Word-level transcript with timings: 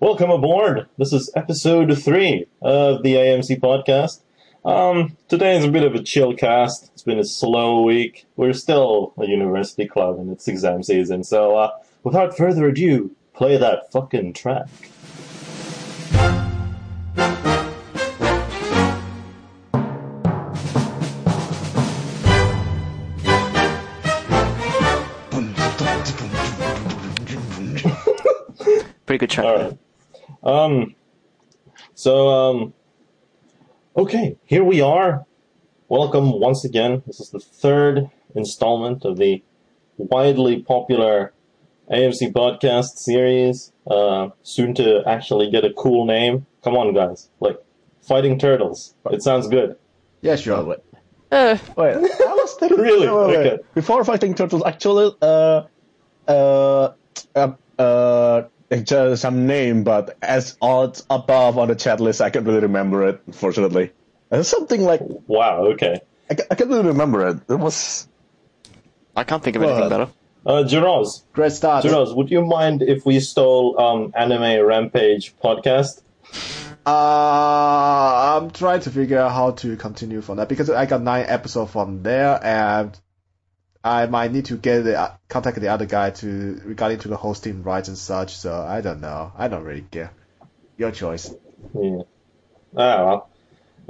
Welcome 0.00 0.30
aboard. 0.30 0.86
This 0.96 1.12
is 1.12 1.28
episode 1.34 2.00
three 2.00 2.46
of 2.62 3.02
the 3.02 3.14
AMC 3.14 3.58
podcast. 3.58 4.20
Um, 4.64 5.16
today 5.26 5.58
is 5.58 5.64
a 5.64 5.70
bit 5.72 5.82
of 5.82 5.96
a 5.96 6.02
chill 6.04 6.36
cast. 6.36 6.88
It's 6.92 7.02
been 7.02 7.18
a 7.18 7.24
slow 7.24 7.82
week. 7.82 8.24
We're 8.36 8.52
still 8.52 9.12
a 9.18 9.26
university 9.26 9.88
club 9.88 10.20
and 10.20 10.30
it's 10.30 10.46
exam 10.46 10.84
season, 10.84 11.24
so 11.24 11.56
uh, 11.56 11.70
without 12.04 12.36
further 12.36 12.68
ado, 12.68 13.10
play 13.34 13.56
that 13.56 13.90
fucking 13.90 14.34
track. 14.34 14.68
Pretty 29.06 29.18
good 29.18 29.30
track. 29.30 29.44
All 29.44 29.56
right. 29.56 29.78
Um, 30.42 30.94
so, 31.94 32.28
um, 32.28 32.74
okay, 33.96 34.36
here 34.44 34.64
we 34.64 34.80
are. 34.80 35.26
Welcome 35.88 36.38
once 36.40 36.64
again. 36.64 37.02
This 37.06 37.20
is 37.20 37.30
the 37.30 37.40
third 37.40 38.10
installment 38.34 39.04
of 39.04 39.16
the 39.16 39.42
widely 39.96 40.62
popular 40.62 41.32
AMC 41.90 42.32
podcast 42.32 42.98
series. 42.98 43.72
Uh, 43.90 44.28
soon 44.42 44.74
to 44.74 45.02
actually 45.06 45.50
get 45.50 45.64
a 45.64 45.72
cool 45.72 46.04
name. 46.04 46.46
Come 46.62 46.76
on, 46.76 46.92
guys. 46.94 47.30
Like, 47.40 47.58
Fighting 48.02 48.38
Turtles. 48.38 48.94
It 49.10 49.22
sounds 49.22 49.48
good. 49.48 49.76
Yeah, 50.22 50.36
sure. 50.36 50.62
wait. 50.64 50.78
Uh, 51.30 51.58
Wait, 51.76 51.94
I 51.94 51.98
was 51.98 52.54
thinking. 52.58 52.78
Really? 52.78 53.06
wait, 53.06 53.14
wait, 53.14 53.26
wait. 53.38 53.46
Okay. 53.52 53.62
Before 53.74 54.02
fighting 54.02 54.34
turtles, 54.34 54.62
actually, 54.64 55.14
uh, 55.20 55.64
uh, 56.26 56.92
uh, 57.34 57.52
uh, 57.78 58.42
it's 58.70 58.90
just 58.90 59.22
some 59.22 59.46
name, 59.46 59.84
but 59.84 60.16
as 60.22 60.56
odds 60.60 61.04
above 61.10 61.58
on 61.58 61.68
the 61.68 61.74
chat 61.74 62.00
list, 62.00 62.20
I 62.20 62.30
can't 62.30 62.46
really 62.46 62.60
remember 62.60 63.06
it. 63.06 63.20
Unfortunately, 63.26 63.92
uh, 64.30 64.42
something 64.42 64.82
like 64.82 65.00
Wow, 65.26 65.66
okay. 65.72 66.00
I, 66.30 66.36
I 66.50 66.54
can't 66.54 66.70
really 66.70 66.88
remember 66.88 67.26
it. 67.28 67.38
It 67.48 67.58
was 67.58 68.06
I 69.16 69.24
can't 69.24 69.42
think 69.42 69.56
of 69.56 69.62
anything 69.62 69.80
Well, 69.80 69.90
better. 69.90 70.08
Uh, 70.46 70.62
Jiroz, 70.64 71.22
Great 71.32 71.52
start. 71.52 71.84
Jiroz, 71.84 72.14
would 72.14 72.30
you 72.30 72.44
mind 72.44 72.82
if 72.82 73.04
we 73.04 73.20
stole 73.20 73.78
um, 73.80 74.12
Anime 74.16 74.64
Rampage 74.64 75.34
podcast? 75.42 76.02
Uh, 76.86 78.38
I'm 78.40 78.50
trying 78.50 78.80
to 78.80 78.90
figure 78.90 79.18
out 79.18 79.32
how 79.32 79.50
to 79.52 79.76
continue 79.76 80.20
from 80.22 80.36
that 80.36 80.48
because 80.48 80.70
I 80.70 80.86
got 80.86 81.02
nine 81.02 81.26
episodes 81.28 81.72
from 81.72 82.02
there, 82.02 82.40
and 82.42 82.98
I 83.84 84.06
might 84.06 84.32
need 84.32 84.46
to 84.46 84.56
get 84.56 84.82
the 84.82 84.98
uh, 84.98 85.12
contact 85.28 85.60
the 85.60 85.68
other 85.68 85.86
guy 85.86 86.10
to 86.10 86.60
regarding 86.64 86.98
to 87.00 87.08
the 87.08 87.16
hosting 87.16 87.62
rights 87.62 87.88
and 87.88 87.96
such. 87.96 88.36
So 88.36 88.52
I 88.60 88.80
don't 88.80 89.00
know. 89.00 89.32
I 89.36 89.48
don't 89.48 89.64
really 89.64 89.86
care. 89.90 90.12
Your 90.76 90.90
choice. 90.90 91.32
Yeah. 91.74 92.02
Ah, 92.76 93.04
well. 93.04 93.28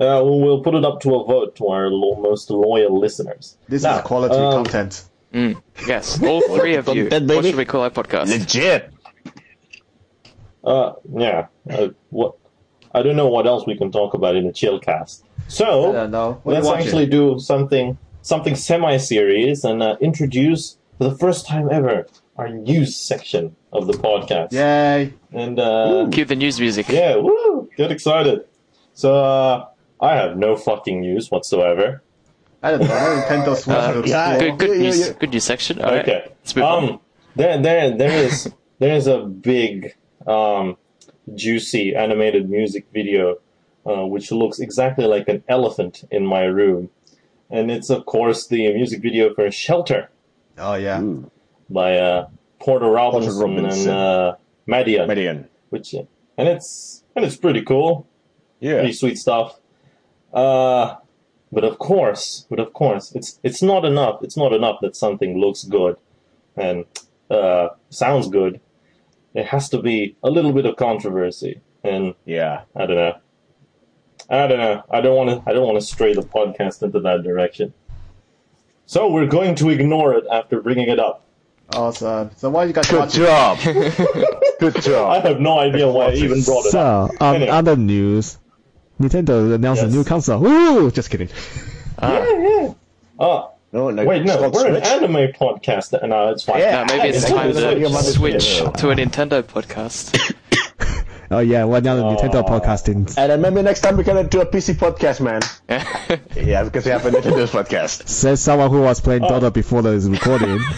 Uh, 0.00 0.22
we'll- 0.25 0.41
we'll 0.41 0.62
put 0.62 0.75
it 0.75 0.84
up 0.84 1.00
to 1.00 1.14
a 1.16 1.25
vote 1.27 1.56
to 1.56 1.66
our 1.69 1.91
lo- 1.91 2.20
most 2.20 2.50
loyal 2.50 2.98
listeners. 3.00 3.56
This 3.69 3.83
Now, 3.83 3.97
is 3.98 4.03
quality 4.03 4.36
um, 4.36 4.53
content. 4.64 5.05
Mm, 5.34 5.61
yes, 5.86 6.22
all 6.22 6.41
three 6.56 6.77
of 6.77 6.86
you. 6.89 7.09
Content, 7.09 7.31
What 7.31 7.44
should 7.44 7.56
we 7.56 7.64
call 7.64 7.83
our 7.83 7.91
podcast? 7.91 8.28
legit. 8.28 8.91
Uh, 10.64 10.92
yeah. 11.16 11.47
Uh, 11.69 11.89
what? 12.11 12.36
I 12.94 13.03
don't 13.03 13.16
know 13.16 13.28
what 13.28 13.47
else 13.47 13.66
we 13.66 13.77
can 13.77 13.91
talk 13.92 14.14
about 14.14 14.36
in 14.36 14.47
a 14.47 14.53
chill 14.53 14.78
cast. 14.81 15.25
So 15.48 15.92
don't 15.92 16.11
know. 16.11 16.41
What 16.42 16.53
are 16.53 16.59
you 16.59 16.62
let's 16.62 16.66
watching? 16.66 16.86
actually 16.86 17.06
do 17.06 17.39
something 17.39 17.98
something 18.28 18.54
semi-serious 18.54 19.64
and 19.64 19.82
uh, 19.82 19.96
introduce 20.00 20.76
for 20.98 21.04
the 21.04 21.16
first 21.16 21.46
time 21.46 21.68
ever 21.72 22.06
our 22.36 22.48
news 22.50 22.94
section 22.96 23.56
of 23.72 23.86
the 23.86 23.94
podcast. 23.94 24.52
Yay! 24.52 25.12
And 25.32 25.58
uh, 25.58 26.08
Cue 26.12 26.24
the 26.24 26.36
news 26.36 26.60
music. 26.60 26.88
yeah, 26.88 27.16
woo! 27.16 27.68
Get 27.76 27.90
excited. 27.90 28.44
So 28.92 29.14
uh, 29.16 29.66
I 30.00 30.14
have 30.14 30.36
no 30.36 30.56
fucking 30.56 31.00
news 31.00 31.30
whatsoever. 31.30 32.02
I 32.62 32.72
don't 32.72 32.80
know. 32.80 32.86
Nintendo 32.88 33.56
Switch 33.56 33.76
Uh, 33.84 33.92
looks 33.94 34.10
yeah, 34.10 34.38
cool. 34.38 34.56
Good, 34.56 34.58
good 34.58 34.69
Yeah, 34.69 34.74
yeah, 34.76 34.82
news. 34.82 35.06
yeah. 35.08 35.12
Good 35.20 35.30
news 35.30 35.44
section. 35.44 35.80
All 35.80 35.91
right. 35.91 36.00
Okay. 36.08 36.22
Let's 36.42 36.56
move 36.56 36.64
on. 36.64 36.84
Um, 36.91 37.00
there, 37.36 37.62
there, 37.62 37.97
there 37.97 38.24
is, 38.26 38.53
there 38.78 38.94
is 38.97 39.06
a 39.06 39.19
big, 39.20 39.94
um, 40.26 40.76
juicy 41.34 41.94
animated 41.94 42.48
music 42.50 42.86
video, 42.92 43.36
uh, 43.86 44.04
which 44.06 44.30
looks 44.32 44.58
exactly 44.60 45.04
like 45.06 45.28
an 45.28 45.42
elephant 45.48 46.04
in 46.10 46.26
my 46.26 46.42
room, 46.44 46.91
and 47.50 47.70
it's 47.70 47.91
of 47.91 48.04
course 48.06 48.47
the 48.48 48.72
music 48.75 49.03
video 49.03 49.32
for 49.34 49.50
"Shelter" 49.50 50.10
Oh 50.59 50.75
yeah. 50.75 51.00
Ooh, 51.00 51.31
by 51.70 51.97
uh, 51.98 52.28
Porter 52.60 52.91
Robinson, 52.91 53.38
Robinson. 53.41 53.91
and 53.91 53.98
uh, 53.98 54.36
Madeon, 54.66 55.06
Madeon. 55.09 55.47
which, 55.70 55.94
and 55.94 56.48
it's 56.48 57.04
and 57.14 57.25
it's 57.25 57.36
pretty 57.36 57.62
cool 57.62 58.06
Yeah. 58.60 58.78
pretty 58.81 58.92
sweet 58.92 59.19
stuff. 59.19 59.59
Uh, 60.32 60.97
but 61.53 61.64
of 61.64 61.78
course, 61.78 62.47
but 62.50 62.59
of 62.60 62.72
course, 62.72 63.12
it's 63.14 63.38
it's 63.42 63.62
not 63.62 63.84
enough. 63.84 64.22
It's 64.22 64.36
not 64.36 64.53
enough 64.53 64.80
that 64.82 64.97
something 64.97 65.38
looks 65.38 65.65
good 65.65 65.97
and 66.56 66.84
uh, 67.30 67.69
sounds 67.91 68.28
good. 68.28 68.60
It 69.34 69.47
has 69.47 69.69
to 69.70 69.80
be 69.80 70.16
a 70.22 70.30
little 70.30 70.53
bit 70.53 70.66
of 70.66 70.76
controversy, 70.76 71.60
and 71.84 72.15
Yeah. 72.25 72.62
I 72.75 72.86
don't 72.86 72.97
know. 72.97 73.16
I 74.31 74.47
don't 74.47 74.59
know. 74.59 74.83
I 74.91 75.00
don't 75.00 75.16
want 75.16 75.31
to. 75.44 75.50
I 75.50 75.55
don't 75.55 75.66
want 75.66 75.78
to 75.81 75.87
stray 75.87 76.12
the 76.15 76.22
podcast 76.22 76.83
into 76.83 77.00
that 77.00 77.22
direction. 77.22 77.72
So 78.87 79.11
we're 79.11 79.27
going 79.27 79.55
to 79.56 79.71
ignore 79.71 80.15
it 80.15 80.25
after 80.31 80.61
bringing 80.61 80.89
it 80.89 80.99
up. 80.99 81.25
Awesome. 81.75 82.31
So 82.37 82.49
why 82.50 82.65
you 82.65 82.72
guys 82.72 82.89
Good 82.91 82.99
watching? 83.00 83.25
job. 83.25 83.59
Good 84.61 84.83
job. 84.83 85.11
I 85.11 85.21
have 85.28 85.41
no 85.41 85.59
idea 85.59 85.89
why 85.91 86.06
I 86.06 86.12
even 86.15 86.43
brought 86.43 86.65
it 86.66 86.75
up. 86.75 87.11
So, 87.11 87.16
on 87.21 87.34
Anyway. 87.37 87.50
other 87.50 87.77
news, 87.77 88.39
Nintendo 88.99 89.55
announced 89.55 89.83
Yes. 89.83 89.93
a 89.93 89.97
new 89.97 90.05
console. 90.05 90.47
Ooh, 90.47 90.91
Just 90.91 91.10
kidding. 91.10 91.28
Ah, 92.00 92.12
Yeah, 92.22 92.39
yeah. 92.39 92.75
Uh, 93.19 93.49
No, 93.72 93.91
no, 93.91 94.05
wait, 94.06 94.25
no, 94.25 94.41
we're 94.41 94.53
Switch. 94.53 94.66
an 94.69 94.77
anime 94.84 95.33
podcast. 95.33 96.06
No, 96.09 96.28
it's 96.31 96.45
fine. 96.45 96.60
Yeah. 96.60 96.84
now 96.84 96.95
maybe 96.97 97.09
it's 97.09 97.25
It's 97.25 97.31
time 97.31 97.53
to 97.53 98.03
switch 98.03 98.59
Switch. 98.60 98.72
to 98.81 98.91
a 98.91 98.95
Nintendo 98.95 99.43
podcast. 99.43 100.16
Oh 101.31 101.41
yeah, 101.41 101.65
we're 101.66 101.81
now 101.81 101.94
the 101.97 102.05
Oh. 102.05 102.16
Nintendo 102.16 102.47
podcasting. 102.47 103.15
And 103.19 103.31
then 103.31 103.41
maybe 103.43 103.61
next 103.62 103.81
time 103.81 103.97
we 103.97 104.05
can 104.05 104.27
do 104.28 104.41
a 104.41 104.47
PC 104.47 104.75
podcast, 104.75 105.21
man. 105.21 105.43
Yeah, 106.37 106.65
because 106.65 106.84
we 106.87 106.91
have 106.91 107.05
a 107.05 107.11
Nintendo 107.11 107.47
podcast. 107.47 108.09
Says 108.09 108.41
someone 108.41 108.71
who 108.71 108.81
was 108.81 109.00
playing 109.00 109.25
Oh. 109.25 109.28
Dota 109.28 109.53
before 109.53 109.83
the 109.83 109.99
recording. 110.00 110.61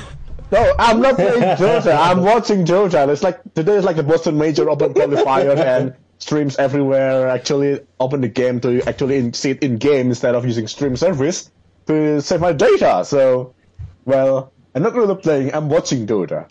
No, 0.53 0.75
I'm 0.81 1.01
not 1.01 1.15
playing 1.15 1.41
Dota. 1.43 1.97
I'm 1.97 2.23
watching 2.23 2.65
Dota. 2.65 3.09
It's 3.09 3.23
like 3.23 3.39
today 3.55 3.75
is 3.77 3.85
like 3.85 3.95
the 3.95 4.03
Boston 4.03 4.37
Major 4.37 4.69
Open 4.69 4.93
qualifier 4.95 5.57
and 5.65 5.95
streams 6.19 6.57
everywhere. 6.57 7.29
Actually, 7.29 7.79
open 8.01 8.21
the 8.21 8.27
game 8.27 8.59
to 8.63 8.83
actually 8.83 9.19
in, 9.19 9.33
see 9.33 9.51
it 9.51 9.63
in 9.63 9.77
game 9.79 10.09
instead 10.09 10.35
of 10.35 10.45
using 10.45 10.67
stream 10.67 10.97
service 10.97 11.53
to 11.87 12.21
save 12.21 12.41
my 12.41 12.53
data. 12.53 13.05
So, 13.05 13.55
well, 14.05 14.51
I'm 14.75 14.83
not 14.83 14.95
really 14.95 15.15
playing. 15.15 15.55
I'm 15.55 15.69
watching 15.69 16.05
Dota. 16.09 16.49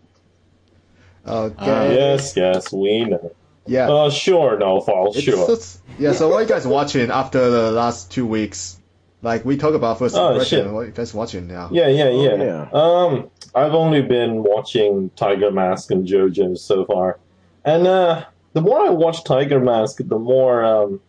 Okay. 1.27 1.95
Yes, 1.95 2.37
yes, 2.37 2.71
we 2.71 3.03
know. 3.03 3.33
Yeah. 3.69 3.89
Uh, 3.89 4.09
sure, 4.09 4.57
no, 4.57 4.81
fall, 4.81 5.13
sure. 5.13 5.47
just- 5.47 5.81
yeah, 5.97 6.13
so 6.13 6.29
what 6.29 6.39
you 6.41 6.47
guys 6.47 6.65
watching 6.65 7.11
after 7.11 7.49
the 7.49 7.71
last 7.71 8.11
two 8.11 8.25
weeks? 8.25 8.79
Like 9.21 9.43
we 9.43 9.57
talk 9.57 9.73
about 9.73 9.99
first 9.99 10.15
Oh, 10.15 10.29
impression. 10.29 10.63
shit. 10.65 10.73
What 10.73 10.85
you 10.87 10.91
guys 10.93 11.13
watching 11.13 11.47
now? 11.47 11.69
Yeah, 11.71 11.87
yeah, 11.89 12.09
yeah. 12.09 12.35
yeah. 12.35 12.69
Um, 12.71 13.29
I've 13.53 13.73
only 13.73 14.01
been 14.01 14.43
watching 14.43 15.11
Tiger 15.17 15.51
Mask 15.51 15.91
and 15.91 16.07
JoJo 16.07 16.57
so 16.57 16.85
far, 16.85 17.19
and 17.65 17.85
uh, 17.85 18.25
the 18.53 18.61
more 18.61 18.79
I 18.79 18.89
watch 18.89 19.23
Tiger 19.25 19.59
Mask, 19.59 19.97
the 19.99 20.17
more 20.17 20.63
um, 20.63 21.01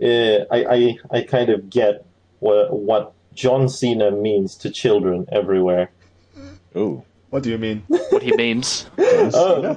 eh, 0.00 0.44
I, 0.50 0.64
I 0.64 0.98
I 1.18 1.22
kind 1.22 1.50
of 1.50 1.68
get 1.68 2.04
what 2.38 2.72
what 2.72 3.12
John 3.34 3.68
Cena 3.68 4.10
means 4.10 4.56
to 4.56 4.70
children 4.70 5.26
everywhere. 5.30 5.90
Ooh. 6.76 7.04
What 7.28 7.42
do 7.42 7.50
you 7.50 7.58
mean? 7.58 7.82
what 7.88 8.22
he 8.22 8.32
means. 8.36 8.86
Uh, 8.98 9.76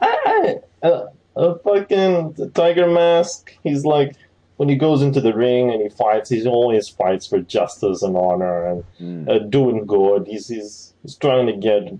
I, 0.00 0.56
I, 0.82 0.86
uh, 0.86 1.06
a 1.36 1.58
fucking 1.58 2.52
Tiger 2.54 2.88
Mask. 2.90 3.56
He's 3.62 3.84
like 3.84 4.14
when 4.56 4.68
he 4.68 4.76
goes 4.76 5.02
into 5.02 5.20
the 5.20 5.34
ring 5.34 5.70
and 5.72 5.82
he 5.82 5.88
fights, 5.88 6.30
he 6.30 6.46
always 6.46 6.88
fights 6.88 7.26
for 7.26 7.40
justice 7.40 8.02
and 8.02 8.16
honor 8.16 8.66
and 8.66 8.84
Mm. 9.00 9.28
uh, 9.28 9.38
doing 9.40 9.86
good. 9.86 10.26
He's 10.26 10.48
he's 10.48 10.94
he's 11.02 11.16
trying 11.16 11.46
to 11.46 11.52
get 11.54 11.92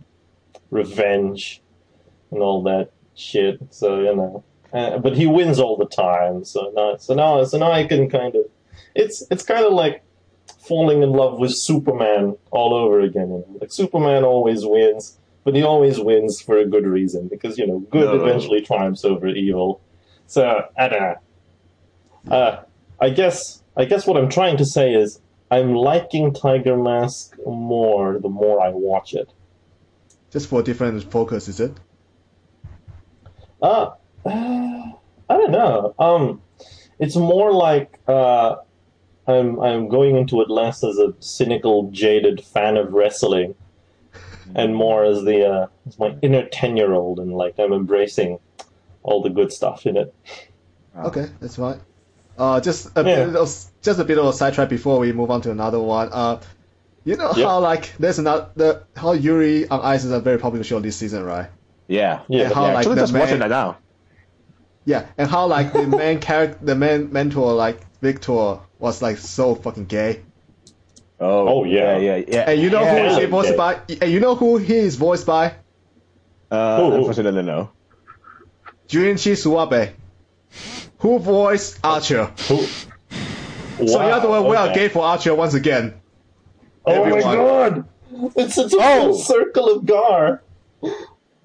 revenge 0.71 1.61
and 2.31 2.41
all 2.41 2.63
that 2.65 2.91
shit. 3.15 3.59
So 3.71 4.01
you 4.01 4.15
know, 4.17 4.45
uh, 4.73 4.99
but 4.99 5.17
he 5.17 5.27
wins 5.27 5.59
all 5.59 5.77
the 5.77 5.87
time. 5.87 6.45
So 6.45 6.73
now, 6.75 6.97
so 6.97 7.15
now, 7.15 7.45
so 7.45 7.59
now 7.59 7.71
I 7.73 7.85
can 7.87 8.09
kind 8.09 8.35
of. 8.35 8.45
It's 8.95 9.25
it's 9.31 9.43
kind 9.43 9.65
of 9.65 9.73
like 9.73 10.03
falling 10.61 11.03
in 11.03 11.11
love 11.11 11.39
with 11.39 11.55
Superman 11.55 12.37
all 12.51 12.75
over 12.75 13.01
again. 13.01 13.29
You 13.31 13.39
know? 13.39 13.57
Like 13.61 13.73
Superman 13.73 14.25
always 14.25 14.65
wins, 14.65 15.19
but 15.45 15.55
he 15.55 15.63
always 15.63 15.99
wins 16.01 16.41
for 16.41 16.59
a 16.59 16.67
good 16.67 16.87
reason 16.87 17.29
because 17.29 17.59
you 17.59 17.67
know 17.67 17.81
good 17.91 18.07
No. 18.07 18.25
eventually 18.25 18.61
triumphs 18.61 19.05
over 19.05 19.29
evil. 19.29 19.81
So 20.27 20.67
I 20.79 20.89
don't 20.89 21.01
know. 21.01 21.17
Uh, 22.31 22.63
I 23.01 23.11
guess 23.11 23.63
I 23.77 23.85
guess 23.85 24.07
what 24.07 24.17
I'm 24.17 24.29
trying 24.29 24.57
to 24.59 24.65
say 24.65 24.95
is 24.95 25.21
I'm 25.51 25.75
liking 25.75 26.33
Tiger 26.33 26.77
Mask 26.77 27.37
more 27.47 28.19
the 28.19 28.29
more 28.29 28.61
I 28.61 28.71
watch 28.71 29.15
it. 29.15 29.33
Just 30.31 30.49
for 30.49 30.63
different 30.63 31.03
focus, 31.11 31.49
is 31.49 31.61
it? 31.61 31.79
Uh, 33.61 33.91
uh 34.25 34.73
know. 35.53 35.95
um, 35.99 36.43
it's 36.99 37.17
more 37.17 37.53
like 37.53 37.99
uh, 38.09 38.57
I'm 39.27 39.61
I'm 39.61 39.89
going 39.89 40.17
into 40.17 40.41
it 40.41 40.51
less 40.51 40.83
as 40.83 40.99
a 40.99 41.15
cynical, 41.21 41.91
jaded 41.91 42.45
fan 42.45 42.77
of 42.77 42.93
wrestling, 42.93 43.55
and 44.55 44.75
more 44.75 45.05
as 45.05 45.25
the 45.25 45.47
uh, 45.49 45.67
as 45.87 45.99
my 45.99 46.17
inner 46.23 46.45
ten 46.47 46.77
year 46.77 46.93
old, 46.93 47.19
and 47.19 47.33
like 47.33 47.55
I'm 47.59 47.73
embracing 47.73 48.39
all 49.03 49.23
the 49.23 49.31
good 49.31 49.53
stuff 49.53 49.87
in 49.87 49.97
it. 49.97 50.15
Okay, 50.97 51.27
that's 51.41 51.57
fine. 51.57 51.81
Uh, 52.39 52.61
just 52.61 52.87
a 52.97 53.03
Yeah. 53.05 53.27
bit 53.27 53.37
of, 53.37 53.49
just 53.83 53.99
a 54.01 54.05
bit 54.05 54.19
of 54.19 54.27
a 54.27 54.33
sidetrack 54.33 54.69
before 54.69 54.99
we 54.99 55.13
move 55.13 55.31
on 55.31 55.43
to 55.43 55.51
another 55.51 55.81
one. 55.81 56.09
Uh, 56.13 56.41
you 57.05 57.17
know 57.17 57.33
Yep. 57.35 57.47
how 57.47 57.59
like 57.61 57.93
there's 57.99 58.19
another 58.19 58.49
the 58.57 58.83
how 58.97 59.13
Yuri 59.13 59.69
on 59.69 59.81
Ice 59.81 60.05
is 60.05 60.13
a 60.13 60.21
very 60.21 60.39
popular 60.39 60.65
show 60.65 60.79
this 60.81 60.97
season, 60.97 61.25
right? 61.25 61.49
Yeah. 61.89 62.21
Yeah, 62.29 62.45
And 62.45 62.55
how, 62.55 62.63
Yeah, 62.63 62.69
like, 62.69 62.77
actually 62.79 62.95
the 62.95 63.01
just 63.03 63.13
watching 63.13 63.39
man- 63.41 63.49
that 63.51 63.51
now. 63.51 63.77
Yeah, 64.85 65.07
and 65.19 65.29
how 65.31 65.47
like 65.47 65.73
the 65.73 65.87
main 65.87 66.19
character, 66.21 66.59
the 66.65 66.75
main 66.75 67.13
mentor, 67.13 67.53
like 67.55 67.81
Victor, 68.01 68.59
was 68.79 69.01
like 69.03 69.19
so 69.19 69.55
fucking 69.55 69.87
gay. 69.87 70.23
Oh, 71.23 71.49
Oh, 71.61 71.65
yeah. 71.65 71.97
yeah, 71.99 72.17
yeah, 72.17 72.25
yeah. 72.29 72.51
And 72.51 72.61
you 72.61 72.69
know 72.71 72.83
yeah. 72.83 72.99
who 72.99 73.09
he's 73.09 73.19
he 73.19 73.27
voiced 73.27 73.57
by? 73.57 73.81
And 74.01 74.11
you 74.11 74.19
know 74.21 74.35
who 74.35 74.57
he 74.59 74.75
is 74.75 74.97
voiced 74.97 75.25
by? 75.27 75.55
Uh, 76.51 76.77
Who, 76.79 76.91
who? 76.91 76.97
unfortunately, 76.99 77.43
no. 77.43 77.71
Junichi 78.89 79.33
Suwabe, 79.33 79.93
who 80.99 81.19
voiced 81.19 81.79
Archer. 81.85 82.25
Who- 82.49 82.67
So 83.79 83.85
in 83.85 83.87
Wow, 83.93 84.11
other 84.11 84.29
words, 84.29 84.47
we 84.49 84.57
are 84.57 84.67
okay. 84.69 84.75
gay 84.75 84.89
for 84.89 85.03
Archer 85.05 85.35
once 85.35 85.55
again. 85.55 85.95
Oh 86.85 87.05
my 87.09 87.21
god! 87.23 87.85
It's 88.37 88.55
such 88.55 88.73
a 88.75 88.77
Oh. 88.79 89.01
full 89.01 89.15
circle 89.15 89.71
of 89.77 89.87
Gar. 89.87 90.43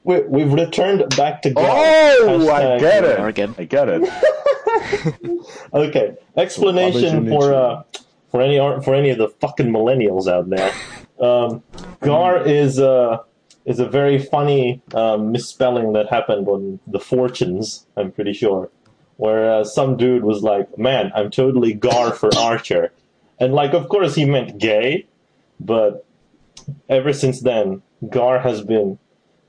We, 0.03 0.19
we've 0.21 0.51
returned 0.51 1.15
back 1.15 1.41
to 1.43 1.51
Gar. 1.51 1.65
Oh, 1.65 2.49
I 2.49 2.61
Hashtag- 2.61 2.79
get 2.79 3.03
it. 3.05 3.19
Again. 3.23 3.55
I 3.57 3.63
get 3.63 3.87
it. 3.89 4.01
Okay, 5.73 6.15
explanation 6.35 7.25
Junichi. 7.25 7.29
for 7.29 7.53
uh 7.53 7.83
for 8.37 8.43
any 8.43 8.83
for 8.83 8.93
any 8.93 9.09
of 9.09 9.17
the 9.17 9.29
fucking 9.41 9.67
millennials 9.67 10.27
out 10.27 10.49
there. 10.49 10.71
Um, 11.19 11.63
Gar 12.01 12.45
is 12.45 12.79
uh 12.79 13.23
is 13.65 13.79
a 13.79 13.89
very 13.89 14.19
funny 14.19 14.81
um, 14.93 15.31
misspelling 15.31 15.93
that 15.93 16.07
happened 16.07 16.47
on 16.47 16.79
the 16.87 16.99
4chans. 16.99 17.85
I'm 17.97 18.11
pretty 18.11 18.31
sure, 18.33 18.69
where 19.17 19.51
uh, 19.51 19.63
some 19.63 19.97
dude 19.97 20.23
was 20.23 20.43
like, 20.43 20.77
"Man, 20.77 21.11
I'm 21.15 21.31
totally 21.31 21.73
Gar 21.73 22.13
for 22.13 22.29
Archer," 22.37 22.93
and 23.39 23.53
like, 23.53 23.73
of 23.73 23.89
course, 23.89 24.13
he 24.13 24.25
meant 24.25 24.59
gay, 24.59 25.07
but 25.59 26.05
ever 26.87 27.13
since 27.13 27.41
then, 27.41 27.81
Gar 28.07 28.39
has 28.39 28.61
been 28.61 28.99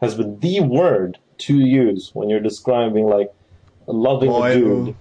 has 0.01 0.15
been 0.15 0.39
the 0.41 0.61
word 0.61 1.19
to 1.47 1.59
use 1.59 2.11
when 2.15 2.31
you're 2.31 2.41
describing 2.41 3.05
like 3.05 3.31
loving 3.87 4.31
Boy, 4.31 4.51
a 4.51 4.55
dude 4.55 4.89
ooh. 4.89 4.97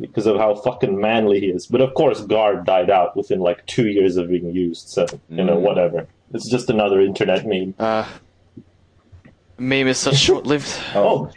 Because 0.00 0.26
of 0.26 0.36
how 0.38 0.54
fucking 0.54 0.98
manly 0.98 1.40
he 1.40 1.46
is. 1.46 1.66
But 1.66 1.80
of 1.82 1.92
course, 1.94 2.20
Gar 2.22 2.56
died 2.56 2.88
out 2.90 3.16
within 3.16 3.40
like 3.40 3.66
two 3.66 3.86
years 3.88 4.16
of 4.16 4.28
being 4.28 4.50
used. 4.50 4.88
So 4.88 5.06
you 5.28 5.44
know, 5.44 5.56
Mm. 5.58 5.60
whatever. 5.60 6.06
It's 6.32 6.48
just 6.48 6.70
another 6.70 7.00
internet 7.00 7.44
meme. 7.46 7.74
Uh, 7.78 8.06
meme 9.58 9.88
is 9.88 9.98
such 9.98 10.16
short-lived. 10.16 10.72
Oh, 10.94 11.30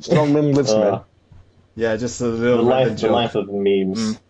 Strong 0.00 0.32
meme 0.32 0.52
lives, 0.52 0.72
uh, 0.72 0.78
man. 0.80 1.00
Yeah, 1.74 1.96
just 1.96 2.20
a 2.20 2.26
little 2.26 2.64
random 2.64 2.90
life, 2.92 3.00
the 3.00 3.08
life 3.10 3.34
of 3.34 3.48
memes. 3.52 4.18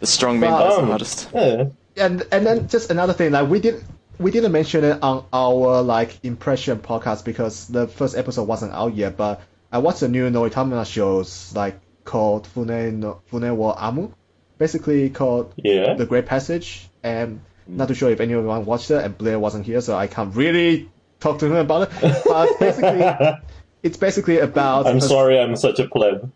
The 0.00 0.06
strong 0.08 0.40
meme 0.40 0.50
But, 0.50 0.68
is 0.68 0.74
the 0.76 0.82
um, 0.82 0.88
hardest. 0.88 1.28
Yeah. 1.32 1.64
and 1.96 2.26
and 2.32 2.44
then 2.44 2.66
just 2.68 2.90
another 2.90 3.12
thing, 3.12 3.30
like 3.30 3.48
we 3.48 3.60
didn't 3.60 3.84
we 4.18 4.32
didn't 4.32 4.50
mention 4.50 4.82
it 4.82 4.98
on 5.00 5.24
our 5.32 5.80
like 5.82 6.18
impression 6.24 6.78
podcast 6.80 7.24
because 7.24 7.68
the 7.68 7.86
first 7.86 8.16
episode 8.16 8.48
wasn't 8.48 8.72
out 8.72 8.96
yet. 8.96 9.16
But 9.16 9.40
I 9.70 9.78
watched 9.78 10.00
the 10.00 10.08
new 10.08 10.28
Noitamina 10.28 10.86
shows 10.86 11.52
like 11.54 11.78
called 12.04 12.46
Fune 12.46 13.00
no, 13.00 13.20
Fune 13.26 13.56
wo 13.56 13.72
Amu, 13.72 14.12
basically 14.58 15.10
called 15.10 15.52
Yeah. 15.56 15.94
The 15.94 16.06
Great 16.06 16.26
Passage. 16.26 16.88
And 17.02 17.40
not 17.66 17.88
too 17.88 17.94
sure 17.94 18.10
if 18.10 18.20
anyone 18.20 18.64
watched 18.64 18.90
it, 18.90 19.04
and 19.04 19.16
Blair 19.16 19.38
wasn't 19.38 19.66
here, 19.66 19.80
so 19.80 19.96
I 19.96 20.06
can't 20.06 20.34
really 20.34 20.90
talk 21.20 21.38
to 21.40 21.46
him 21.46 21.56
about 21.56 21.88
it. 21.92 22.22
But 22.24 22.58
basically, 22.60 23.38
it's 23.82 23.96
basically 23.96 24.38
about. 24.38 24.86
I'm 24.86 24.98
a- 24.98 25.00
sorry, 25.00 25.38
I'm 25.38 25.56
such 25.56 25.78
a 25.78 25.88
pleb. 25.88 26.30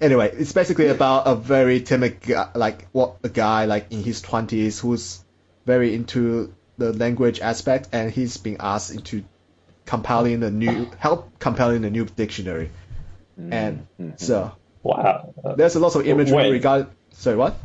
anyway, 0.00 0.32
it's 0.32 0.52
basically 0.52 0.88
about 0.88 1.26
a 1.26 1.34
very 1.34 1.80
timid 1.80 2.20
guy, 2.20 2.50
like 2.54 2.88
what 2.92 3.16
a 3.22 3.28
guy 3.28 3.64
like 3.66 3.92
in 3.92 4.02
his 4.02 4.20
twenties 4.22 4.78
who's 4.78 5.24
very 5.66 5.94
into 5.94 6.54
the 6.78 6.92
language 6.92 7.40
aspect, 7.40 7.88
and 7.92 8.10
he's 8.10 8.36
being 8.36 8.56
asked 8.60 8.92
into 8.92 9.24
compiling 9.86 10.42
a 10.42 10.50
new 10.50 10.88
help 10.98 11.38
compiling 11.38 11.84
a 11.84 11.90
new 11.90 12.04
dictionary, 12.04 12.70
mm-hmm. 13.38 13.52
and 13.52 13.86
mm-hmm. 14.00 14.16
so 14.16 14.52
Wow. 14.82 15.34
Uh, 15.44 15.54
there's 15.54 15.76
a 15.76 15.80
lot 15.80 15.94
of 15.96 16.06
imagery 16.06 16.36
Wait. 16.36 16.50
regard. 16.50 16.86
Sorry, 17.12 17.36
what? 17.36 17.56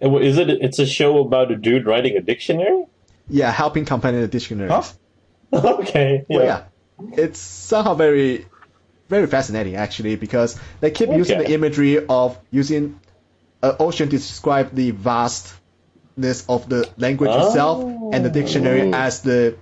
Is 0.00 0.38
it? 0.38 0.48
It's 0.50 0.78
a 0.78 0.86
show 0.86 1.18
about 1.20 1.50
a 1.50 1.56
dude 1.56 1.86
writing 1.86 2.16
a 2.16 2.20
dictionary. 2.20 2.86
Yeah, 3.28 3.50
helping 3.52 3.84
compile 3.84 4.12
the 4.12 4.28
dictionary. 4.28 4.70
Huh? 4.70 4.82
okay. 5.52 6.24
Yeah. 6.28 6.36
Well, 6.36 6.46
yeah, 6.46 6.64
it's 7.16 7.38
somehow 7.38 7.94
very, 7.94 8.46
very 9.08 9.26
fascinating 9.26 9.76
actually 9.76 10.16
because 10.16 10.58
they 10.80 10.90
keep 10.90 11.10
using 11.10 11.38
the 11.38 11.52
imagery 11.52 12.04
of 12.06 12.38
using 12.50 12.98
an 13.62 13.76
ocean 13.78 14.08
to 14.08 14.16
describe 14.16 14.74
the 14.74 14.90
vastness 14.92 16.46
of 16.48 16.68
the 16.68 16.88
language 16.96 17.30
itself, 17.30 17.82
and 18.14 18.24
the 18.24 18.30
dictionary 18.30 18.90
Oh. 18.92 18.96
as 18.96 19.20
the 19.22 19.56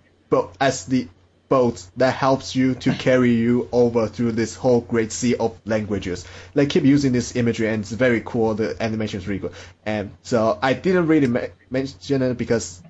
as 0.60 0.86
the 0.86 1.08
boat 1.48 1.84
that 1.96 2.14
helps 2.14 2.54
you 2.54 2.74
to 2.74 2.92
carry 2.94 3.32
you 3.34 3.68
over 3.72 4.06
through 4.06 4.32
this 4.32 4.54
whole 4.54 4.80
great 4.80 5.12
sea 5.12 5.34
of 5.36 5.58
languages. 5.64 6.26
They 6.54 6.66
keep 6.66 6.84
using 6.84 7.12
this 7.12 7.36
imagery, 7.36 7.68
and 7.68 7.80
it's 7.82 7.92
very 7.92 8.20
cool. 8.24 8.54
The 8.54 8.76
animation 8.82 9.20
is 9.20 9.26
really 9.28 9.40
good, 9.40 9.52
and 9.86 10.10
so 10.22 10.58
I 10.60 10.74
didn't 10.74 11.06
really 11.06 11.26
ma- 11.26 11.48
mention 11.70 12.22
it 12.22 12.36
because 12.36 12.82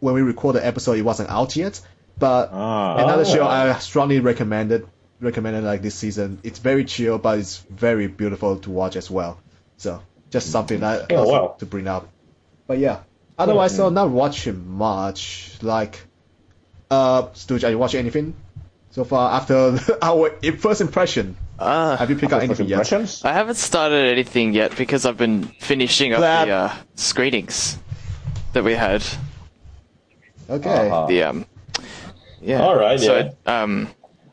when 0.00 0.14
we 0.14 0.22
recorded 0.22 0.62
the 0.62 0.66
episode, 0.66 0.98
it 0.98 1.02
wasn't 1.02 1.30
out 1.30 1.56
yet. 1.56 1.80
But 2.18 2.50
Ah. 2.52 2.96
another 3.04 3.24
Ah. 3.26 3.32
show 3.34 3.46
I 3.46 3.78
strongly 3.78 4.20
recommended 4.20 4.86
recommended 5.20 5.64
like 5.64 5.80
this 5.82 5.94
season. 5.94 6.38
It's 6.42 6.58
very 6.58 6.84
chill, 6.84 7.16
but 7.18 7.38
it's 7.38 7.58
very 7.70 8.06
beautiful 8.06 8.56
to 8.58 8.70
watch 8.70 8.96
as 8.96 9.10
well. 9.10 9.38
So 9.78 10.00
just 10.30 10.50
something 10.50 10.80
that 10.80 11.10
Oh, 11.12 11.28
wow. 11.28 11.54
to 11.58 11.66
bring 11.66 11.88
up. 11.88 12.08
But 12.66 12.78
yeah, 12.78 12.98
otherwise, 13.38 13.78
I'm 13.78 13.94
not 13.94 14.10
watching 14.10 14.68
much. 14.68 15.52
Like, 15.62 16.00
uh, 16.90 17.28
Stooge, 17.32 17.64
are 17.64 17.70
you 17.70 17.78
watching 17.78 18.00
anything 18.00 18.34
so 18.90 19.04
far 19.04 19.32
after 19.34 19.78
our 20.02 20.30
first 20.58 20.80
impression? 20.80 21.36
Uh, 21.58 21.96
Have 21.96 22.10
you 22.10 22.16
picked 22.16 22.32
up 22.32 22.40
First 22.40 22.50
anything 22.50 22.68
yet? 22.68 22.74
impressions? 22.76 23.24
I 23.24 23.32
haven't 23.32 23.54
started 23.56 24.12
anything 24.12 24.52
yet 24.52 24.76
because 24.76 25.06
I've 25.06 25.16
been 25.16 25.44
finishing 25.58 26.12
up 26.12 26.18
Clap. 26.18 26.46
the 26.46 26.52
uh, 26.52 26.74
screenings 26.96 27.78
that 28.52 28.62
we 28.62 28.74
had. 28.74 29.02
Okay. 30.50 30.88
Uh-huh. 30.90 31.06
The 31.06 31.22
um, 31.22 31.46
yeah. 32.42 32.60
All 32.60 32.76
right, 32.78 33.00
So 33.00 33.34
um, 33.46 33.88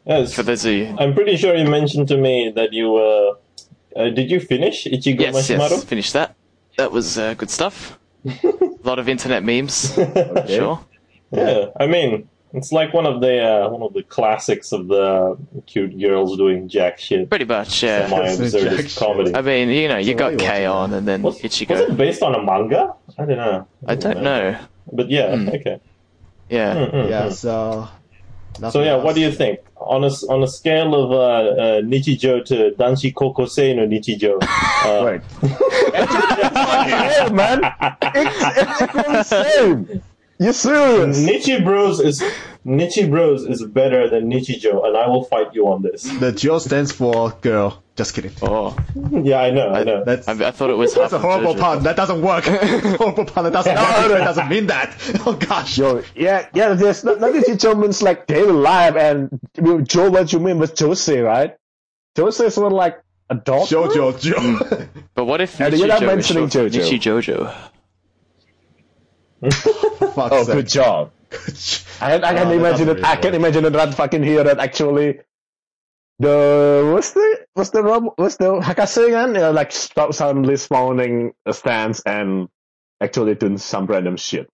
Yes. 0.05 0.33
for 0.33 0.43
those 0.43 0.65
of 0.65 0.74
you, 0.74 0.93
I'm 1.00 1.13
pretty 1.13 1.38
sure 1.38 1.55
you 1.55 1.65
mentioned 1.69 2.10
to 2.10 2.17
me 2.17 2.51
that 2.55 2.74
you 2.74 2.98
uh, 2.98 3.36
uh 3.95 4.10
did 4.10 4.29
you 4.29 4.39
finish 4.41 4.83
Ichigo 4.86 5.22
yes, 5.22 5.36
Mashimaro? 5.36 5.69
yes, 5.72 5.83
finished 5.86 6.13
that. 6.13 6.36
That 6.77 6.91
was 6.91 7.17
uh, 7.17 7.33
good 7.36 7.50
stuff. 7.50 7.98
A 8.25 8.53
lot 8.83 9.00
of 9.00 9.07
internet 9.07 9.43
memes. 9.43 9.93
Sure. 10.48 10.79
Yeah, 11.31 11.67
I 11.79 11.88
mean, 11.88 12.27
it's 12.53 12.72
like 12.72 12.93
one 12.93 13.05
of 13.05 13.22
the 13.22 13.39
uh, 13.43 13.69
one 13.69 13.81
of 13.81 13.93
the 13.93 14.03
classics 14.03 14.72
of 14.72 14.88
the 14.88 15.38
cute 15.65 16.00
girls 16.00 16.38
doing 16.38 16.69
jack 16.69 17.00
shit. 17.00 17.29
Pretty 17.29 17.45
much, 17.45 17.83
yeah. 17.83 18.07
My 18.10 18.17
Jack 18.25 18.38
absurdist 18.39 18.77
shit. 18.89 18.95
comedy. 18.95 19.36
I 19.36 19.41
mean, 19.41 19.69
you 19.69 19.88
know, 19.88 19.98
you 19.98 20.13
So 20.13 20.17
got 20.19 20.31
what 20.33 20.41
are 20.41 20.45
you 20.45 20.50
K 20.51 20.67
watching 20.67 20.67
on 20.67 20.89
now? 20.91 20.98
and 20.98 21.07
then 21.07 21.22
Was, 21.24 21.41
was 21.43 21.62
it 21.62 21.98
based 21.98 22.22
on 22.24 22.36
a 22.36 22.41
manga? 22.43 22.93
I 23.17 23.25
don't 23.25 23.38
know. 23.38 23.67
I 23.88 23.95
don't 23.95 24.22
know. 24.24 24.57
But 24.91 25.10
yeah, 25.10 25.36
Hmm. 25.36 25.50
okay. 25.50 25.79
Yeah. 26.50 26.75
Mm, 26.75 26.93
mm, 26.93 27.10
Yeah. 27.10 27.25
mm. 27.27 27.33
So. 27.33 27.88
So 28.69 28.83
yeah, 28.83 28.91
else. 28.91 29.03
what 29.03 29.15
do 29.15 29.22
you 29.22 29.31
think 29.31 29.60
on 29.77 30.03
a 30.03 30.07
s- 30.07 30.24
on 30.25 30.43
a 30.43 30.48
scale 30.48 30.93
of 30.93 31.12
uh, 31.12 31.15
uh, 31.15 31.81
Nichijo 31.81 32.45
to 32.45 32.72
Danshi 32.77 33.12
Kokosei 33.12 33.75
no 33.75 33.88
Nichijo? 33.88 34.38
Uh, 34.86 35.03
Right. 35.03 35.22
yeah, 35.93 37.29
man. 37.31 37.62
It's, 38.13 38.91
it's 38.91 39.29
the 39.29 39.43
same. 39.43 40.03
You 40.43 40.51
serious? 40.53 41.17
Nichi 41.19 41.62
Bros 41.62 42.00
is 42.00 42.21
Nichi 42.65 43.09
Bros 43.09 43.43
is 43.45 43.63
better 43.65 44.09
than 44.09 44.29
Nichijo, 44.29 44.85
and 44.85 44.95
I 44.97 45.07
will 45.07 45.23
fight 45.23 45.53
you 45.53 45.67
on 45.67 45.81
this. 45.81 46.03
The 46.03 46.31
Joe 46.31 46.59
stands 46.59 46.91
for 46.91 47.31
girl. 47.41 47.81
Just 47.95 48.13
kidding. 48.13 48.31
Oh, 48.41 48.75
Yeah, 49.12 49.39
I 49.41 49.51
know, 49.51 49.69
I 49.69 49.83
know. 49.83 50.03
That's 50.03 50.27
I, 50.27 50.33
I 50.47 50.51
thought 50.51 50.69
it 50.71 50.77
was 50.77 50.93
half 50.95 51.12
That's 51.12 51.13
a 51.13 51.19
horrible 51.19 51.53
Jojo. 51.55 51.59
pun. 51.59 51.83
That 51.83 51.95
doesn't 51.95 52.21
work. 52.21 52.43
horrible 52.97 53.25
pun. 53.25 53.43
That 53.45 53.53
doesn't 53.53 53.75
work. 53.75 54.19
It 54.21 54.23
doesn't 54.23 54.50
mean 54.50 54.67
that. 54.67 54.95
Oh 55.25 55.33
gosh. 55.33 55.77
Yo, 55.77 56.03
yeah, 56.15 56.47
yeah, 56.53 56.73
there's 56.73 57.03
not, 57.03 57.19
not 57.21 57.33
Ichijo 57.33 57.79
means 57.79 58.01
like 58.01 58.27
daily 58.27 58.51
life 58.51 58.95
and 58.95 59.39
with 59.57 59.88
Joe 59.88 60.09
what 60.09 60.33
you 60.33 60.39
mean 60.39 60.57
with 60.59 60.77
Jose, 60.77 61.17
right? 61.19 61.55
Jose 62.17 62.45
is 62.45 62.53
sort 62.55 62.67
of 62.67 62.73
like 62.73 63.01
a 63.29 63.35
dog. 63.35 63.67
Jojo, 63.67 64.19
Joe. 64.19 64.35
Mm. 64.35 64.88
But 65.15 65.25
what 65.25 65.39
if 65.41 65.62
And 65.62 65.77
you're 65.77 65.88
not 65.88 66.01
Nichijo 66.01 66.05
mentioning 66.07 66.50
short 66.50 66.71
for 66.73 66.77
Jojo. 66.79 66.91
Nichi 66.91 67.00
Jojo? 67.00 67.55
Oh, 70.15 70.43
sake. 70.43 70.55
good 70.55 70.67
job. 70.67 71.12
I, 72.00 72.15
I 72.15 72.33
can 72.35 72.47
Oh, 72.47 72.51
imagine 72.51 72.89
it. 72.89 73.03
I 73.03 73.15
can 73.15 73.33
imagine 73.33 73.65
it. 73.65 73.71
That 73.73 73.93
fucking 73.95 74.21
hear 74.23 74.43
that 74.43 74.59
actually 74.59 75.19
the 76.19 76.89
what's 76.93 77.12
the 77.12 77.45
what's 77.53 77.71
the 77.71 77.81
rob- 77.83 78.13
what's 78.17 78.38
the 78.38 78.59
Hakasegan? 78.59 79.38
Uh, 79.41 79.51
like 79.51 79.71
stop 79.71 80.13
suddenly 80.13 80.55
spawning 80.57 81.33
a 81.45 81.53
stance 81.53 82.01
and 82.05 82.50
actually 83.01 83.35
doing 83.35 83.57
some 83.57 83.85
random 83.88 84.17
shit. 84.17 84.50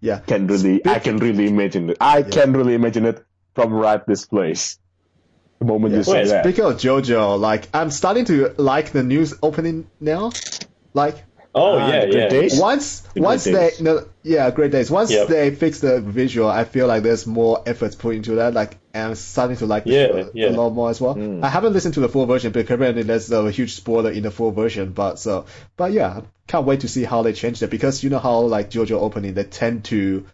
Yeah. 0.00 0.18
Can 0.20 0.46
really 0.46 0.84
I 0.86 0.98
can 0.98 1.16
really 1.18 1.46
imagine 1.48 1.90
it. 1.90 1.96
I 2.00 2.22
can 2.22 2.52
really 2.52 2.74
imagine 2.74 3.06
it 3.06 3.24
from 3.54 3.72
right 3.72 4.04
this 4.06 4.26
place. 4.26 4.78
The 5.58 5.64
moment 5.66 5.94
you 5.94 6.02
say 6.02 6.12
Wait, 6.22 6.28
that. 6.28 6.44
Speaking 6.44 6.64
of 6.64 6.74
JoJo, 6.74 7.38
like 7.38 7.68
I'm 7.74 7.90
starting 7.90 8.24
to 8.26 8.54
like 8.58 8.92
the 8.92 9.02
news 9.02 9.34
opening 9.42 9.88
now. 10.00 10.32
Like 10.94 11.24
Oh 11.52 11.78
Ah, 11.78 11.90
yeah, 11.90 12.04
yeah. 12.04 12.28
days? 12.28 12.60
once 12.60 13.00
The 13.14 13.22
once 13.22 13.42
great 13.44 13.54
they 13.54 13.70
days. 13.70 13.80
no 13.80 14.06
yeah 14.22 14.50
great 14.52 14.70
days 14.70 14.88
once 14.88 15.10
Yep. 15.10 15.26
they 15.28 15.50
fix 15.52 15.80
the 15.80 16.00
visual 16.00 16.48
i 16.48 16.62
feel 16.62 16.86
like 16.86 17.02
there's 17.02 17.26
more 17.26 17.62
efforts 17.66 17.96
put 17.96 18.14
into 18.14 18.36
that 18.36 18.54
like 18.54 18.78
and 18.94 19.08
i'm 19.08 19.14
starting 19.16 19.56
to 19.56 19.66
like 19.66 19.82
the 19.84 19.90
Yeah, 19.90 20.06
show 20.06 20.30
yeah. 20.32 20.48
a 20.50 20.52
lot 20.52 20.70
more 20.70 20.90
as 20.90 21.00
well 21.00 21.16
Mm. 21.16 21.42
i 21.42 21.48
haven't 21.48 21.72
listened 21.72 21.94
to 21.94 22.00
the 22.00 22.08
full 22.08 22.26
version 22.26 22.52
but 22.52 22.70
apparently 22.70 23.02
there's 23.02 23.32
a 23.32 23.50
huge 23.50 23.74
spoiler 23.74 24.10
in 24.12 24.22
the 24.22 24.30
full 24.30 24.52
version 24.52 24.92
but 24.92 25.18
so 25.18 25.46
but 25.76 25.90
yeah 25.90 26.20
can't 26.46 26.66
wait 26.66 26.80
to 26.80 26.88
see 26.88 27.02
how 27.02 27.22
they 27.22 27.32
change 27.32 27.58
that 27.60 27.70
because 27.70 28.04
you 28.04 28.10
know 28.10 28.20
how 28.20 28.40
like 28.42 28.70
jojo 28.70 29.00
opening 29.00 29.34
they 29.34 29.42
tend 29.44 29.84
to 29.86 30.24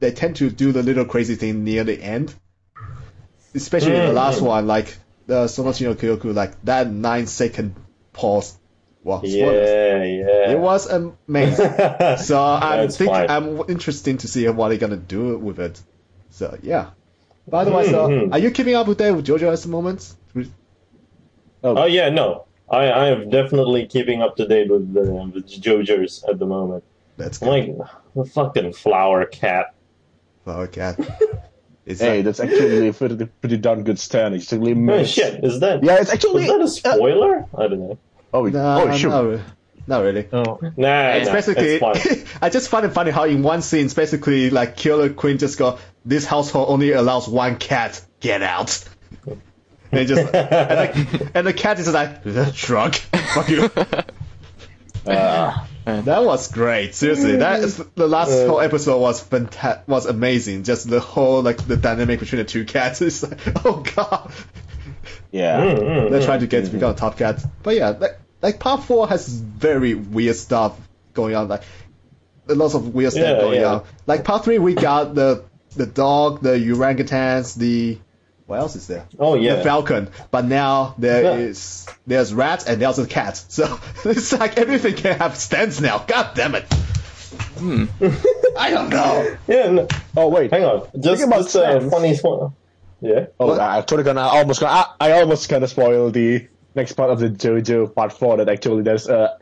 they 0.00 0.10
tend 0.10 0.34
to 0.36 0.50
do 0.50 0.72
the 0.72 0.82
little 0.82 1.04
crazy 1.04 1.36
thing 1.36 1.62
near 1.62 1.84
the 1.84 2.02
end 2.02 2.34
especially 3.54 3.92
in 3.96 4.02
the 4.02 4.10
Mm, 4.12 4.14
last 4.14 4.40
mm. 4.40 4.46
one 4.46 4.66
like 4.66 4.96
the 5.26 5.44
sonoshino 5.44 5.94
kyoku 5.94 6.34
like 6.34 6.60
that 6.64 6.90
nine 6.90 7.26
second 7.28 7.74
pause 8.12 8.56
wow 9.02 9.18
spoilers. 9.18 9.68
Yeah, 9.68 10.04
yeah. 10.04 10.50
it 10.52 10.58
was 10.58 10.86
amazing 10.86 11.72
so 12.18 12.42
I'm 12.42 12.80
That's 12.80 12.96
think 12.96 13.10
fine. 13.10 13.30
I'm 13.30 13.62
interested 13.68 14.20
to 14.20 14.28
see 14.28 14.48
what 14.48 14.68
they're 14.68 14.78
gonna 14.78 14.96
do 14.96 15.38
with 15.38 15.58
it. 15.58 15.80
So 16.30 16.58
yeah. 16.62 16.90
By 17.48 17.64
the 17.64 17.72
way, 17.72 17.90
so 17.90 18.28
are 18.30 18.38
you 18.38 18.50
keeping 18.50 18.74
up 18.74 18.86
with 18.86 18.98
that 18.98 19.14
with 19.14 19.26
JoJo 19.26 19.52
at 19.52 19.58
the 19.60 19.68
moment? 19.68 20.14
Oh. 21.62 21.76
oh 21.76 21.86
yeah, 21.86 22.08
no. 22.10 22.46
I 22.68 22.86
I 22.86 23.06
am 23.08 23.30
definitely 23.30 23.86
keeping 23.86 24.22
up 24.22 24.36
to 24.36 24.46
date 24.46 24.70
with 24.70 24.92
the 24.94 25.00
with 25.02 25.48
JoJo's 25.48 26.24
at 26.24 26.38
the 26.38 26.46
moment. 26.46 26.84
That's 27.16 27.42
I'm 27.42 27.48
like 27.48 27.76
the 28.14 28.24
fucking 28.24 28.72
flower 28.74 29.24
cat. 29.26 29.74
Flower 30.44 30.66
cat. 30.66 30.98
It's 31.86 32.00
Hey, 32.00 32.16
like, 32.16 32.26
that's 32.26 32.40
actually 32.40 32.88
a 32.88 32.92
pretty, 32.92 33.24
pretty 33.24 33.56
darn 33.56 33.82
good 33.82 33.98
stand. 33.98 34.34
It's 34.34 34.52
actually 34.52 34.74
Oh 34.88 35.04
shit, 35.04 35.42
is 35.42 35.60
that 35.60 35.82
Yeah, 35.82 35.96
it's 36.00 36.12
actually. 36.12 36.48
was 36.48 36.80
that 36.80 36.88
a 36.88 36.92
uh, 36.92 36.94
spoiler? 36.94 37.46
I 37.56 37.68
don't 37.68 37.80
know. 37.80 37.98
Oh, 38.32 38.46
nah, 38.46 38.82
oh, 38.82 38.96
sure. 38.96 39.10
not, 39.10 39.24
re- 39.26 39.40
not 39.86 40.02
really. 40.02 40.28
Oh. 40.32 40.58
Nah, 40.76 41.08
It's 41.12 41.26
nah, 41.28 41.32
basically, 41.34 41.78
it's. 41.82 42.34
I 42.42 42.48
just 42.50 42.68
find 42.68 42.86
it 42.86 42.90
funny 42.90 43.10
how 43.10 43.24
in 43.24 43.42
one 43.42 43.62
scene, 43.62 43.86
it's 43.86 43.94
basically 43.94 44.50
like 44.50 44.76
Killer 44.76 45.08
Queen 45.10 45.38
just 45.38 45.58
go, 45.58 45.78
this 46.04 46.24
household 46.26 46.68
only 46.70 46.92
allows 46.92 47.28
one 47.28 47.56
cat, 47.56 48.00
get 48.20 48.42
out. 48.42 48.82
And 49.92 50.06
just, 50.06 50.20
and 50.20 50.28
the, 50.32 51.30
and 51.34 51.46
the 51.46 51.52
cat 51.52 51.78
is 51.80 51.86
just 51.86 51.94
like, 51.94 52.54
shrug, 52.54 52.94
fuck 52.94 53.48
you. 53.48 53.70
Uh, 55.06 55.56
That 55.84 56.24
was 56.24 56.52
great. 56.52 56.94
Seriously, 56.94 57.36
that 57.36 57.60
is, 57.60 57.78
the 57.96 58.06
last 58.06 58.30
Uh, 58.32 58.46
whole 58.46 58.60
episode 58.60 59.00
was 59.00 59.22
fanta- 59.26 59.80
was 59.88 60.06
amazing. 60.06 60.62
Just 60.64 60.88
the 60.88 61.00
whole 61.00 61.42
like 61.42 61.56
the 61.66 61.76
dynamic 61.76 62.20
between 62.20 62.38
the 62.38 62.44
two 62.44 62.64
cats 62.66 63.00
is 63.00 63.22
like, 63.22 63.40
oh 63.64 63.82
god, 63.96 64.30
yeah. 65.32 65.60
Mm, 65.60 65.78
mm, 65.78 66.10
they're 66.10 66.20
mm. 66.20 66.24
trying 66.24 66.40
to 66.40 66.46
get 66.46 66.64
to 66.66 66.70
become 66.70 66.94
top 66.94 67.16
cat. 67.18 67.44
But 67.62 67.76
yeah, 67.76 67.90
like, 67.90 68.18
like 68.42 68.58
part 68.60 68.84
four 68.84 69.08
has 69.08 69.28
very 69.28 69.94
weird 69.94 70.36
stuff 70.36 70.78
going 71.14 71.34
on. 71.34 71.48
Like 71.48 71.62
a 72.48 72.54
lot 72.54 72.74
of 72.74 72.94
weird 72.94 73.12
stuff 73.12 73.22
Yeah, 73.24 73.40
going 73.40 73.60
yeah. 73.60 73.74
on. 73.74 73.84
Like 74.06 74.24
part 74.24 74.44
three, 74.44 74.58
we 74.58 74.74
got 74.74 75.14
the 75.14 75.44
the 75.76 75.86
dog, 75.86 76.40
the 76.42 76.50
orangutans, 76.58 77.54
the 77.56 77.98
what 78.46 78.58
else 78.58 78.74
is 78.74 78.88
there? 78.88 79.06
Oh 79.18 79.34
yeah, 79.36 79.56
The 79.56 79.62
falcon. 79.62 80.08
But 80.32 80.44
now 80.46 80.94
there 80.98 81.22
Yeah. 81.22 81.34
is 81.34 81.86
there's 82.06 82.34
rats 82.34 82.64
and 82.66 82.82
there's 82.82 82.98
a 82.98 83.06
cat. 83.06 83.36
So 83.48 83.78
it's 84.04 84.32
like 84.32 84.58
everything 84.58 84.94
can 84.94 85.18
have 85.18 85.36
stands 85.36 85.80
now. 85.80 85.98
God 85.98 86.32
damn 86.34 86.56
it. 86.56 86.64
Hmm. 87.58 87.84
I 88.58 88.70
don't 88.70 88.88
know. 88.90 89.36
Yeah, 89.46 89.70
no, 89.70 89.88
Oh, 90.16 90.28
wait. 90.28 90.50
hang 90.50 90.64
on. 90.64 90.88
Just, 90.98 91.22
about 91.22 91.36
just 91.44 91.54
a 91.54 91.58
stands. 91.58 91.92
funny 91.92 92.16
one. 92.16 92.52
Yeah. 93.00 93.26
Oh, 93.38 93.46
What? 93.48 93.60
I 93.60 93.80
totally 93.80 94.04
gonna 94.04 94.20
I 94.20 94.38
almost 94.40 94.60
gonna 94.60 94.72
I, 95.00 95.08
I 95.08 95.12
almost 95.20 95.48
gonna 95.48 95.68
spoil 95.68 96.10
the 96.10 96.46
next 96.74 96.92
part 96.92 97.10
of 97.10 97.18
the 97.18 97.28
JoJo 97.30 97.94
part 97.94 98.12
four 98.12 98.36
that 98.36 98.48
actually 98.48 98.82
there's 98.82 99.08
a 99.08 99.38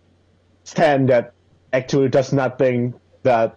stand 0.65 1.09
that 1.09 1.33
actually 1.73 2.09
does 2.09 2.33
nothing 2.33 2.95
that 3.23 3.57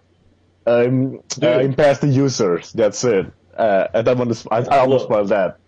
um, 0.66 1.20
uh, 1.42 1.58
impairs 1.60 1.98
the 2.00 2.08
users. 2.08 2.72
That's 2.72 3.02
it. 3.04 3.26
Uh, 3.56 3.88
I 3.94 4.02
don't 4.02 4.18
want 4.18 4.34
to. 4.34 4.48
I, 4.50 4.58
I 4.58 4.78
almost 4.80 5.02
Look. 5.02 5.10
spoiled 5.10 5.28
that. 5.30 5.58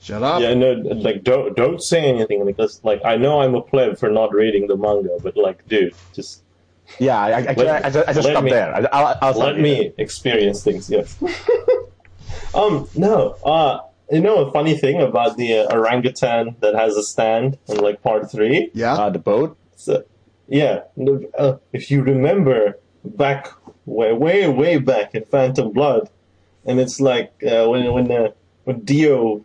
Shut 0.00 0.22
up. 0.22 0.40
Yeah, 0.40 0.54
no, 0.54 0.72
like 0.72 1.22
don't 1.24 1.54
don't 1.56 1.82
say 1.82 2.04
anything 2.04 2.44
because 2.46 2.80
like 2.84 3.02
I 3.04 3.16
know 3.16 3.40
I'm 3.42 3.54
a 3.54 3.60
pleb 3.62 3.98
for 3.98 4.10
not 4.10 4.32
reading 4.32 4.66
the 4.66 4.76
manga, 4.76 5.16
but 5.22 5.36
like, 5.36 5.66
dude, 5.68 5.94
just 6.14 6.42
Yeah, 6.98 7.18
I, 7.20 7.28
I, 7.30 7.38
I, 7.50 7.52
Let- 7.54 7.84
I, 7.84 7.90
just, 7.90 8.08
I 8.08 8.12
just 8.12 8.24
let 8.26 8.32
stopped 8.32 8.44
me- 8.46 8.50
there. 8.50 8.74
I, 8.74 8.78
I'll, 8.92 9.06
I'll 9.20 9.34
stop 9.34 9.36
let 9.36 9.54
here. 9.56 9.62
me 9.62 9.92
experience 9.98 10.62
things. 10.64 10.88
Yes. 10.88 11.16
um. 12.54 12.88
No. 12.94 13.36
Uh. 13.44 13.80
You 14.12 14.20
know 14.20 14.44
a 14.44 14.50
funny 14.50 14.76
thing 14.76 15.00
about 15.00 15.36
the 15.36 15.58
uh, 15.58 15.72
orangutan 15.72 16.56
that 16.60 16.74
has 16.74 16.96
a 16.96 17.02
stand 17.02 17.58
in 17.68 17.76
like 17.76 18.02
part 18.02 18.28
three? 18.28 18.70
Yeah. 18.74 18.94
Uh, 18.94 19.10
the 19.10 19.20
boat. 19.20 19.56
So, 19.76 20.04
yeah, 20.48 20.80
uh, 21.38 21.58
if 21.72 21.92
you 21.92 22.02
remember 22.02 22.76
back 23.04 23.52
way, 23.86 24.12
way, 24.12 24.48
way 24.48 24.78
back 24.78 25.14
in 25.14 25.24
Phantom 25.26 25.72
Blood, 25.72 26.10
and 26.66 26.80
it's 26.80 27.00
like 27.00 27.32
uh, 27.44 27.68
when 27.68 27.92
when 27.92 28.10
uh, 28.10 28.30
when 28.64 28.80
Dio 28.80 29.44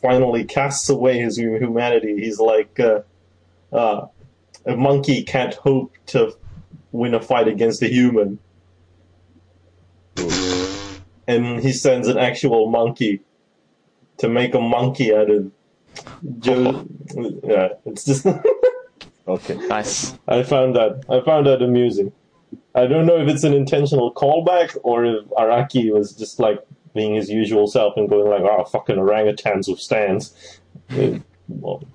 finally 0.00 0.44
casts 0.44 0.88
away 0.88 1.18
his 1.18 1.36
humanity, 1.36 2.16
he's 2.18 2.40
like, 2.40 2.80
uh, 2.80 3.02
uh, 3.72 4.06
a 4.66 4.76
monkey 4.76 5.22
can't 5.22 5.54
hope 5.54 5.92
to 6.06 6.34
win 6.92 7.14
a 7.14 7.20
fight 7.20 7.48
against 7.48 7.82
a 7.82 7.88
human, 7.88 8.38
and 11.28 11.60
he 11.60 11.72
sends 11.72 12.08
an 12.08 12.18
actual 12.18 12.68
monkey 12.68 13.20
to 14.16 14.28
make 14.28 14.54
a 14.54 14.60
monkey 14.60 15.14
out 15.14 15.30
of 15.30 15.52
Joe. 16.40 16.84
Yeah, 17.44 17.68
it's 17.86 18.04
just. 18.04 18.26
Okay. 19.28 19.56
Nice. 19.68 20.16
I 20.26 20.42
found 20.42 20.74
that 20.76 21.04
I 21.10 21.20
found 21.20 21.46
that 21.48 21.60
amusing. 21.60 22.12
I 22.74 22.86
don't 22.86 23.04
know 23.04 23.18
if 23.20 23.28
it's 23.28 23.44
an 23.44 23.52
intentional 23.52 24.10
callback 24.14 24.74
or 24.82 25.04
if 25.04 25.26
Araki 25.36 25.92
was 25.92 26.14
just 26.14 26.40
like 26.40 26.64
being 26.94 27.14
his 27.14 27.28
usual 27.28 27.66
self 27.66 27.98
and 27.98 28.08
going 28.08 28.26
like, 28.30 28.40
"Oh, 28.50 28.64
fucking 28.64 28.96
orangutans 28.96 29.68
with 29.68 29.80
stands." 29.80 30.34
Well, 30.90 31.20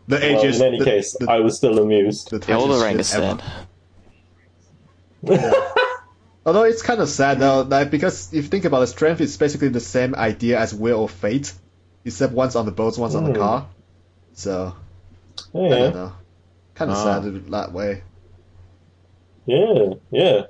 The 0.07 0.17
well, 0.17 0.21
ages. 0.21 0.61
in 0.61 0.67
any 0.67 0.77
the, 0.77 0.85
case, 0.85 1.17
the, 1.19 1.25
I 1.27 1.39
was 1.39 1.57
still 1.57 1.79
amused. 1.79 2.29
the 2.29 2.37
The 2.37 2.53
old 2.53 2.69
tightest 2.79 3.13
shit 3.13 3.23
ever. 3.23 3.41
orangutan. 5.25 5.73
Although 6.45 6.63
it's 6.63 6.81
kind 6.81 6.99
of 6.99 7.07
sad 7.09 7.39
though, 7.39 7.61
like 7.61 7.89
because 7.89 8.27
if 8.33 8.43
you 8.45 8.49
think 8.49 8.65
about 8.65 8.81
it, 8.83 8.87
strength 8.87 9.21
is 9.21 9.37
basically 9.37 9.69
the 9.69 9.79
same 9.79 10.13
idea 10.15 10.59
as 10.59 10.73
will 10.73 10.99
or 10.99 11.09
fate, 11.09 11.53
except 12.03 12.33
one's 12.33 12.55
on 12.55 12.65
the 12.65 12.71
boat, 12.71 12.97
one's 12.97 13.15
on 13.15 13.23
the 13.23 13.31
Hmm. 13.31 13.39
car. 13.39 13.67
So 14.33 14.75
I 15.55 15.57
don't 15.57 15.93
know. 15.95 16.11
Kind 16.75 16.91
of 16.91 16.97
Ah. 16.97 17.03
sad 17.03 17.25
in 17.25 17.49
that 17.51 17.71
way. 17.71 18.03
yeah, 19.45 19.93
yeah. 20.11 20.41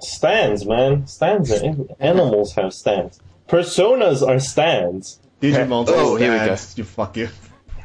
Stands, 0.00 0.64
man. 0.66 1.06
Stands. 1.06 1.50
Are, 1.52 1.74
animals 2.00 2.54
have 2.54 2.72
stands. 2.72 3.20
Personas 3.48 4.26
are 4.26 4.38
stands. 4.40 5.18
Digimon 5.42 5.84
Oh, 5.88 6.16
here 6.16 6.32
we 6.32 6.38
go. 6.38 6.56
You 6.76 6.84
fuck 6.84 7.16
you. 7.16 7.28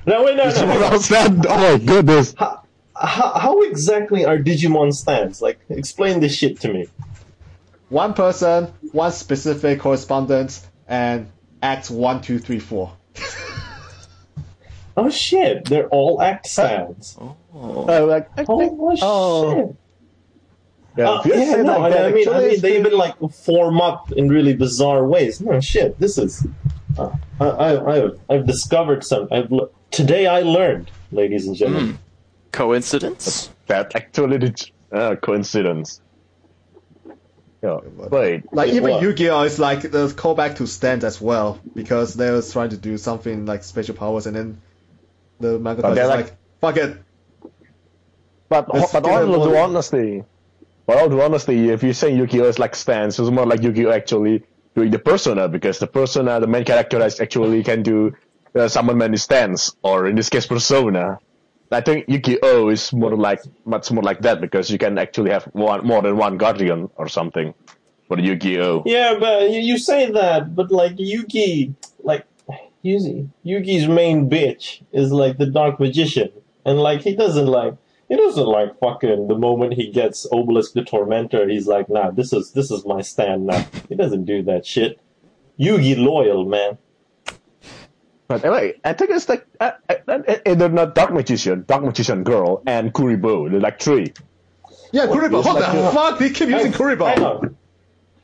No, 0.06 0.24
wait, 0.24 0.38
no, 0.38 0.44
no. 0.50 0.66
What 0.68 0.80
no. 0.80 0.86
else? 0.88 1.12
Oh 1.12 1.30
my 1.30 1.78
goodness. 1.84 2.34
How, 2.38 2.62
how 2.96 3.62
exactly 3.62 4.26
are 4.26 4.38
Digimon 4.38 4.94
stands? 4.94 5.42
Like, 5.42 5.60
explain 5.70 6.20
this 6.20 6.36
shit 6.36 6.60
to 6.62 6.74
me. 6.74 6.88
One 7.90 8.14
person, 8.14 8.74
one 8.92 9.12
specific 9.12 9.80
correspondence, 9.80 10.66
and 10.88 11.32
acts 11.62 11.90
one, 11.92 12.22
two, 12.22 12.40
three, 12.40 12.60
four. 12.60 12.94
Oh 14.98 15.10
shit, 15.10 15.66
they're 15.66 15.88
all 15.90 16.22
act 16.22 16.48
stands. 16.48 17.18
Oh. 17.20 17.36
Uh, 17.88 18.06
like, 18.06 18.30
I 18.38 18.46
Oh, 18.48 18.98
oh. 19.02 19.56
shit. 19.56 19.76
Yeah, 20.98 21.10
Uh, 21.10 21.22
yeah, 21.26 21.56
no, 21.62 21.80
like 21.80 21.92
I, 21.94 21.98
that, 21.98 22.06
I 22.06 22.12
mean, 22.14 22.30
I 22.30 22.40
mean, 22.40 22.62
they 22.62 22.80
even 22.80 22.94
like 22.94 23.16
form 23.32 23.82
up 23.82 24.14
in 24.14 24.30
really 24.30 24.54
bizarre 24.54 25.06
ways. 25.06 25.42
No 25.42 25.60
shit, 25.60 26.00
this 26.00 26.18
is. 26.18 26.48
Uh, 26.98 27.10
I, 27.42 27.46
I, 27.46 27.96
I've, 27.96 28.20
I've 28.30 28.46
discovered 28.48 29.04
some. 29.04 29.28
I've 29.30 29.52
today 29.92 30.28
I 30.28 30.42
learned, 30.42 30.92
ladies 31.12 31.46
and 31.48 31.56
gentlemen. 31.58 32.00
Coincidence? 32.56 33.50
that 33.68 33.96
actually 33.96 34.38
did 34.38 34.72
uh, 34.92 35.16
coincidence. 35.16 36.02
Yeah, 37.62 37.80
wait. 37.84 38.44
Like 38.54 38.70
even 38.74 38.92
what? 38.92 39.02
Yu-Gi-Oh 39.02 39.44
is 39.44 39.60
like 39.60 39.82
the 39.82 40.08
callback 40.08 40.58
to 40.58 40.68
stand 40.68 41.04
as 41.04 41.20
well 41.20 41.60
because 41.74 42.14
they 42.14 42.32
was 42.32 42.52
trying 42.52 42.70
to 42.70 42.78
do 42.78 42.98
something 42.98 43.46
like 43.46 43.64
special 43.64 43.96
powers 43.96 44.28
and 44.28 44.36
then 44.36 44.62
the 45.40 45.58
manga 45.60 45.82
But 45.82 45.98
is 45.98 46.08
like, 46.08 46.26
like- 46.26 46.38
fuck 46.62 46.78
it. 46.78 46.98
But 48.48 48.74
Let's 48.74 48.94
but 48.94 49.04
give 49.04 49.12
all 49.12 49.34
it 49.42 49.48
due 49.50 49.54
one- 49.56 49.70
honesty, 49.72 50.24
but 50.86 50.98
all 50.98 51.10
due 51.10 51.22
honesty, 51.22 51.70
if 51.72 51.82
you 51.84 51.94
say 51.94 52.16
Yu-Gi-Oh 52.16 52.46
is 52.46 52.60
like 52.60 52.76
stance, 52.76 53.18
it's 53.20 53.30
more 53.32 53.46
like 53.46 53.64
Yu-Gi-Oh 53.64 53.92
actually 53.92 54.44
doing 54.76 54.92
the 54.92 55.00
persona 55.00 55.48
because 55.50 55.80
the 55.80 55.88
persona, 55.88 56.40
the 56.40 56.48
main 56.48 56.64
character, 56.64 57.04
is 57.04 57.20
actually 57.20 57.64
can 57.64 57.82
do 57.82 58.16
uh, 58.56 58.68
summon 58.68 58.98
many 58.98 59.18
stands, 59.18 59.76
or 59.82 60.08
in 60.08 60.16
this 60.16 60.30
case, 60.30 60.46
Persona. 60.46 61.20
I 61.72 61.82
think 61.82 62.06
Yu-Gi-Oh 62.08 62.70
is 62.70 62.94
more 62.94 63.16
like 63.16 63.42
much 63.66 63.92
more 63.92 64.04
like 64.04 64.22
that 64.22 64.40
because 64.40 64.70
you 64.70 64.78
can 64.78 64.98
actually 64.98 65.32
have 65.32 65.44
one 65.54 65.86
more 65.86 66.02
than 66.02 66.18
one 66.18 66.38
guardian 66.38 66.90
or 66.96 67.08
something 67.08 67.54
for 68.08 68.20
Yu-Gi-Oh. 68.20 68.84
Yeah, 68.86 69.18
but 69.20 69.50
you, 69.50 69.78
say 69.78 70.12
that, 70.12 70.56
but 70.56 70.72
like 70.72 70.96
Yugi, 70.98 71.74
like 72.04 72.26
Yugi, 72.84 73.30
Yugi's 73.46 73.88
main 73.88 74.30
bitch 74.30 74.84
is 74.92 75.12
like 75.12 75.38
the 75.38 75.48
Dark 75.48 75.80
Magician, 75.80 76.32
and 76.66 76.80
like 76.80 77.02
he 77.02 77.16
doesn't 77.16 77.48
like 77.48 77.76
he 78.10 78.16
doesn't 78.16 78.46
like 78.46 78.80
fucking 78.80 79.28
the 79.28 79.38
moment 79.38 79.74
he 79.74 79.92
gets 79.92 80.28
Obelisk 80.32 80.74
the 80.74 80.84
Tormentor. 80.84 81.48
He's 81.48 81.68
like, 81.68 81.90
nah, 81.90 82.12
this 82.12 82.32
is 82.32 82.52
this 82.52 82.70
is 82.70 82.86
my 82.86 83.02
stand 83.02 83.48
now. 83.48 83.66
He 83.90 83.96
doesn't 83.96 84.26
do 84.26 84.44
that 84.44 84.66
shit. 84.66 85.00
Yugi 85.60 85.98
loyal 85.98 86.46
man. 86.46 86.78
But 88.28 88.44
anyway, 88.44 88.74
I 88.84 88.94
think 88.94 89.12
it's 89.12 89.30
like 89.30 89.46
uh, 89.60 89.72
uh, 89.88 90.18
they're 90.46 90.70
not 90.70 90.96
Dark 90.96 91.14
Magician, 91.14 91.64
Dark 91.68 91.84
Magician 91.84 92.24
Girl, 92.24 92.64
and 92.66 92.92
Kuriboh. 92.92 93.52
They're 93.52 93.60
like 93.60 93.80
three. 93.80 94.14
Yeah, 94.92 95.06
Kuriboh. 95.06 95.46
What 95.46 95.62
like 95.62 95.72
the 95.72 95.92
fuck? 95.92 96.20
They 96.20 96.30
keep 96.32 96.50
using 96.50 96.72
Hang 96.72 97.24
on, 97.24 97.56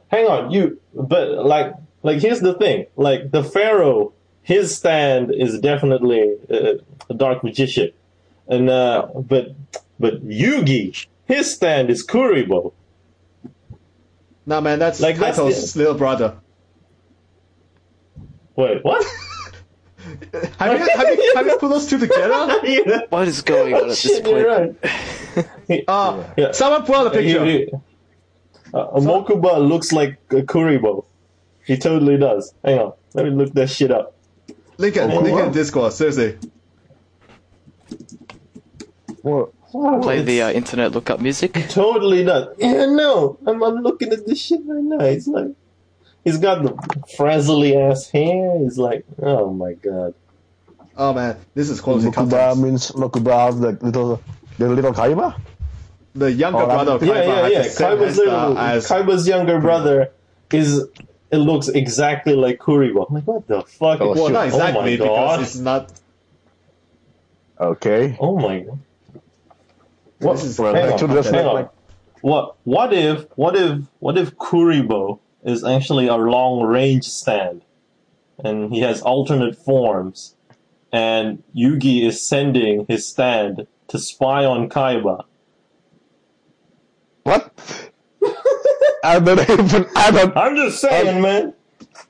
hang 0.10 0.26
on, 0.26 0.52
you. 0.52 0.80
But 0.94 1.46
like, 1.46 1.76
like 2.02 2.20
here's 2.20 2.40
the 2.40 2.56
thing. 2.56 2.88
Like 2.96 3.30
the 3.32 3.44
Pharaoh, 3.44 4.14
his 4.42 4.76
stand 4.76 5.32
is 5.34 5.60
definitely 5.60 6.36
uh, 6.50 6.74
a 7.10 7.14
Dark 7.14 7.44
Magician, 7.44 7.92
and 8.48 8.72
uh, 8.72 9.08
but 9.14 9.54
but 10.00 10.28
Yugi, 10.28 11.06
his 11.26 11.54
stand 11.54 11.92
is 11.92 12.06
Kuriboh. 12.06 12.74
Nah, 14.48 14.62
man, 14.62 14.80
that's 14.80 15.00
Like, 15.00 15.20
like 15.20 15.36
that's 15.36 15.40
Kaiba's 15.40 15.76
little 15.76 15.94
brother. 15.94 16.38
Wait, 18.56 18.84
what? 18.84 19.06
Have 20.60 20.80
you, 20.80 20.88
have 20.96 21.08
you, 21.10 21.34
have 21.36 21.46
you 21.46 21.58
put 21.58 21.70
those 21.70 21.88
two 21.88 21.98
together? 22.00 22.60
Yeah. 22.64 23.02
What 23.10 23.28
is 23.28 23.42
going 23.42 23.74
on 23.74 23.82
at 23.82 23.88
this 23.90 24.02
Shit, 24.02 24.24
point? 24.24 24.38
you're 24.38 24.50
right. 24.50 25.84
Uh, 25.88 26.24
Yeah. 26.38 26.52
Someone 26.52 26.84
pull 26.86 26.96
out 26.96 27.08
a 27.08 27.12
picture. 27.12 27.46
He- 27.46 27.52
he- 27.52 27.70
uh, 28.74 28.88
Mokuba 29.00 29.68
looks 29.68 29.92
like 29.92 30.18
a 30.30 30.36
Kuriboh. 30.42 31.04
He 31.66 31.78
totally 31.78 32.18
does. 32.18 32.54
Hang 32.64 32.80
on, 32.80 32.94
let 33.14 33.26
me 33.26 33.32
look 33.32 33.54
that 33.54 33.70
shit 33.70 33.92
up. 33.92 34.16
Link 34.78 34.96
it, 34.96 35.06
link 35.08 35.38
it 35.38 35.46
in 35.46 35.52
Discord, 35.52 35.92
seriously. 35.94 36.38
Well, 39.24 39.54
Play 40.02 40.22
the 40.22 40.42
uh, 40.42 40.52
internet 40.52 40.92
lookup 40.92 41.20
music. 41.22 41.54
Totally 41.70 42.24
does. 42.26 42.56
Yeah, 42.58 42.86
no, 42.88 43.38
I'm, 43.46 43.62
I'm 43.64 43.76
looking 43.84 44.12
at 44.12 44.26
this 44.26 44.42
shit 44.42 44.60
right 44.66 44.84
now. 44.84 45.00
It's 45.06 45.28
like 45.28 45.48
he's 46.24 46.38
got 46.38 46.64
the 46.64 47.06
frizzly 47.16 47.76
ass 47.76 48.10
hair. 48.10 48.60
He's 48.60 48.78
like, 48.78 49.06
oh 49.22 49.54
my 49.54 49.74
god. 49.74 50.14
Oh 50.98 51.14
man, 51.14 51.38
this 51.54 51.70
is 51.70 51.82
quality 51.82 52.08
Mokuba 52.08 52.62
means 52.62 52.92
Mokuba, 52.92 53.60
the 53.60 53.86
little, 53.86 54.22
the 54.58 54.70
little 54.70 54.94
Kaiba. 54.94 55.40
The 56.14 56.32
younger 56.32 56.60
Oh, 56.60 56.66
brother 56.66 56.92
of 56.94 57.04
Yeah, 57.04 57.14
Kaiba 57.14 57.26
yeah, 57.26 57.42
has 57.42 57.52
yeah. 57.52 57.62
the 57.62 57.96
Kaiba's, 58.04 58.18
little, 58.18 58.58
uh, 58.58 58.66
as 58.66 58.88
Kaiba's 58.88 59.28
younger 59.28 59.58
hmm. 59.58 59.64
brother 59.64 60.12
is. 60.52 60.86
It 61.32 61.38
looks 61.38 61.70
exactly 61.70 62.34
like 62.34 62.60
Kuriboh. 62.60 63.08
I'm 63.08 63.16
like, 63.16 63.24
what 63.26 63.48
the 63.48 63.62
fuck? 63.62 64.02
Oh, 64.02 64.14
well, 64.14 64.30
not 64.30 64.44
oh 64.44 64.48
exactly 64.48 65.00
oh 65.00 65.06
my 65.06 65.12
because 65.14 65.42
it's 65.42 65.56
not. 65.56 65.94
Okay. 67.58 68.18
Oh 68.20 68.38
my 68.38 68.60
god. 68.60 68.80
What? 70.20 70.34
This 70.34 70.44
is 70.44 70.58
hang 70.58 70.68
on, 70.68 70.76
actually, 70.76 71.14
that's 71.16 71.30
hang 71.30 71.46
on. 71.46 71.70
What? 72.20 72.58
What 72.66 72.92
if? 72.92 73.28
What 73.38 73.56
if? 73.56 73.80
What 74.00 74.18
if 74.18 74.36
Kuriboh 74.36 75.20
is 75.44 75.64
actually 75.64 76.08
a 76.08 76.16
long 76.16 76.62
range 76.64 77.06
stand, 77.06 77.64
and 78.44 78.74
he 78.74 78.82
has 78.82 79.02
alternate 79.02 79.56
forms, 79.56 80.36
and 80.92 81.44
Yugi 81.56 82.06
is 82.06 82.22
sending 82.22 82.86
his 82.88 83.08
stand 83.08 83.68
to 83.88 84.00
spy 84.00 84.46
on 84.46 84.70
Kaiba. 84.70 85.26
What? 87.24 87.54
I 89.04 89.20
don't 89.20 89.40
even. 89.50 89.86
I 89.96 90.12
don't. 90.12 90.38
I'm 90.38 90.56
just 90.56 90.80
saying, 90.82 91.22
man. 91.22 91.54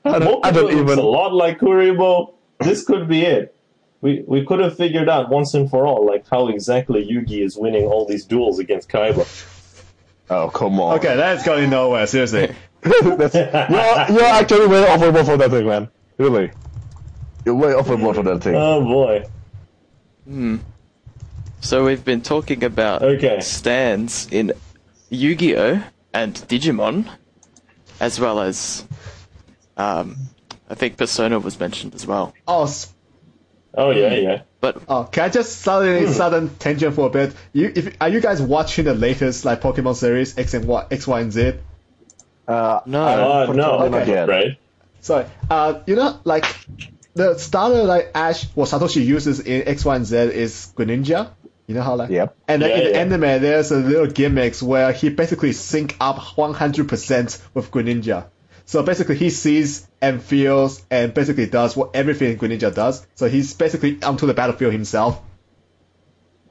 I 0.04 0.18
don't, 0.18 0.44
I 0.44 0.50
Mokuba 0.50 0.54
don't 0.54 0.64
looks 0.64 0.92
even. 0.92 0.98
a 0.98 1.02
lot 1.02 1.32
like 1.32 1.58
Kuriboh. 1.58 2.34
This 2.60 2.84
could 2.84 3.08
be 3.08 3.22
it. 3.22 3.54
We 4.00 4.24
we 4.26 4.44
could 4.44 4.58
have 4.60 4.76
figured 4.76 5.08
out 5.08 5.28
once 5.30 5.54
and 5.54 5.70
for 5.70 5.86
all, 5.86 6.04
like 6.06 6.28
how 6.28 6.48
exactly 6.48 7.06
Yugi 7.06 7.44
is 7.44 7.56
winning 7.56 7.84
all 7.86 8.04
these 8.04 8.24
duels 8.24 8.58
against 8.58 8.88
Kaiba. 8.88 9.26
Oh 10.30 10.48
come 10.48 10.80
on. 10.80 10.98
Okay, 10.98 11.16
that's 11.16 11.44
going 11.44 11.70
nowhere. 11.70 12.06
Seriously. 12.06 12.54
That's, 13.16 13.34
you're, 13.34 14.16
you're 14.18 14.24
actually 14.26 14.66
way 14.66 14.88
overboard 14.90 15.26
for 15.26 15.36
that 15.36 15.50
thing, 15.50 15.66
man. 15.66 15.88
Really. 16.18 16.50
You're 17.44 17.54
way 17.54 17.74
overboard 17.74 18.16
for 18.16 18.22
that 18.24 18.42
thing. 18.42 18.54
Oh 18.56 18.80
boy. 18.82 19.24
Hmm. 20.26 20.56
So 21.60 21.84
we've 21.84 22.04
been 22.04 22.22
talking 22.22 22.64
about 22.64 23.02
Okay. 23.02 23.40
stands 23.40 24.26
in 24.32 24.52
Yu-Gi-Oh 25.10 25.82
and 26.12 26.34
Digimon, 26.34 27.08
as 28.00 28.18
well 28.18 28.40
as 28.40 28.84
um, 29.76 30.16
I 30.68 30.74
think 30.74 30.96
Persona 30.96 31.38
was 31.38 31.58
mentioned 31.60 31.94
as 31.94 32.06
well. 32.06 32.34
Oh, 32.48 32.64
s- 32.64 32.92
Oh 33.74 33.90
yeah, 33.90 34.14
yeah. 34.14 34.42
But 34.60 34.82
oh, 34.86 35.04
can 35.04 35.24
I 35.24 35.28
just 35.30 35.60
suddenly 35.60 36.06
Hmm. 36.06 36.12
sudden 36.12 36.48
tangent 36.58 36.94
for 36.94 37.06
a 37.06 37.10
bit? 37.10 37.32
You, 37.54 37.72
if 37.74 37.96
are 38.00 38.08
you 38.10 38.20
guys 38.20 38.42
watching 38.42 38.84
the 38.84 38.92
latest 38.94 39.44
like 39.46 39.60
Pokemon 39.62 39.94
series 39.96 40.36
X 40.36 40.52
and 40.54 40.66
Y, 40.66 40.86
X, 40.90 41.06
Y, 41.06 41.20
and 41.20 41.32
Z? 41.32 41.54
Uh, 42.48 42.80
no, 42.86 43.02
Uh, 43.48 43.52
no, 43.52 43.88
not 43.88 44.06
yet. 44.06 44.28
right? 44.28 44.58
Sorry, 45.00 45.26
uh, 45.50 45.80
you 45.86 45.96
know, 45.96 46.20
like 46.24 46.44
the 47.14 47.36
starter 47.38 47.82
like 47.84 48.10
Ash, 48.14 48.44
what 48.54 48.68
Satoshi 48.68 49.04
uses 49.04 49.40
in 49.40 49.66
X, 49.68 49.84
Y, 49.84 49.96
and 49.96 50.06
Z 50.06 50.16
is 50.16 50.72
Greninja. 50.76 51.30
You 51.66 51.76
know 51.76 51.82
how 51.82 51.94
like 51.94 52.10
Yep. 52.10 52.36
And 52.48 52.62
then 52.62 52.70
Yeah, 52.70 52.76
in 52.76 52.84
the 52.84 52.90
yeah. 52.90 52.98
anime, 53.28 53.42
there's 53.42 53.70
a 53.70 53.76
little 53.76 54.06
gimmicks 54.08 54.62
where 54.62 54.92
he 54.92 55.08
basically 55.10 55.52
sync 55.52 55.96
up 56.00 56.16
100% 56.18 57.40
with 57.54 57.70
Greninja. 57.70 58.26
So 58.64 58.82
basically, 58.82 59.16
he 59.16 59.30
sees 59.30 59.86
and 60.00 60.22
feels 60.22 60.84
and 60.90 61.12
basically 61.14 61.46
does 61.46 61.76
what 61.76 61.90
everything 61.94 62.36
Greninja 62.38 62.74
does. 62.74 63.06
So 63.14 63.28
he's 63.28 63.54
basically 63.54 64.02
onto 64.02 64.26
the 64.26 64.34
battlefield 64.34 64.72
himself. 64.72 65.20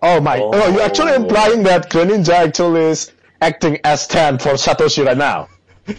Oh 0.01 0.19
my! 0.19 0.39
Oh, 0.39 0.51
Oh. 0.53 0.71
you're 0.73 0.81
actually 0.81 1.13
implying 1.15 1.63
that 1.63 1.89
Greninja 1.89 2.33
actually 2.47 2.81
is 2.85 3.11
acting 3.41 3.79
as 3.83 4.01
stand 4.01 4.41
for 4.41 4.51
Satoshi 4.53 5.05
right 5.05 5.17
now. 5.17 5.47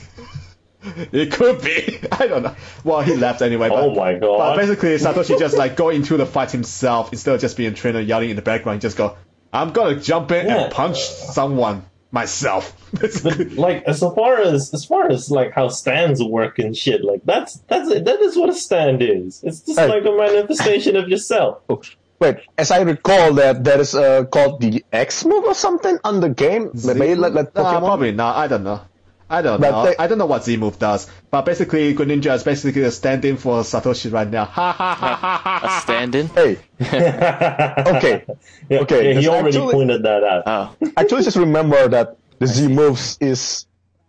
It 1.12 1.30
could 1.30 1.62
be. 1.62 2.00
I 2.12 2.26
don't 2.26 2.42
know. 2.42 2.56
Well, 2.82 3.02
he 3.02 3.14
left 3.14 3.40
anyway. 3.40 3.68
But, 3.68 3.78
Oh 3.84 3.94
my 3.94 4.14
god! 4.14 4.38
But 4.38 4.56
basically, 4.56 4.96
Satoshi 4.96 5.38
just 5.38 5.56
like 5.56 5.76
go 5.76 5.90
into 5.90 6.16
the 6.16 6.26
fight 6.26 6.50
himself 6.50 7.12
instead 7.12 7.36
of 7.36 7.40
just 7.40 7.56
being 7.56 7.72
a 7.72 7.74
trainer 7.76 8.00
yelling 8.00 8.30
in 8.30 8.36
the 8.36 8.42
background. 8.42 8.80
Just 8.80 8.96
go, 8.96 9.16
I'm 9.52 9.72
gonna 9.72 10.00
jump 10.00 10.32
in 10.32 10.46
Yeah. 10.46 10.64
and 10.64 10.72
punch 10.72 10.98
someone 11.00 11.84
myself. 12.10 12.76
Basically. 12.98 13.50
Like 13.50 13.84
as 13.84 14.00
far 14.00 14.40
as 14.40 14.74
as 14.74 14.84
far 14.84 15.08
as 15.08 15.30
like 15.30 15.52
how 15.52 15.68
stands 15.68 16.20
work 16.20 16.58
and 16.58 16.76
shit, 16.76 17.04
like 17.04 17.20
that's 17.24 17.58
that's 17.68 17.88
that 17.88 18.20
is 18.20 18.36
what 18.36 18.48
a 18.50 18.52
stand 18.54 19.02
is. 19.02 19.40
It's 19.44 19.60
just 19.60 19.78
Hey. 19.78 19.86
like 19.86 20.04
a 20.04 20.10
manifestation 20.10 20.96
of 20.96 21.08
yourself. 21.08 21.58
Oh, 21.70 21.80
Wait, 22.18 22.38
as 22.58 22.70
I 22.72 22.80
recall, 22.82 23.34
that 23.34 23.62
there 23.64 23.80
is 23.80 23.94
uh, 23.94 24.24
called 24.24 24.60
the 24.60 24.84
X 24.92 25.24
move 25.24 25.44
or 25.44 25.54
something 25.54 25.98
on 26.04 26.20
the 26.20 26.28
game. 26.28 26.70
Maybe 26.84 27.14
like, 27.14 27.34
like 27.34 27.54
Nah, 27.54 27.78
probably 27.80 28.12
not. 28.12 28.36
I 28.36 28.46
don't 28.48 28.62
know. 28.64 28.80
I 29.32 29.42
don't 29.42 29.60
But 29.60 29.70
know. 29.70 29.84
they- 29.86 29.96
I 29.98 30.06
don't 30.06 30.18
know 30.18 30.26
what 30.26 30.44
Z 30.44 30.56
move 30.58 30.78
does. 30.78 31.08
But 31.30 31.42
basically, 31.46 31.94
Greninja 31.94 32.34
is 32.34 32.42
basically 32.44 32.82
a 32.82 32.90
stand-in 32.90 33.36
for 33.38 33.62
Satoshi 33.62 34.12
right 34.12 34.28
now. 34.28 34.44
Ha 34.44 34.72
ha 34.72 34.94
ha 34.94 35.14
ha 35.16 35.36
ha. 35.42 35.78
a 35.78 35.80
stand-in. 35.80 36.28
Hey, 36.28 36.58
okay. 36.80 38.24
Yeah, 38.68 38.80
Okay, 38.80 39.14
yeah, 39.14 39.20
he 39.20 39.26
that's 39.26 39.28
already 39.28 39.56
actually- 39.58 39.72
pointed 39.74 40.02
that 40.04 40.22
out. 40.24 40.42
Oh, 40.46 40.90
actually, 40.96 41.22
just 41.24 41.36
remember 41.36 41.88
that 41.88 42.16
the 42.38 42.46
Z 42.46 42.68
moves 42.68 43.16
is 43.20 43.66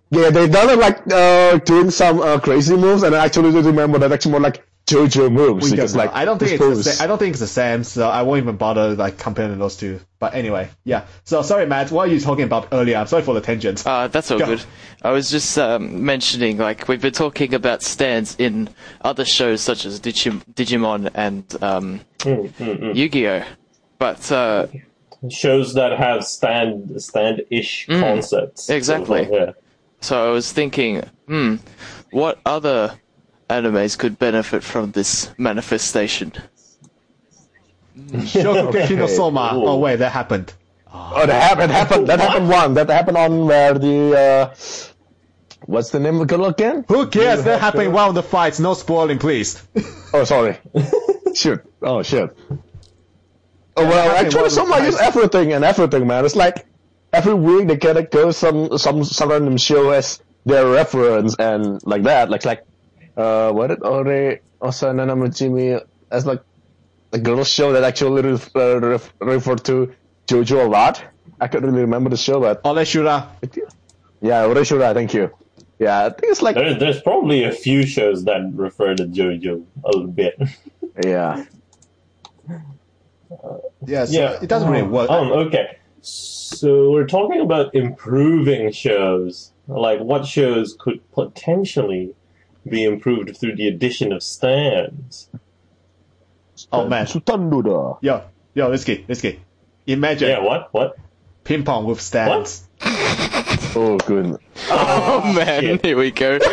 yeah 0.10 0.30
they 0.30 0.48
done 0.48 0.70
it 0.70 0.78
like 0.80 1.00
uh, 1.12 1.58
doing 1.60 1.90
some 1.90 2.20
uh, 2.20 2.40
crazy 2.40 2.76
moves, 2.76 3.04
and 3.04 3.16
I 3.16 3.26
actually 3.26 3.52
do 3.52 3.62
remember 3.62 3.98
that 4.00 4.12
actually 4.12 4.32
more 4.32 4.42
like 4.42 4.64
JoJo 4.86 5.32
moves. 5.32 5.64
We 5.64 5.70
don't 5.70 5.78
because, 5.78 5.96
like 5.96 6.14
I 6.14 6.26
don't 6.26 6.38
think 6.40 6.60
it's 6.60 6.60
the 6.60 6.84
same. 6.84 7.04
I 7.04 7.08
don't 7.08 7.18
think 7.18 7.32
it's 7.32 7.40
the 7.40 7.48
same, 7.48 7.84
so 7.86 8.10
I 8.10 8.22
won't 8.24 8.40
even 8.44 8.58
bother 8.58 8.96
like 8.96 9.18
comparing 9.18 9.58
those 9.58 9.78
two. 9.78 10.02
But 10.20 10.34
anyway, 10.36 10.70
yeah. 10.84 11.06
So 11.24 11.42
sorry, 11.42 11.66
Matt. 11.66 11.90
What 11.90 12.10
are 12.10 12.12
you 12.12 12.20
talking 12.20 12.44
about 12.44 12.68
earlier? 12.74 12.98
I'm 12.98 13.08
sorry 13.08 13.24
for 13.24 13.34
the 13.34 13.40
tangent. 13.42 13.86
uh, 13.88 14.10
that's 14.10 14.30
all 14.30 14.40
Go. 14.40 14.46
good. 14.48 14.64
I 15.02 15.12
was 15.12 15.32
just 15.32 15.58
um, 15.58 16.04
mentioning, 16.06 16.58
like, 16.58 16.88
we've 16.90 17.02
been 17.02 17.14
talking 17.14 17.54
about 17.54 17.82
stands 17.82 18.36
in 18.38 18.70
other 19.02 19.24
shows 19.26 19.62
such 19.62 19.86
as 19.86 20.00
Digim- 20.02 20.44
Digimon 20.54 21.10
and 21.14 21.46
um, 21.64 22.02
Mm, 22.20 22.50
mm, 22.54 22.80
mm. 22.80 22.96
Yu-Gi-Oh. 22.96 23.44
But 24.00 24.32
uh, 24.32 24.68
Shows 25.30 25.74
that 25.76 25.98
have 25.98 26.26
stand 26.26 27.02
stand-ish 27.02 27.88
concepts. 27.88 28.68
Mm. 28.68 28.76
exactly. 28.76 29.30
Yeah. 29.32 29.52
So 30.02 30.28
I 30.28 30.32
was 30.32 30.52
thinking, 30.52 31.02
hmm, 31.28 31.56
what 32.12 32.40
other 32.46 33.00
animes 33.62 33.98
could 33.98 34.18
benefit 34.20 34.64
from 34.64 34.92
this 34.92 35.30
manifestation? 35.38 36.32
Shokugeki 37.98 38.98
no 38.98 39.08
Soma. 39.08 39.52
Oh 39.54 39.80
wait, 39.80 39.98
that 39.98 40.12
happened. 40.12 40.54
Oh, 40.92 41.26
that 41.26 41.42
happened. 41.50 41.72
Happened. 41.72 42.08
That 42.08 42.20
happened 42.20 42.50
one. 42.50 42.74
That 42.76 42.90
happened 42.90 43.18
on 43.18 43.46
where 43.46 43.74
the 43.74 44.18
uh, 44.18 44.56
what's 45.66 45.90
the 45.92 46.00
name 46.00 46.16
of 46.20 46.28
the 46.28 46.36
girl 46.38 46.46
again? 46.46 46.86
Who 46.88 47.08
cares? 47.08 47.40
You 47.40 47.46
That 47.46 47.62
happened 47.62 47.86
to- 47.86 47.90
one 47.92 48.10
of 48.10 48.16
the 48.16 48.24
fights. 48.24 48.60
No 48.60 48.74
spoiling, 48.74 49.20
please. 49.20 49.62
Oh, 50.14 50.24
sorry. 50.24 50.58
shit. 51.36 51.66
Oh 51.82 52.04
shit. 52.04 52.36
Oh 53.76 53.88
well, 53.88 54.16
actually, 54.16 54.42
one 54.42 54.50
someone 54.52 54.80
of- 54.82 54.86
use 54.86 55.00
everything 55.00 55.54
and 55.54 55.64
everything, 55.64 56.06
man. 56.08 56.26
It's 56.26 56.36
like 56.36 56.66
every 57.12 57.34
week 57.36 57.68
they 57.68 57.78
get 57.78 58.12
go 58.12 58.32
some 58.32 58.78
some 58.78 59.04
some 59.04 59.30
random 59.30 59.58
show 59.58 59.92
as 59.92 60.22
their 60.46 60.66
reference 60.68 61.36
and 61.38 61.82
like 61.86 62.04
that. 62.04 62.30
Like 62.30 62.46
like 62.46 62.66
what 63.16 63.68
did 63.68 63.84
Ore 63.84 64.40
Osana 64.62 65.36
Jimmy 65.36 65.80
as 66.12 66.26
like 66.26 66.42
a 67.12 67.20
girl 67.20 67.44
show 67.44 67.74
that 67.74 67.84
actually 67.84 68.22
ref, 68.22 68.56
uh, 68.56 68.80
ref, 68.80 69.14
refer 69.20 69.56
to 69.56 69.94
JoJo 70.28 70.66
a 70.66 70.70
lot. 70.70 71.04
I 71.40 71.48
can't 71.48 71.64
really 71.64 71.82
remember 71.82 72.10
the 72.10 72.18
show, 72.18 72.40
but 72.40 72.62
Ore 72.64 72.76
Shura. 72.78 73.28
yeah, 74.22 74.46
Ore 74.46 74.56
Shura, 74.56 74.94
thank 74.94 75.14
you. 75.14 75.32
Yeah, 75.80 76.06
I 76.06 76.10
think 76.10 76.32
it's 76.32 76.42
like 76.42 76.56
There, 76.56 76.74
there's 76.76 77.02
probably 77.02 77.44
a 77.44 77.52
few 77.52 77.86
shows 77.86 78.24
that 78.26 78.52
refer 78.54 78.96
to 78.96 79.06
JoJo 79.06 79.64
a 79.84 79.88
little 79.88 80.08
bit. 80.08 80.40
yeah. 81.04 81.46
Yeah, 83.86 84.06
so 84.06 84.20
yeah, 84.20 84.40
it 84.42 84.48
doesn't 84.48 84.70
really 84.70 84.88
work. 84.88 85.10
Um, 85.10 85.32
okay. 85.32 85.78
So 86.02 86.92
we're 86.92 87.08
talking 87.08 87.42
about 87.42 87.74
improving 87.76 88.72
shows. 88.72 89.52
Like 89.68 90.00
what 90.00 90.26
shows 90.26 90.76
could 90.80 91.00
potentially 91.12 92.14
be 92.68 92.84
improved 92.84 93.38
through 93.38 93.56
the 93.56 93.68
addition 93.68 94.12
of 94.14 94.24
stands? 94.24 95.30
oh 96.72 96.88
man, 96.88 97.08
Sultan 97.08 97.50
Duda. 97.50 97.98
yo, 98.02 98.24
yo, 98.54 98.68
let's 98.70 98.84
get, 98.84 99.08
let's 99.10 99.22
get. 99.22 99.40
Imagine 99.88 100.30
Yeah, 100.30 100.40
what? 100.40 100.70
What? 100.74 100.98
ping 101.44 101.64
pong 101.66 101.86
with 101.86 102.00
stands. 102.00 102.68
Oh, 103.76 103.98
good. 104.06 104.38
Oh, 104.70 105.22
oh 105.26 105.34
man, 105.34 105.62
shit. 105.62 105.86
here 105.86 105.98
we 105.98 106.12
go. 106.12 106.38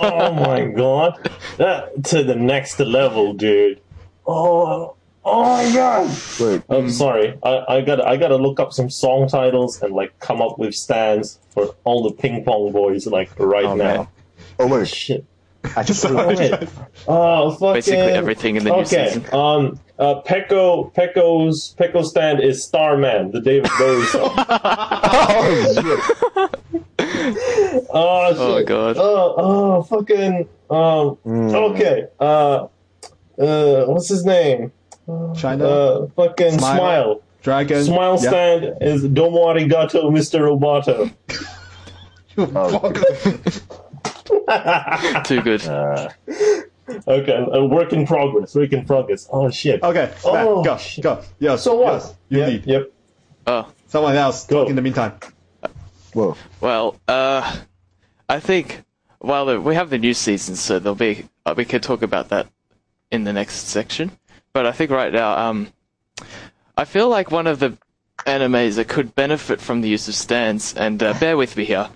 oh 0.00 0.32
my 0.32 0.66
god. 0.66 1.30
That 1.58 2.04
to 2.04 2.22
the 2.22 2.36
next 2.36 2.78
level, 2.80 3.34
dude. 3.34 3.80
Oh, 4.26 4.94
oh 5.24 5.42
my 5.66 5.74
god. 5.74 6.16
Wait. 6.40 6.62
I'm 6.70 6.88
sorry. 6.90 7.36
I, 7.42 7.64
I 7.68 7.80
gotta 7.82 8.06
I 8.06 8.16
gotta 8.16 8.36
look 8.36 8.60
up 8.60 8.72
some 8.72 8.88
song 8.88 9.28
titles 9.28 9.82
and 9.82 9.92
like 9.92 10.18
come 10.20 10.40
up 10.40 10.58
with 10.58 10.74
stands 10.74 11.38
for 11.50 11.74
all 11.84 12.04
the 12.08 12.12
ping 12.12 12.44
pong 12.44 12.72
boys 12.72 13.06
like 13.06 13.30
right 13.38 13.64
Oh, 13.64 13.74
now. 13.74 13.84
man. 13.96 14.08
Oh 14.60 14.66
wait, 14.68 14.88
Shit. 14.88 15.24
I 15.76 15.82
just 15.82 16.04
Alright. 16.04 16.68
Oh 17.06 17.50
fucking 17.52 17.74
Basically 17.74 18.00
everything 18.12 18.56
in 18.56 18.64
the 18.64 18.70
new 18.70 18.76
okay. 18.76 19.08
season. 19.08 19.24
Um 19.34 19.78
uh 19.98 20.22
Peco 20.22 20.90
Peco's 20.94 21.74
Peco 21.78 22.02
stand 22.04 22.40
is 22.42 22.62
Starman, 22.64 23.30
the 23.32 23.40
David 23.40 23.70
Bowie 23.78 24.04
song. 24.06 24.32
oh 24.36 25.72
shit. 25.74 26.00
oh 27.90 28.32
shit. 28.32 28.40
Oh, 28.40 28.64
God. 28.64 28.96
Oh 28.98 29.34
oh 29.36 29.82
fucking 29.82 30.48
um 30.70 31.16
Mm. 31.26 31.54
okay. 31.74 32.06
Uh 32.18 32.68
uh 33.38 33.84
what's 33.86 34.08
his 34.08 34.24
name? 34.24 34.72
China, 35.36 35.64
Uh 35.64 36.06
fucking 36.16 36.58
Smile. 36.58 36.76
Smile. 36.76 37.20
Dragon. 37.42 37.84
Smile 37.84 38.18
yeah. 38.22 38.28
stand 38.28 38.74
is 38.80 39.02
Domo 39.08 39.46
Arigato, 39.46 40.10
Mr. 40.10 40.40
Roboto. 40.40 41.10
Too 45.24 45.42
good. 45.42 45.62
Okay, 47.06 47.46
a 47.52 47.64
work 47.64 47.92
in 47.92 48.04
progress. 48.04 48.52
Work 48.56 48.72
in 48.72 48.84
progress. 48.84 49.28
Oh 49.32 49.48
shit. 49.48 49.80
Okay, 49.80 50.12
Oh, 50.24 50.56
Matt, 50.56 50.64
go, 50.64 50.76
shit. 50.76 51.04
go. 51.04 51.22
Yes, 51.38 51.62
So 51.62 51.76
what? 51.76 51.92
yes, 51.92 52.14
you 52.30 52.38
yep, 52.40 52.48
lead. 52.48 52.66
Yep. 52.66 52.92
Oh, 53.46 53.72
Someone 53.86 54.16
else 54.16 54.44
Go. 54.46 54.62
talk 54.62 54.70
in 54.70 54.74
the 54.76 54.82
meantime. 54.82 55.12
Whoa. 56.14 56.36
well, 56.60 56.96
uh, 57.06 57.56
I 58.28 58.40
think, 58.40 58.82
well, 59.20 59.48
uh, 59.50 59.60
we 59.60 59.76
have 59.76 59.88
the 59.90 59.98
new 59.98 60.12
season, 60.14 60.56
so 60.56 60.80
there'll 60.80 60.96
be, 60.96 61.28
uh, 61.46 61.54
we 61.56 61.64
could 61.64 61.84
talk 61.84 62.02
about 62.02 62.30
that 62.30 62.48
in 63.12 63.22
the 63.22 63.32
next 63.32 63.68
section. 63.68 64.10
But 64.52 64.66
I 64.66 64.72
think 64.72 64.90
right 64.90 65.12
now, 65.12 65.38
um, 65.38 65.68
I 66.76 66.84
feel 66.86 67.08
like 67.08 67.30
one 67.30 67.46
of 67.46 67.60
the 67.60 67.78
animes 68.26 68.74
that 68.74 68.88
could 68.88 69.14
benefit 69.14 69.60
from 69.60 69.80
the 69.80 69.88
use 69.88 70.08
of 70.08 70.16
stands, 70.16 70.74
and 70.74 71.00
uh, 71.00 71.14
bear 71.20 71.36
with 71.36 71.56
me 71.56 71.64
here, 71.66 71.88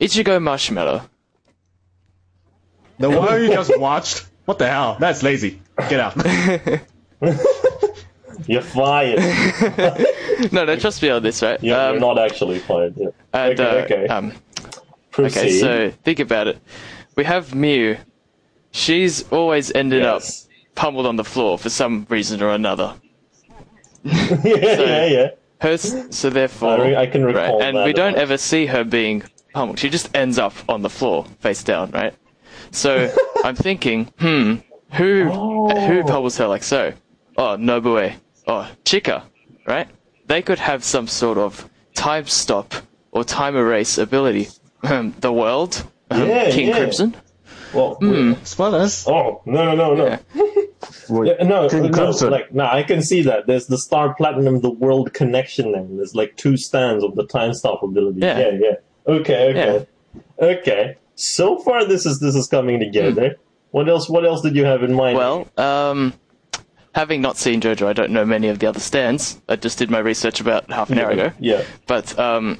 Ichigo 0.00 0.42
Marshmallow. 0.42 1.02
The 3.00 3.10
one 3.10 3.42
you 3.42 3.48
just 3.48 3.76
watched. 3.78 4.26
What 4.46 4.58
the 4.58 4.68
hell? 4.68 4.96
That's 4.98 5.22
lazy. 5.22 5.60
Get 5.88 6.00
out. 6.00 6.16
You're 8.46 8.62
fired. 8.62 9.18
No, 10.52 10.64
no, 10.64 10.74
trust 10.76 11.02
me 11.02 11.10
on 11.10 11.22
this, 11.22 11.42
right? 11.42 11.62
You're, 11.62 11.78
Um, 11.78 11.92
you're 11.92 12.00
not 12.00 12.18
actually 12.18 12.58
fired. 12.60 12.94
Yeah. 12.96 13.08
and, 13.34 13.60
okay, 13.60 13.80
uh, 13.80 13.84
okay. 13.84 14.06
Um, 14.08 14.32
Proceed. 15.10 15.38
Okay, 15.38 15.50
so 15.60 15.90
think 16.02 16.18
about 16.18 16.48
it. 16.48 16.58
We 17.14 17.24
have 17.24 17.54
Mew. 17.54 17.98
She's 18.72 19.30
always 19.30 19.70
ended 19.72 20.02
Yes. 20.02 20.46
up 20.46 20.74
pummeled 20.76 21.06
on 21.06 21.16
the 21.16 21.24
floor 21.24 21.58
for 21.58 21.68
some 21.68 22.06
reason 22.08 22.42
or 22.42 22.52
another. 22.54 22.94
yeah, 24.02 24.26
so, 24.28 24.38
yeah, 24.44 25.04
yeah. 25.04 25.28
Her, 25.60 25.76
so 25.76 26.30
therefore, 26.30 26.80
I 26.80 26.88
re- 26.88 26.96
I 26.96 27.06
can 27.06 27.22
recall 27.24 27.62
and 27.62 27.76
that 27.76 27.84
we 27.84 27.92
don't 27.92 28.16
ever 28.16 28.38
see 28.38 28.64
her 28.66 28.82
being 28.82 29.22
pummeled. 29.52 29.78
She 29.78 29.90
just 29.90 30.08
ends 30.16 30.38
up 30.38 30.54
on 30.70 30.80
the 30.80 30.90
floor, 30.90 31.26
face 31.40 31.62
down, 31.62 31.90
right? 31.90 32.14
So 32.70 33.12
I'm 33.44 33.56
thinking, 33.56 34.06
hmm, 34.18 34.56
who 34.92 35.30
who 35.30 36.02
pummels 36.04 36.36
her 36.38 36.46
like 36.46 36.62
so? 36.62 36.92
Oh, 37.36 37.56
Nobue. 37.56 38.12
Oh, 38.46 38.70
Chika, 38.84 39.22
right? 39.66 39.88
They 40.26 40.42
could 40.42 40.58
have 40.58 40.84
some 40.84 41.06
sort 41.08 41.38
of 41.38 41.68
time 41.94 42.26
stop 42.26 42.74
or 43.12 43.24
time 43.24 43.56
erase 43.56 43.98
ability. 43.98 44.48
the 44.82 45.32
world, 45.32 45.84
um, 46.10 46.28
Yeah, 46.28 46.50
King 46.50 46.68
yeah. 46.68 46.76
Crimson. 46.78 47.16
Well, 47.74 47.94
Hmm. 48.00 48.32
Spoilers. 48.44 49.06
oh 49.06 49.42
no, 49.46 49.74
no, 49.74 49.94
no, 49.94 49.94
no. 49.94 50.18
Wait. 51.08 51.36
Yeah, 51.38 51.44
no, 51.46 51.68
King 51.68 51.82
no, 51.82 51.90
Crimson. 51.90 52.30
like 52.30 52.52
no, 52.52 52.64
I 52.64 52.82
can 52.82 53.02
see 53.02 53.22
that. 53.22 53.46
There's 53.46 53.66
the 53.66 53.78
Star 53.78 54.14
Platinum, 54.14 54.60
the 54.60 54.70
World 54.70 55.12
Connection. 55.12 55.72
Then 55.72 55.96
there's 55.96 56.14
like 56.14 56.36
two 56.36 56.56
stands 56.56 57.04
of 57.04 57.14
the 57.14 57.26
time 57.26 57.52
stop 57.54 57.82
ability. 57.82 58.20
Yeah. 58.20 58.38
yeah, 58.38 58.50
yeah. 58.60 58.74
Okay, 59.06 59.50
okay, 59.50 59.86
okay. 60.40 60.96
So 61.20 61.58
far, 61.58 61.84
this 61.84 62.06
is 62.06 62.18
this 62.18 62.34
is 62.34 62.46
coming 62.46 62.80
together. 62.80 63.36
What 63.72 63.88
else? 63.90 64.08
What 64.08 64.24
else 64.24 64.40
did 64.40 64.56
you 64.56 64.64
have 64.64 64.82
in 64.82 64.94
mind? 64.94 65.18
Well, 65.18 65.46
um, 65.58 66.14
having 66.94 67.20
not 67.20 67.36
seen 67.36 67.60
JoJo, 67.60 67.86
I 67.86 67.92
don't 67.92 68.10
know 68.12 68.24
many 68.24 68.48
of 68.48 68.58
the 68.58 68.66
other 68.66 68.80
stands. 68.80 69.38
I 69.48 69.56
just 69.56 69.78
did 69.78 69.90
my 69.90 69.98
research 69.98 70.40
about 70.40 70.70
half 70.72 70.88
an 70.90 70.98
hour 70.98 71.10
ago. 71.10 71.32
yeah. 71.38 71.62
But 71.86 72.18
um, 72.18 72.58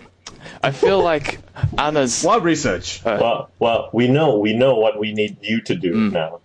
I 0.62 0.72
feel 0.72 1.02
like 1.02 1.38
Anna's. 1.78 2.22
What 2.30 2.42
research? 2.42 3.02
Well, 3.02 3.50
well, 3.58 3.88
we 3.94 4.08
know 4.08 4.38
we 4.38 4.52
know 4.54 4.74
what 4.74 4.98
we 5.00 5.14
need 5.14 5.38
you 5.40 5.62
to 5.62 5.74
do 5.74 5.92
Hmm. 5.94 6.08
now, 6.10 6.40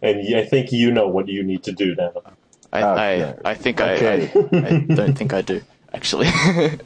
and 0.00 0.34
I 0.34 0.44
think 0.46 0.72
you 0.72 0.90
know 0.90 1.06
what 1.08 1.28
you 1.28 1.42
need 1.42 1.64
to 1.64 1.72
do 1.72 1.94
now. 1.94 2.12
I, 2.72 2.82
Okay. 2.82 3.34
I, 3.44 3.50
I 3.50 3.54
think 3.54 3.78
Okay. 3.78 4.30
I, 4.34 4.56
I, 4.56 4.68
I 4.68 4.78
don't 4.94 5.14
think 5.18 5.34
I 5.34 5.42
do 5.42 5.60
actually. 5.92 6.28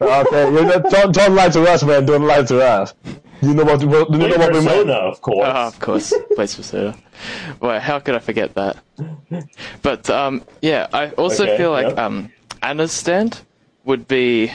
Okay, 0.00 0.44
you 0.46 0.64
know, 0.64 0.82
don't 0.90 1.14
don't 1.14 1.34
lie 1.36 1.48
to 1.50 1.62
us, 1.62 1.84
man. 1.84 2.04
Don't 2.06 2.26
lie 2.26 2.42
to 2.42 2.60
us. 2.60 2.92
You 3.42 3.54
know 3.54 3.64
what? 3.64 3.80
You 3.80 3.88
know 3.88 4.04
Play 4.06 4.30
what 4.36 4.52
we 4.52 4.60
meant. 4.60 4.86
Persona, 4.86 4.92
of 4.92 5.20
course. 5.20 5.48
Ah, 5.50 5.66
of 5.66 5.80
course, 5.80 6.14
plays 6.34 6.54
Persona. 6.54 6.94
Well, 7.60 7.80
how 7.80 7.98
could 7.98 8.14
I 8.14 8.20
forget 8.20 8.54
that? 8.54 8.76
But 9.82 10.08
um, 10.10 10.42
yeah, 10.60 10.86
I 10.92 11.10
also 11.10 11.42
Okay, 11.44 11.56
feel 11.56 11.72
like 11.72 11.88
yeah. 11.94 12.04
um, 12.06 12.32
Anna's 12.62 12.92
stand 12.92 13.40
would 13.84 14.06
be, 14.06 14.52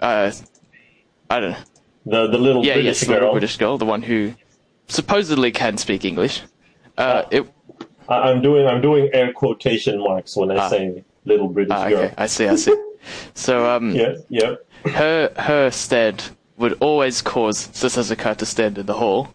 uh, 0.00 0.30
I 1.30 1.40
don't 1.40 1.50
know. 1.50 1.58
the 2.06 2.26
the 2.28 2.38
little 2.38 2.64
Yeah, 2.64 2.74
British 2.74 3.00
yes, 3.02 3.04
girl. 3.08 3.14
little 3.16 3.32
British 3.32 3.56
girl, 3.56 3.76
the 3.76 3.84
one 3.84 4.02
who 4.02 4.34
supposedly 4.86 5.50
can 5.50 5.76
speak 5.76 6.04
English. 6.04 6.42
Uh, 6.96 7.22
Ah. 7.24 7.28
it, 7.32 7.42
I- 8.08 8.30
I'm 8.30 8.40
doing 8.40 8.66
I'm 8.68 8.80
doing 8.80 9.10
air 9.12 9.32
quotation 9.32 9.98
marks 9.98 10.36
when 10.36 10.50
I 10.52 10.56
Ah. 10.58 10.68
say 10.68 11.04
little 11.24 11.48
British 11.48 11.74
ah, 11.76 11.88
girl. 11.88 12.10
I 12.16 12.26
see, 12.26 12.46
I 12.46 12.54
see. 12.54 12.74
So 13.34 13.68
um, 13.68 13.90
Yeah, 14.02 14.14
yeah. 14.28 14.54
her 14.94 15.32
her 15.36 15.70
stand 15.72 16.30
would 16.58 16.74
always 16.80 17.22
cause 17.22 17.68
Sasazuka 17.68 18.36
to 18.36 18.46
stand 18.46 18.78
in 18.78 18.86
the 18.86 18.94
hall. 18.94 19.34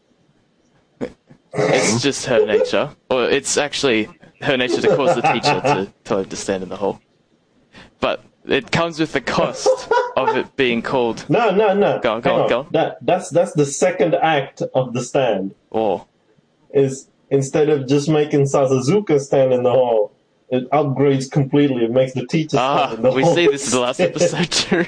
It's 1.55 2.01
just 2.01 2.25
her 2.25 2.45
nature, 2.45 2.89
or 3.09 3.25
it's 3.29 3.57
actually 3.57 4.09
her 4.41 4.57
nature 4.57 4.81
to 4.81 4.95
cause 4.95 5.15
the 5.15 5.21
teacher 5.21 5.61
to 5.61 5.93
tell 6.03 6.19
him 6.19 6.25
to 6.25 6.35
stand 6.35 6.63
in 6.63 6.69
the 6.69 6.77
hall. 6.77 6.99
But 7.99 8.23
it 8.45 8.71
comes 8.71 8.99
with 8.99 9.13
the 9.13 9.21
cost 9.21 9.69
of 10.17 10.35
it 10.35 10.55
being 10.55 10.81
called 10.81 11.25
No, 11.29 11.51
no, 11.51 11.73
no. 11.73 11.99
Go 12.01 12.15
on, 12.15 12.21
go 12.21 12.31
Hang 12.31 12.41
on, 12.41 12.49
go 12.49 12.59
on. 12.61 12.67
That 12.71 12.97
that's 13.01 13.29
that's 13.29 13.53
the 13.53 13.65
second 13.65 14.15
act 14.15 14.61
of 14.73 14.93
the 14.93 15.01
stand. 15.03 15.53
or. 15.69 16.05
Is 16.73 17.07
instead 17.29 17.69
of 17.69 17.87
just 17.87 18.09
making 18.09 18.41
Sasazuka 18.45 19.19
stand 19.19 19.53
in 19.53 19.61
the 19.61 19.69
hall, 19.71 20.11
it 20.49 20.67
upgrades 20.71 21.29
completely. 21.29 21.85
It 21.85 21.91
makes 21.91 22.13
the 22.13 22.25
teacher 22.25 22.57
Ah, 22.59 22.87
stand 22.87 22.97
in 22.97 23.03
the 23.03 23.11
we 23.11 23.21
hall. 23.21 23.35
see 23.35 23.45
this 23.47 23.67
is 23.67 23.73
the 23.73 23.79
last 23.79 23.99
episode 23.99 24.49
too. 24.51 24.83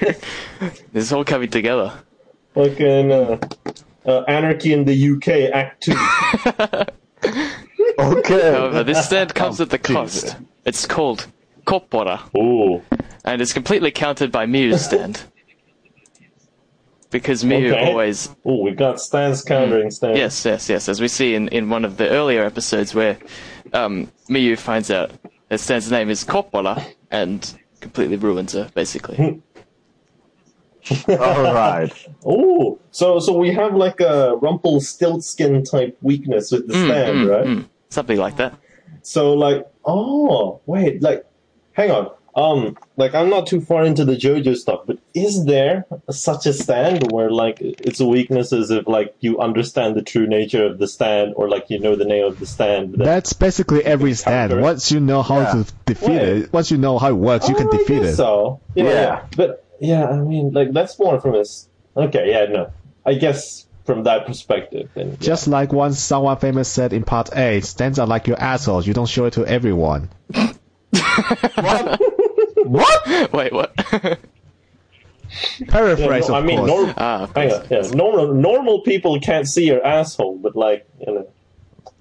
this 0.91 1.03
is 1.05 1.13
all 1.13 1.23
coming 1.23 1.49
together. 1.51 1.93
Fucking 2.55 3.11
uh, 3.11 3.37
uh, 4.05 4.21
Anarchy 4.27 4.73
in 4.73 4.85
the 4.85 5.11
UK 5.11 5.53
Act 5.53 5.83
Two. 5.83 5.95
Okay. 7.97 8.51
However, 8.51 8.83
this 8.83 9.05
stand 9.05 9.33
comes 9.33 9.61
at 9.61 9.69
the 9.69 9.77
Jesus. 9.77 10.23
cost. 10.33 10.37
It's 10.65 10.85
called 10.85 11.27
Coppola. 11.65 12.19
Ooh. 12.37 12.81
and 13.23 13.41
it's 13.41 13.53
completely 13.53 13.89
countered 13.89 14.31
by 14.31 14.45
Mew's 14.45 14.81
stand. 14.85 15.23
Because 17.09 17.45
Mew 17.45 17.73
Okay. 17.73 17.85
always 17.89 18.29
Ooh, 18.45 18.61
we 18.63 18.71
got 18.71 18.99
stands 18.99 19.41
countering 19.43 19.89
stands. 19.91 20.17
yes, 20.19 20.43
yes, 20.45 20.69
yes, 20.69 20.89
as 20.89 20.99
we 20.99 21.07
see 21.07 21.35
in, 21.35 21.47
in 21.49 21.69
one 21.69 21.85
of 21.85 21.95
the 21.97 22.09
earlier 22.09 22.43
episodes 22.43 22.93
where 22.93 23.17
um, 23.73 24.11
Miyu 24.29 24.57
finds 24.57 24.91
out 24.91 25.11
that 25.47 25.59
Stan's 25.59 25.89
name 25.89 26.09
is 26.09 26.23
Coppola 26.25 26.85
and 27.11 27.57
completely 27.79 28.17
ruins 28.17 28.51
her, 28.53 28.69
basically. 28.75 29.41
All 31.09 31.43
right. 31.43 31.91
Oh, 32.27 32.79
so 32.91 33.19
so 33.19 33.37
we 33.37 33.51
have 33.53 33.75
like 33.75 33.99
a 33.99 34.35
Rumpelstiltskin 34.41 35.63
type 35.63 35.95
weakness 36.01 36.51
with 36.51 36.67
the 36.67 36.73
stand, 36.73 37.17
Mm, 37.19 37.29
right? 37.29 37.45
mm, 37.45 37.65
something 37.89 38.17
like 38.17 38.37
that. 38.37 38.55
So 39.03 39.33
like, 39.33 39.67
oh 39.85 40.61
wait, 40.65 41.01
like, 41.03 41.23
hang 41.73 41.91
on. 41.91 42.11
Um, 42.35 42.75
like 42.97 43.13
I'm 43.15 43.29
not 43.29 43.47
too 43.47 43.61
far 43.61 43.85
into 43.85 44.03
the 44.03 44.15
JoJo 44.15 44.57
stuff, 44.57 44.81
but 44.87 44.97
is 45.13 45.45
there 45.45 45.85
such 46.09 46.45
a 46.47 46.51
stand 46.53 47.09
where 47.11 47.29
like 47.29 47.61
its 47.61 47.99
a 48.01 48.05
weakness 48.07 48.51
is 48.51 48.71
if 48.71 48.87
like 48.87 49.15
you 49.21 49.39
understand 49.39 49.95
the 49.95 50.01
true 50.01 50.27
nature 50.27 50.65
of 50.65 50.77
the 50.79 50.87
stand 50.87 51.33
or 51.37 51.47
like 51.47 51.69
you 51.69 51.79
know 51.79 51.95
the 51.95 52.03
name 52.05 52.25
of 52.25 52.39
the 52.39 52.45
stand? 52.45 52.93
that- 52.95 53.05
That's 53.05 53.31
basically 53.33 53.85
every 53.85 54.15
stand. 54.15 54.49
counter. 54.51 54.61
Once 54.63 54.91
you 54.91 54.99
know 54.99 55.21
how 55.21 55.39
Yeah. 55.41 55.51
to 55.63 55.73
defeat 55.85 56.09
Wait. 56.09 56.21
it, 56.37 56.53
once 56.53 56.71
you 56.71 56.77
know 56.77 56.97
how 56.99 57.09
it 57.09 57.13
works, 57.13 57.47
you 57.47 57.55
can 57.55 57.67
Oh, 57.67 57.73
I 57.73 57.77
defeat 57.77 58.01
guess 58.01 58.13
it. 58.13 58.15
So 58.17 58.59
yeah, 58.75 58.83
Yeah. 58.83 58.91
yeah, 58.91 59.21
but 59.37 59.64
yeah, 59.79 60.07
I 60.07 60.15
mean, 60.17 60.51
like 60.51 60.71
that's 60.73 60.97
more 60.99 61.19
from 61.19 61.33
this. 61.33 61.67
Okay, 61.95 62.29
yeah, 62.29 62.45
no, 62.45 62.71
I 63.05 63.13
guess 63.15 63.65
from 63.85 64.03
that 64.03 64.25
perspective, 64.25 64.89
then 64.95 65.11
yeah. 65.11 65.15
Just 65.19 65.47
like 65.47 65.71
once 65.71 65.99
someone 65.99 66.37
famous 66.37 66.67
said 66.67 66.93
in 66.93 67.03
part 67.03 67.35
A, 67.35 67.61
stands 67.61 67.99
are 67.99 68.07
like 68.07 68.27
your 68.27 68.39
assholes. 68.39 68.85
You 68.87 68.93
don't 68.93 69.07
show 69.09 69.25
it 69.25 69.33
to 69.33 69.45
everyone. 69.45 70.09
What? 71.55 71.99
what? 72.65 73.33
Wait, 73.33 73.53
what? 73.53 73.73
Yeah, 75.59 75.65
Paraphrase, 75.67 76.29
no, 76.29 76.35
I 76.35 76.41
mean, 76.41 76.59
course. 76.59 76.67
norm- 76.69 76.93
ah, 76.97 77.23
of 77.23 77.35
hang 77.35 77.49
course. 77.49 77.61
on, 77.61 77.67
yeah, 77.71 77.97
normal 77.97 78.33
normal 78.33 78.81
people 78.81 79.19
can't 79.19 79.47
see 79.47 79.65
your 79.65 79.85
asshole, 79.85 80.37
but 80.37 80.55
like 80.55 80.87
you 81.05 81.13
know, 81.13 81.27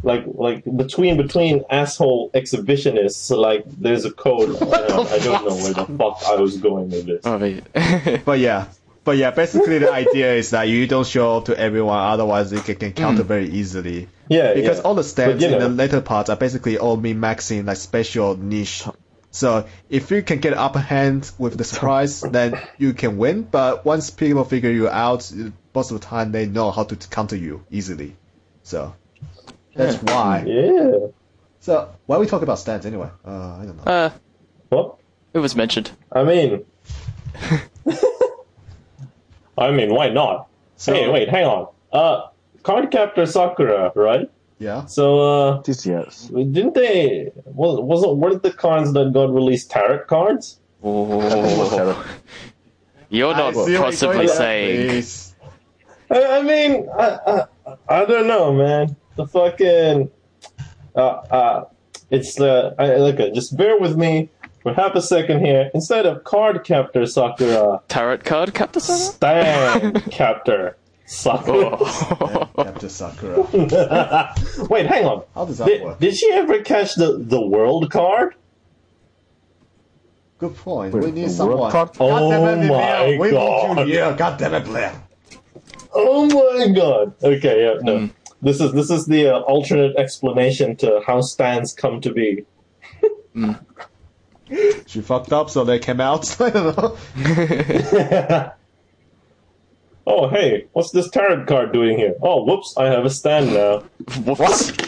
like 0.04 0.24
like 0.26 0.64
between 0.64 1.16
between 1.16 1.64
asshole 1.70 2.30
exhibitionists, 2.32 3.36
like 3.36 3.64
there's 3.66 4.04
a 4.04 4.12
code. 4.12 4.48
you 4.60 4.66
know, 4.66 5.06
I 5.10 5.18
don't 5.18 5.48
know 5.48 5.56
where 5.56 5.72
the 5.72 5.86
fuck 5.86 6.22
I 6.26 6.36
was 6.36 6.58
going 6.58 6.90
with 6.90 7.06
this. 7.06 7.22
Oh, 7.24 7.38
wait. 7.38 7.64
But 8.24 8.38
yeah, 8.38 8.66
but 9.04 9.18
yeah, 9.18 9.30
basically 9.30 9.78
the 9.78 9.92
idea 9.92 10.34
is 10.34 10.50
that 10.50 10.68
you 10.68 10.86
don't 10.86 11.06
show 11.06 11.38
up 11.38 11.46
to 11.46 11.58
everyone, 11.58 11.98
otherwise 11.98 12.50
they 12.50 12.60
can, 12.60 12.76
can 12.76 12.92
counter 12.92 13.22
mm. 13.22 13.26
very 13.26 13.48
easily. 13.50 14.08
Yeah, 14.28 14.54
Because 14.54 14.78
yeah. 14.78 14.82
all 14.84 14.94
the 14.94 15.02
stats 15.02 15.32
But, 15.32 15.40
you 15.40 15.48
in 15.48 15.58
the 15.58 15.68
later 15.68 16.00
parts 16.00 16.30
are 16.30 16.36
basically 16.36 16.78
all 16.78 16.96
me 16.96 17.12
maxing 17.14 17.66
like 17.66 17.76
special 17.76 18.36
niche. 18.36 18.84
So 19.30 19.66
if 19.90 20.10
you 20.10 20.22
can 20.22 20.38
get 20.38 20.54
upper 20.54 20.78
hand 20.78 21.30
with 21.38 21.58
the 21.58 21.64
surprise, 21.64 22.20
then 22.36 22.58
you 22.78 22.94
can 22.94 23.18
win. 23.18 23.42
But 23.42 23.84
once 23.84 24.10
people 24.10 24.44
figure 24.44 24.70
you 24.70 24.88
out, 24.88 25.30
most 25.74 25.90
of 25.90 26.00
the 26.00 26.06
time 26.06 26.32
they 26.32 26.46
know 26.46 26.70
how 26.70 26.84
to 26.84 26.96
counter 27.08 27.36
you 27.36 27.64
easily. 27.70 28.16
So 28.62 28.94
that's 29.74 29.96
why. 30.02 30.44
yeah. 30.46 31.08
So 31.60 31.88
why 32.06 32.16
are 32.16 32.20
we 32.20 32.26
talking 32.26 32.44
about 32.44 32.58
stats 32.58 32.84
anyway? 32.84 33.08
Uh, 33.24 33.56
I 33.60 33.64
don't 33.64 33.76
know. 33.78 33.84
Uh, 33.84 34.10
What? 34.68 34.96
it 35.32 35.38
was 35.38 35.56
mentioned. 35.56 35.90
I 36.12 36.24
mean, 36.24 36.64
I 39.56 39.70
mean, 39.70 39.94
why 39.94 40.08
not? 40.10 40.48
So 40.76 40.92
hey, 40.92 41.08
wait, 41.08 41.28
hang 41.28 41.44
on. 41.46 41.68
Uh, 41.92 42.28
Cardcaptor 42.62 43.26
Sakura, 43.30 43.92
right? 43.94 44.30
yeah. 44.58 44.84
So, 44.86 45.20
uh, 45.20 45.62
This 45.62 45.84
yes. 45.86 46.26
didn't 46.28 46.74
they? 46.74 47.30
Was 47.46 47.80
wasn't 47.80 48.16
weren't 48.16 48.42
the 48.42 48.52
cards 48.52 48.92
that 48.94 49.12
got 49.12 49.32
released 49.32 49.70
tarot 49.70 50.04
cards? 50.06 50.58
Oh. 50.82 52.04
You're 53.10 53.32
not 53.34 53.50
I 53.50 53.52
see 53.52 53.58
what 53.58 53.68
you're 53.70 53.82
possibly 53.82 54.28
saying. 54.28 55.04
I, 56.10 56.38
I 56.38 56.42
mean, 56.42 56.88
I, 56.98 57.18
I 57.26 57.76
I 57.88 58.04
don't 58.04 58.26
know, 58.26 58.52
man. 58.52 58.96
The 59.16 59.26
fucking 59.26 60.10
uh 60.96 60.98
uh, 61.00 61.64
it's 62.10 62.34
the 62.34 62.74
I, 62.78 62.96
look. 62.96 63.16
Just 63.34 63.56
bear 63.56 63.78
with 63.78 63.96
me 63.96 64.28
for 64.62 64.72
half 64.74 64.94
a 64.94 65.02
second 65.02 65.44
here. 65.44 65.70
Instead 65.74 66.06
of 66.06 66.24
card 66.24 66.64
captor 66.64 67.06
Sakura, 67.06 67.80
Tarot 67.88 68.18
card, 68.18 68.54
captor 68.54 68.80
Sarah? 68.80 68.98
Stand 68.98 70.04
Captor 70.10 70.76
Sakura. 71.06 71.76
Oh. 71.80 72.48
Captain 72.56 72.88
Sakura. 72.88 73.42
Wait, 74.70 74.86
hang 74.86 75.04
on. 75.04 75.22
How 75.34 75.44
does 75.44 75.58
that 75.58 75.66
Did, 75.66 75.82
work? 75.82 76.00
did 76.00 76.16
she 76.16 76.32
ever 76.32 76.60
catch 76.62 76.94
the 76.94 77.18
the 77.18 77.40
world 77.40 77.90
card? 77.90 78.34
Good 80.38 80.56
point. 80.56 80.92
Wait, 80.94 81.04
we 81.04 81.10
need 81.12 81.26
the 81.26 81.30
someone. 81.30 81.58
world 81.58 81.72
card? 81.72 81.88
God 81.92 81.96
Oh 82.00 82.30
damn 82.30 82.64
it, 82.64 82.68
my 82.68 83.04
Emil. 83.04 83.18
We 83.20 83.30
God. 83.30 83.76
need 83.76 83.86
you 83.88 83.94
here. 83.94 84.14
God 84.16 84.38
damn 84.38 84.54
it, 84.54 84.64
Blair. 84.64 84.92
Oh 85.94 86.26
my 86.26 86.68
god. 86.74 87.14
Okay, 87.22 87.62
yeah, 87.64 87.74
no. 87.82 87.98
Mm. 87.98 88.10
This 88.44 88.60
is 88.60 88.72
this 88.72 88.90
is 88.90 89.06
the 89.06 89.28
uh, 89.34 89.40
alternate 89.40 89.96
explanation 89.96 90.76
to 90.76 91.00
how 91.06 91.20
stands 91.22 91.72
come 91.72 92.00
to 92.02 92.12
be. 92.12 92.44
She 94.86 95.00
fucked 95.00 95.32
up, 95.32 95.50
so 95.50 95.64
they 95.64 95.78
came 95.78 96.00
out. 96.00 96.38
I 96.40 96.50
don't 96.50 96.76
know. 96.76 96.96
oh, 100.06 100.28
hey, 100.28 100.68
what's 100.72 100.90
this 100.92 101.10
tarot 101.10 101.46
card 101.46 101.72
doing 101.72 101.98
here? 101.98 102.14
Oh, 102.22 102.44
whoops, 102.44 102.74
I 102.76 102.86
have 102.86 103.04
a 103.04 103.10
stand 103.10 103.52
now. 103.54 103.80
what? 104.24 104.78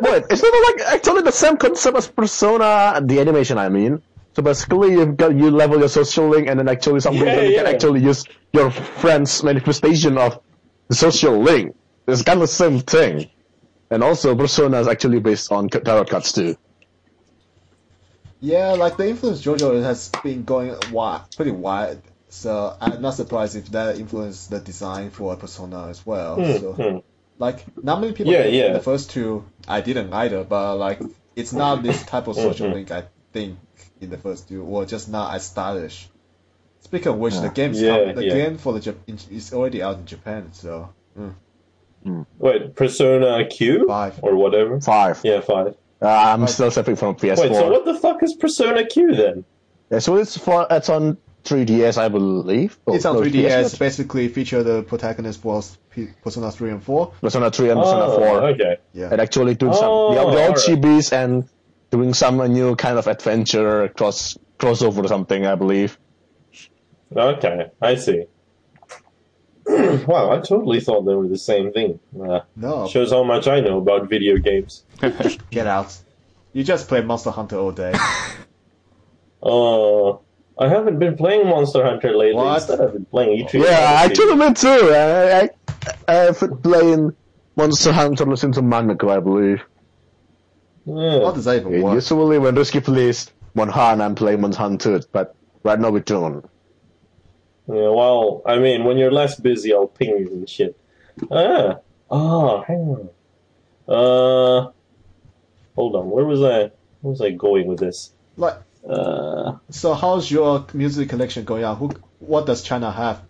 Wait, 0.00 0.24
it's 0.30 0.42
not 0.42 0.52
like 0.76 0.94
actually 0.94 1.22
the 1.22 1.32
same 1.32 1.56
concept 1.56 1.96
as 1.96 2.08
Persona, 2.08 3.00
the 3.02 3.20
animation. 3.20 3.58
I 3.58 3.68
mean, 3.68 4.02
so 4.36 4.42
basically 4.42 4.92
you've 4.92 5.16
got 5.16 5.34
you 5.34 5.50
level 5.50 5.78
your 5.78 5.88
social 5.88 6.28
link, 6.28 6.48
and 6.48 6.58
then 6.58 6.68
actually 6.68 7.00
some 7.00 7.14
Yeah, 7.14 7.22
reason 7.22 7.46
you 7.46 7.54
can 7.54 7.66
actually 7.66 8.00
use 8.02 8.24
your 8.52 8.70
friend's 8.70 9.42
manifestation 9.42 10.18
of 10.18 10.40
the 10.88 10.94
social 10.94 11.38
link. 11.40 11.74
It's 12.06 12.22
kind 12.22 12.38
of 12.38 12.48
the 12.48 12.54
same 12.54 12.80
thing. 12.80 13.30
And 13.90 14.02
also, 14.02 14.34
Persona 14.34 14.80
is 14.80 14.88
actually 14.88 15.20
based 15.20 15.52
on 15.52 15.68
tarot 15.68 16.06
cards 16.06 16.32
too. 16.32 16.56
Yeah, 18.40 18.72
like 18.72 18.96
the 18.96 19.08
influence 19.08 19.42
JoJo 19.42 19.82
has 19.82 20.10
been 20.22 20.44
going 20.44 20.74
wide, 20.90 21.22
pretty 21.36 21.52
wide. 21.52 22.02
So 22.28 22.76
I'm 22.80 23.00
not 23.02 23.14
surprised 23.14 23.56
if 23.56 23.66
that 23.72 23.98
influenced 23.98 24.50
the 24.50 24.58
design 24.58 25.10
for 25.10 25.36
Persona 25.36 25.88
as 25.88 26.04
well. 26.04 26.36
so, 26.58 26.72
hmm. 26.72 26.98
like, 27.38 27.64
not 27.84 28.00
many 28.00 28.14
people 28.14 28.32
Yeah, 28.32 28.46
yeah. 28.46 28.72
the 28.72 28.80
first 28.80 29.10
two. 29.10 29.44
I 29.68 29.80
didn't 29.80 30.12
either, 30.12 30.42
but 30.42 30.76
like, 30.76 31.00
it's 31.36 31.52
not 31.52 31.82
this 31.82 32.02
type 32.04 32.26
of 32.26 32.36
social 32.36 32.68
Mhm. 32.68 32.72
link. 32.74 32.90
I 32.90 33.04
think 33.32 33.58
in 34.00 34.10
the 34.10 34.18
first 34.18 34.48
two, 34.48 34.62
or 34.64 34.86
just 34.86 35.08
not 35.08 35.34
as 35.34 35.44
stylish. 35.46 36.08
Speaking 36.80 37.08
of 37.12 37.18
which, 37.18 37.34
the 37.36 37.42
Yeah. 37.42 37.52
game's 37.52 37.80
Yeah, 37.80 38.06
come, 38.06 38.14
the 38.16 38.24
yeah. 38.26 38.34
game 38.34 38.58
for 38.58 38.72
the 38.72 38.80
Jap- 38.80 38.96
in- 39.06 39.18
is 39.30 39.52
already 39.52 39.82
out 39.82 39.98
in 39.98 40.06
Japan. 40.06 40.48
So 40.52 40.88
mm, 41.18 41.32
Wait, 42.38 42.74
Persona 42.74 43.46
Q? 43.48 43.86
Five. 43.86 44.18
Or 44.22 44.34
whatever? 44.36 44.80
Five. 44.80 45.20
Yeah, 45.24 45.40
five. 45.40 45.74
Uh, 46.00 46.08
I'm 46.08 46.46
still 46.48 46.70
separate 46.70 46.98
from 46.98 47.14
PS4. 47.14 47.38
Wait, 47.38 47.54
so 47.54 47.70
what 47.70 47.84
the 47.84 47.94
fuck 47.94 48.22
is 48.22 48.34
Persona 48.34 48.84
Q 48.86 49.14
then? 49.14 49.44
Yeah, 49.90 50.00
so 50.00 50.16
it's 50.16 50.36
for 50.36 50.66
it's 50.70 50.88
on 50.88 51.16
3DS, 51.44 51.98
I 51.98 52.08
believe. 52.08 52.78
Oh, 52.86 52.94
it's 52.94 53.04
on 53.04 53.16
no, 53.16 53.22
3DS. 53.22 53.74
PS4. 53.74 53.78
Basically, 53.78 54.28
feature 54.28 54.62
the 54.62 54.82
protagonist 54.82 55.44
was 55.44 55.78
P- 55.90 56.08
Persona 56.22 56.50
3 56.50 56.70
and 56.70 56.82
4. 56.82 57.06
Persona 57.20 57.50
3 57.50 57.70
and 57.70 57.80
Persona 57.80 58.04
Oh, 58.04 58.16
4. 58.16 58.42
okay. 58.50 58.76
Yeah. 58.94 59.08
and 59.12 59.20
actually 59.20 59.54
doing 59.54 59.72
Oh, 59.74 59.76
some 59.76 60.14
the, 60.16 60.20
the 60.20 60.26
old 60.26 60.56
alright. 60.56 60.56
chibis 60.56 61.12
and 61.12 61.48
doing 61.90 62.14
some 62.14 62.38
new 62.52 62.74
kind 62.76 62.98
of 62.98 63.06
adventure 63.06 63.88
cross 63.88 64.36
crossover 64.58 65.04
or 65.04 65.08
something, 65.08 65.46
I 65.46 65.54
believe. 65.56 65.98
Okay, 67.14 67.66
I 67.80 67.94
see. 67.96 68.24
wow, 70.06 70.30
I 70.32 70.40
totally 70.40 70.80
thought 70.80 71.02
they 71.02 71.14
were 71.14 71.28
the 71.28 71.38
same 71.38 71.72
thing. 71.72 72.00
Uh, 72.20 72.40
No, 72.56 72.86
shows 72.88 73.10
how 73.12 73.22
much 73.22 73.46
I 73.46 73.60
know 73.60 73.78
about 73.78 74.08
video 74.08 74.36
games. 74.38 74.84
get 75.50 75.66
out. 75.66 75.96
You 76.52 76.64
just 76.64 76.88
play 76.88 77.00
Monster 77.02 77.30
Hunter 77.30 77.56
all 77.56 77.72
day. 77.72 77.92
Uh, 79.44 80.12
I 80.58 80.68
haven't 80.68 81.00
been 81.00 81.16
playing 81.16 81.48
Monster 81.48 81.82
Hunter 81.84 82.16
lately. 82.16 82.36
What? 82.36 82.58
Instead, 82.58 82.80
I've 82.80 82.92
been 82.92 83.04
playing 83.06 83.38
E 83.40 83.44
E3. 83.44 83.64
Yeah, 83.64 84.02
actually 84.04 84.36
me 84.36 84.54
too. 84.54 84.68
I, 84.68 85.40
I, 85.40 85.48
I've 86.28 86.38
been 86.38 86.56
playing 86.58 87.16
Monster 87.56 87.92
Hunter 87.92 88.24
listening 88.24 88.52
to 88.52 88.62
Manako, 88.62 89.10
I 89.10 89.18
believe. 89.18 89.62
Yeah. 90.84 91.24
How 91.24 91.32
does 91.32 91.44
that 91.46 91.56
even 91.56 91.72
Yeah, 91.72 91.80
work? 91.80 91.94
usually 91.94 92.38
when 92.38 92.54
Risky 92.54 92.80
plays 92.80 93.32
Monhan, 93.56 94.00
I'm 94.00 94.14
playing 94.14 94.40
Monster 94.42 94.62
Hunter, 94.62 95.00
but 95.12 95.34
right 95.64 95.80
now 95.80 95.90
we 95.90 96.00
don't. 96.00 96.48
Yeah, 97.68 97.88
well, 97.90 98.42
I 98.46 98.58
mean, 98.58 98.84
when 98.84 98.98
you're 98.98 99.12
less 99.12 99.38
busy, 99.38 99.72
I'll 99.72 99.86
ping 99.86 100.10
you 100.18 100.28
and 100.32 100.48
shit. 100.48 100.76
Ah, 101.30 101.76
ah, 102.10 102.62
hang 102.62 102.78
on. 102.78 103.08
Uh, 103.88 104.70
hold 105.76 105.94
on. 105.96 106.10
Where 106.10 106.24
was 106.24 106.42
I? 106.42 106.70
Where 107.00 107.10
was 107.12 107.20
I 107.20 107.30
going 107.30 107.66
with 107.66 107.78
this? 107.80 108.12
Like, 108.36 108.56
Uh, 108.88 109.58
so 109.70 109.94
how's 109.94 110.28
your 110.30 110.66
music 110.74 111.08
collection 111.08 111.44
going 111.44 111.62
on? 111.64 111.76
Who, 111.76 111.90
what 112.18 112.46
does 112.46 112.62
China 112.62 112.90
have? 112.90 113.22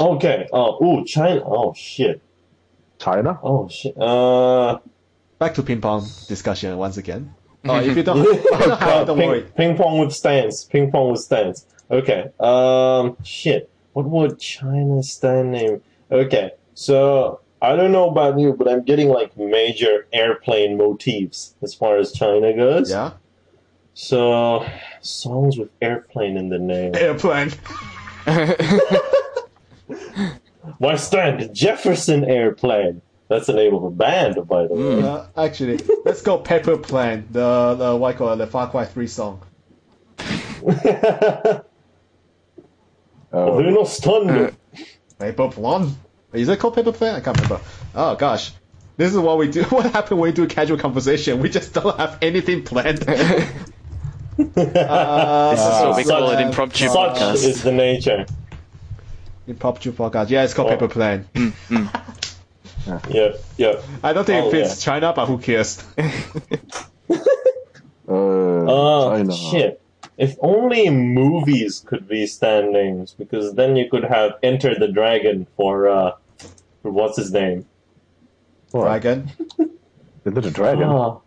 okay. 0.00 0.48
Oh, 0.52 0.82
ooh, 0.84 1.04
China. 1.04 1.42
Oh 1.44 1.74
shit. 1.74 2.22
China? 2.98 3.38
Oh 3.42 3.68
shit. 3.68 3.94
Uh, 4.00 4.78
Back 5.38 5.54
to 5.54 5.62
ping 5.62 5.80
pong 5.82 6.02
discussion 6.28 6.76
once 6.78 6.96
again. 6.96 7.34
Oh, 7.68 7.78
if 7.80 7.94
you 7.96 8.02
don't, 8.02 8.18
if 8.26 8.42
you 8.44 8.50
don't 8.58 8.78
have, 8.80 8.88
uh, 8.88 9.04
don't 9.04 9.18
ping, 9.18 9.28
worry. 9.28 9.42
ping 9.54 9.76
pong 9.76 9.98
with 9.98 10.12
stands. 10.14 10.64
Ping 10.64 10.90
pong 10.90 11.10
with 11.10 11.20
stands. 11.20 11.66
Okay. 11.90 12.30
Um, 12.40 13.16
shit. 13.22 13.70
What 13.92 14.06
would 14.06 14.38
China's 14.38 15.10
stand 15.10 15.52
name? 15.52 15.82
Okay. 16.10 16.52
So 16.74 17.40
I 17.62 17.76
don't 17.76 17.92
know 17.92 18.10
about 18.10 18.38
you, 18.38 18.52
but 18.52 18.68
I'm 18.68 18.82
getting 18.82 19.08
like 19.08 19.36
major 19.36 20.06
airplane 20.12 20.76
motifs 20.76 21.54
as 21.62 21.74
far 21.74 21.96
as 21.96 22.12
China 22.12 22.52
goes. 22.54 22.90
Yeah. 22.90 23.12
So 23.94 24.66
songs 25.00 25.56
with 25.56 25.70
airplane 25.80 26.36
in 26.36 26.50
the 26.50 26.58
name. 26.58 26.94
Airplane. 26.94 27.52
Why 30.78 30.96
stand 30.96 31.54
Jefferson 31.54 32.24
Airplane? 32.24 33.00
That's 33.28 33.46
the 33.46 33.54
name 33.54 33.74
of 33.74 33.82
a 33.82 33.90
band, 33.90 34.46
by 34.46 34.66
the 34.66 34.74
way. 34.74 35.02
Uh, 35.02 35.26
actually, 35.36 35.80
let's 36.04 36.22
go 36.22 36.38
Pepper 36.38 36.76
Plane. 36.76 37.26
The 37.30 37.74
the 37.74 37.96
what 37.96 38.16
call 38.16 38.32
it, 38.32 38.36
the 38.36 38.46
Far 38.46 38.70
Cry 38.70 38.84
Three 38.84 39.06
song. 39.06 39.42
Oh. 43.38 43.62
Who 43.62 43.70
knows 43.70 43.98
thunder? 44.00 44.54
Paper 45.18 45.48
Plane. 45.50 45.94
Is 46.32 46.48
it 46.48 46.58
called 46.58 46.74
Paper 46.74 46.92
Plane? 46.92 47.14
I 47.16 47.20
can't 47.20 47.36
remember. 47.36 47.60
Oh 47.94 48.14
gosh. 48.16 48.52
This 48.96 49.12
is 49.12 49.18
what 49.18 49.36
we 49.38 49.48
do. 49.50 49.62
What 49.70 49.92
happened 49.92 50.20
when 50.20 50.30
we 50.30 50.34
do 50.34 50.44
a 50.44 50.46
casual 50.46 50.78
conversation? 50.78 51.40
We 51.40 51.50
just 51.50 51.74
don't 51.74 51.98
have 51.98 52.18
anything 52.22 52.62
planned. 52.64 53.04
Uh, 54.38 55.50
this 55.52 55.60
is 55.60 55.66
what 55.82 55.96
we 55.96 56.04
call 56.04 56.30
it 56.30 56.40
impromptu 56.42 56.88
Such 56.88 56.94
podcast. 57.16 57.34
is 57.48 57.62
the 57.62 57.72
nature. 57.72 58.26
Impromptu 59.46 59.92
podcast. 59.92 60.28
Yeah, 60.28 60.44
it's 60.44 60.52
called 60.52 60.68
Oh. 60.68 60.72
Paper 60.72 60.88
Plane. 60.88 61.24
Mm, 61.34 61.52
mm. 61.70 63.02
Yeah, 63.10 63.32
yeah. 63.56 63.80
I 64.04 64.12
don't 64.12 64.24
think 64.26 64.44
Oh, 64.44 64.48
it 64.48 64.50
fits 64.52 64.82
China, 64.84 65.12
but 65.16 65.24
who 65.26 65.38
cares? 65.38 65.82
Uh, 65.98 67.22
Oh, 68.08 69.16
China. 69.16 69.32
shit. 69.32 69.80
If 70.18 70.36
only 70.40 70.88
movies 70.88 71.84
could 71.86 72.08
be 72.08 72.26
stand 72.26 72.72
names, 72.72 73.14
because 73.18 73.54
then 73.54 73.76
you 73.76 73.88
could 73.90 74.04
have 74.04 74.32
Enter 74.42 74.74
the 74.74 74.88
Dragon 74.88 75.46
for, 75.56 75.88
uh, 75.88 76.12
for 76.82 76.90
what's 76.90 77.16
his 77.18 77.32
name? 77.32 77.66
Dragon. 78.72 79.30
Into 80.24 80.40
the 80.40 80.50
dragon. 80.50 80.84
Oh. 80.84 81.22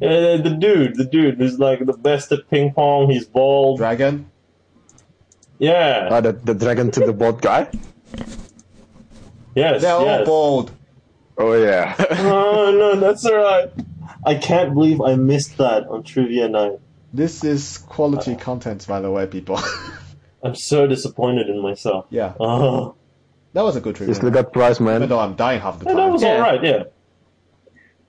Yeah, 0.00 0.36
the 0.36 0.50
dude, 0.58 0.96
the 0.96 1.04
dude 1.04 1.38
who's 1.38 1.58
like 1.58 1.86
the 1.86 1.94
best 1.94 2.30
at 2.32 2.50
ping 2.50 2.72
pong, 2.74 3.10
he's 3.10 3.24
bald. 3.24 3.78
Dragon. 3.78 4.30
Yeah, 5.58 6.08
Ah, 6.10 6.20
the, 6.20 6.32
the 6.32 6.52
dragon 6.54 6.90
to 6.90 7.00
the 7.00 7.12
boat 7.12 7.40
guy? 7.40 7.68
yes, 9.54 9.80
They're 9.82 9.94
all 9.94 10.04
yes. 10.04 10.26
bold. 10.26 10.72
Oh, 11.38 11.54
yeah. 11.54 11.94
oh, 12.10 12.72
no, 12.76 12.96
that's 13.00 13.24
alright. 13.24 13.70
I 14.26 14.34
can't 14.34 14.74
believe 14.74 15.00
I 15.00 15.14
missed 15.16 15.56
that 15.58 15.86
on 15.86 16.02
Trivia 16.02 16.48
Night. 16.48 16.80
This 17.14 17.44
is 17.44 17.78
quality 17.78 18.34
content, 18.34 18.84
by 18.88 19.00
the 19.00 19.10
way, 19.10 19.26
people. 19.26 19.58
I'm 20.42 20.54
so 20.56 20.86
disappointed 20.88 21.48
in 21.48 21.62
myself. 21.62 22.06
yeah, 22.10 22.34
Oh, 22.40 22.96
that 23.52 23.62
was 23.62 23.76
a 23.76 23.80
good 23.80 23.90
You 23.94 23.98
trivia. 23.98 24.14
still 24.16 24.30
got 24.30 24.52
prize, 24.52 24.80
Even 24.80 25.00
man. 25.00 25.08
though 25.08 25.20
I'm 25.20 25.34
dying 25.36 25.60
half 25.60 25.78
the 25.78 25.86
yeah, 25.86 25.94
that 25.94 26.10
was 26.10 26.22
Yeah. 26.22 26.34
alright, 26.34 26.64
yeah. 26.64 26.82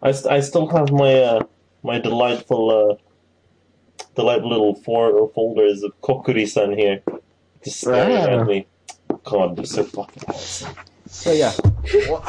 I, 0.02 0.12
st- 0.12 0.34
I 0.34 0.40
still 0.42 0.68
have 0.70 0.92
my 0.92 1.14
uh, 1.22 1.44
my 1.84 2.00
delightful 2.00 2.64
uh, 2.72 2.96
delightful 4.16 4.50
little 4.50 4.76
four 4.76 5.30
folders 5.36 5.84
of 5.84 5.92
Kokkuri-san 6.02 6.76
here. 6.78 7.02
Just 7.64 7.82
staring 7.82 8.18
Ah. 8.18 8.42
at 8.42 8.48
me. 8.48 8.68
God, 9.24 9.56
they're 9.56 9.66
so 9.66 9.84
fucking 9.84 10.24
awesome. 10.28 10.74
So 11.08 11.32
yeah, 11.32 11.54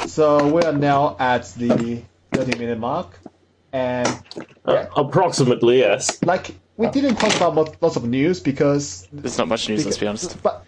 so 0.07 0.47
we 0.53 0.62
are 0.62 0.73
now 0.73 1.17
at 1.19 1.45
the 1.57 2.03
30 2.33 2.59
minute 2.59 2.79
mark, 2.79 3.19
and 3.73 4.07
Uh, 4.67 4.85
approximately, 4.97 5.79
yes. 5.79 6.23
like 6.23 6.55
we 6.77 6.89
didn't 6.89 7.17
talk 7.17 7.35
about 7.37 7.81
lots 7.83 7.97
of 7.97 8.05
news 8.07 8.41
because, 8.41 9.07
There's 9.12 9.39
not 9.39 9.49
much 9.49 9.69
news, 9.69 9.85
let's 9.85 9.99
be 9.99 10.07
honest. 10.07 10.43
but 10.43 10.65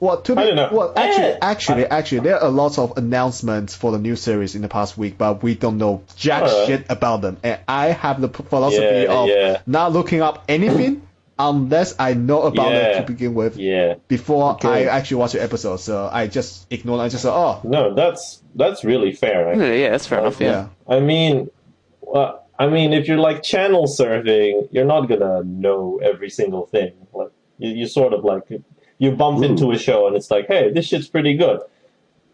well, 0.00 0.20
to 0.22 0.34
be 0.34 0.42
I 0.42 0.46
don't 0.46 0.56
know. 0.56 0.68
well, 0.72 0.92
actually, 0.96 1.24
Eh, 1.26 1.38
actually, 1.42 1.86
actually, 1.86 2.20
there 2.20 2.42
are 2.42 2.50
lots 2.50 2.76
of 2.78 2.96
announcements 2.98 3.74
for 3.76 3.92
the 3.92 3.98
new 3.98 4.16
series 4.16 4.56
in 4.56 4.62
the 4.62 4.68
past 4.68 4.98
week, 4.98 5.16
but 5.16 5.42
we 5.44 5.54
don't 5.54 5.78
know 5.78 6.02
jack 6.16 6.42
Alright. 6.42 6.66
shit 6.66 6.86
about 6.90 7.20
them, 7.22 7.36
and 7.44 7.60
I 7.68 7.86
have 7.92 8.20
the 8.20 8.28
philosophy 8.28 8.84
Yeah, 9.06 9.12
of 9.12 9.28
yeah. 9.28 9.60
not 9.66 9.92
looking 9.92 10.20
up 10.20 10.44
anything 10.48 11.02
unless 11.38 11.94
I 11.98 12.14
know 12.14 12.42
about 12.42 12.72
it 12.72 12.96
to 12.98 13.02
begin 13.06 13.34
with. 13.34 13.56
Yeah. 13.56 13.94
Before 14.08 14.52
Okay. 14.54 14.68
I 14.88 14.96
actually 14.96 15.16
watch 15.18 15.32
the 15.32 15.42
episode, 15.42 15.78
so 15.78 16.08
I 16.12 16.26
just 16.26 16.66
ignore. 16.72 16.98
it. 16.98 17.02
I 17.04 17.08
just 17.08 17.22
say, 17.22 17.30
oh, 17.30 17.60
No, 17.64 17.94
that's 17.94 18.42
that's 18.54 18.84
really 18.84 19.12
fair. 19.12 19.46
Right? 19.46 19.56
Yeah, 19.58 19.72
yeah, 19.72 19.90
that's 19.90 20.06
fair 20.06 20.18
enough, 20.20 20.40
yeah. 20.40 20.68
yeah. 20.88 20.96
I 20.96 21.00
mean, 21.00 21.48
well, 22.00 22.41
I 22.62 22.68
mean, 22.68 22.92
if 22.92 23.08
you're 23.08 23.18
like 23.18 23.42
channel 23.42 23.86
surfing, 23.86 24.68
you're 24.70 24.84
not 24.84 25.08
gonna 25.08 25.42
know 25.42 25.98
every 26.00 26.30
single 26.30 26.64
thing. 26.66 26.92
Like 27.12 27.32
you, 27.58 27.70
you 27.70 27.86
sort 27.88 28.12
of 28.12 28.22
like 28.22 28.44
you 28.98 29.10
bump 29.10 29.42
into 29.42 29.72
a 29.72 29.78
show 29.78 30.06
and 30.06 30.14
it's 30.14 30.30
like, 30.30 30.46
hey, 30.46 30.70
this 30.70 30.86
shit's 30.86 31.08
pretty 31.08 31.34
good. 31.34 31.58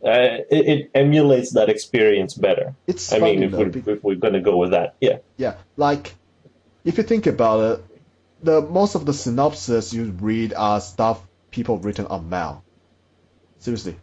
Uh, 0.05 0.45
it, 0.51 0.69
it 0.73 0.91
emulates 0.95 1.55
that 1.55 1.71
experience 1.71 2.35
better. 2.35 2.75
It's 2.87 3.11
I 3.11 3.21
mean, 3.21 3.43
if 3.43 3.53
though, 3.53 3.59
we're, 3.59 3.95
if 3.95 4.05
we're 4.05 4.17
gonna 4.17 4.43
go 4.43 4.59
with 4.59 4.73
that, 4.73 4.97
yeah. 5.01 5.19
Yeah, 5.39 5.55
like 5.79 6.15
if 6.85 6.99
you 6.99 7.05
think 7.05 7.27
about 7.27 7.61
it, 7.61 7.85
the 8.43 8.61
most 8.61 8.97
of 8.97 9.07
the 9.07 9.15
synopsis 9.15 9.95
you 9.95 10.11
read 10.21 10.53
are 10.53 10.83
stuff 10.83 11.27
people 11.51 11.79
written 11.79 12.05
on 12.07 12.29
MAL. 12.29 12.63
Seriously, 13.61 13.97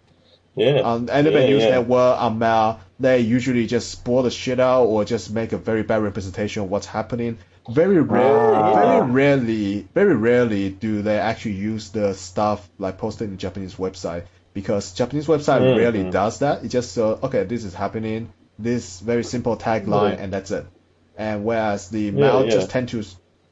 Yeah. 0.55 0.81
on 0.81 1.09
Anime 1.09 1.33
Yeah, 1.33 1.45
News 1.47 1.63
yeah. 1.63 1.69
Network 1.71 2.21
on 2.21 2.39
MAL, 2.39 2.79
they 2.99 3.19
usually 3.19 3.67
just 3.67 3.91
spoil 3.91 4.23
the 4.23 4.31
shit 4.31 4.59
out 4.59 4.85
or 4.85 5.03
just 5.05 5.31
make 5.31 5.51
a 5.53 5.57
very 5.57 5.83
bad 5.83 6.01
representation 6.01 6.63
of 6.63 6.69
what's 6.69 6.85
happening. 6.85 7.37
Very 7.69 7.99
rare, 7.99 8.55
Ah. 8.55 8.73
very 8.73 9.11
rarely, 9.11 9.87
very 9.93 10.15
rarely 10.15 10.69
do 10.69 11.01
they 11.01 11.17
actually 11.17 11.53
use 11.55 11.89
the 11.89 12.13
stuff 12.13 12.67
like 12.77 12.97
posted 12.97 13.25
in 13.25 13.31
the 13.31 13.37
Japanese 13.37 13.75
website 13.75 14.23
because 14.53 14.93
Japanese 14.93 15.25
website 15.27 15.61
Mhm. 15.61 15.77
rarely 15.77 16.03
does 16.11 16.39
that. 16.39 16.63
It 16.63 16.69
just 16.69 16.93
so 16.93 17.19
okay, 17.23 17.43
this 17.43 17.63
is 17.65 17.73
happening, 17.73 18.29
this 18.59 18.99
very 18.99 19.23
simple 19.23 19.57
tagline, 19.57 20.11
Yeah. 20.17 20.23
and 20.23 20.31
that's 20.33 20.51
it. 20.51 20.65
And 21.17 21.43
whereas 21.43 21.89
the 21.89 22.11
MAL 22.11 22.45
yeah. 22.45 22.51
just 22.51 22.69
tend 22.69 22.89
to 22.89 23.03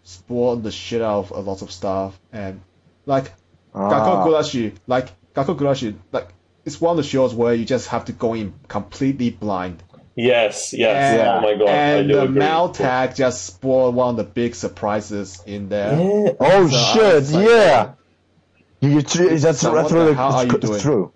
spoil 0.04 0.58
the 0.58 0.72
shit 0.72 1.02
out 1.02 1.20
of 1.20 1.32
a 1.32 1.40
lot 1.40 1.62
of 1.62 1.72
stuff 1.72 2.18
and 2.32 2.62
like 3.06 3.32
Ah. 3.76 3.90
Gakko 3.90 4.28
Gurashi, 4.28 4.74
like 4.86 5.08
Gakko 5.34 5.58
Gurashi, 5.58 5.96
like 6.12 6.28
it's 6.66 6.80
one 6.80 6.92
of 6.92 6.98
the 6.98 7.10
shows 7.10 7.34
where 7.34 7.54
you 7.54 7.66
just 7.66 7.88
have 7.90 8.06
to 8.06 8.12
go 8.14 8.34
in 8.34 8.54
completely 8.68 9.30
blind. 9.32 9.84
Yes, 10.16 10.74
yes. 10.74 11.20
And, 11.20 11.28
Oh 11.28 11.42
my 11.42 11.56
god, 11.58 11.70
I 11.70 11.74
and 11.74 12.08
do 12.08 12.14
the 12.16 12.22
agree. 12.24 12.40
MAL 12.40 12.70
tag 12.72 13.16
just 13.16 13.46
spoiled 13.46 13.96
one 13.96 14.10
of 14.12 14.18
the 14.18 14.24
big 14.24 14.54
surprises 14.56 15.42
in 15.48 15.70
there. 15.70 15.98
Yeah. 16.00 16.32
Oh, 16.40 16.68
So 16.68 16.94
shit, 16.94 17.30
like, 17.32 17.48
yeah. 17.48 17.92
You, 18.80 18.90
you, 18.92 19.02
tr- 19.02 19.24
that's, 19.36 19.60
So 19.60 19.74
that's 19.74 19.86
what 19.86 19.90
the 19.90 19.96
really 19.96 20.14
hell 20.14 20.34
are 20.34 20.46
you 20.46 20.58
doing? 20.60 20.80
true. 20.82 21.12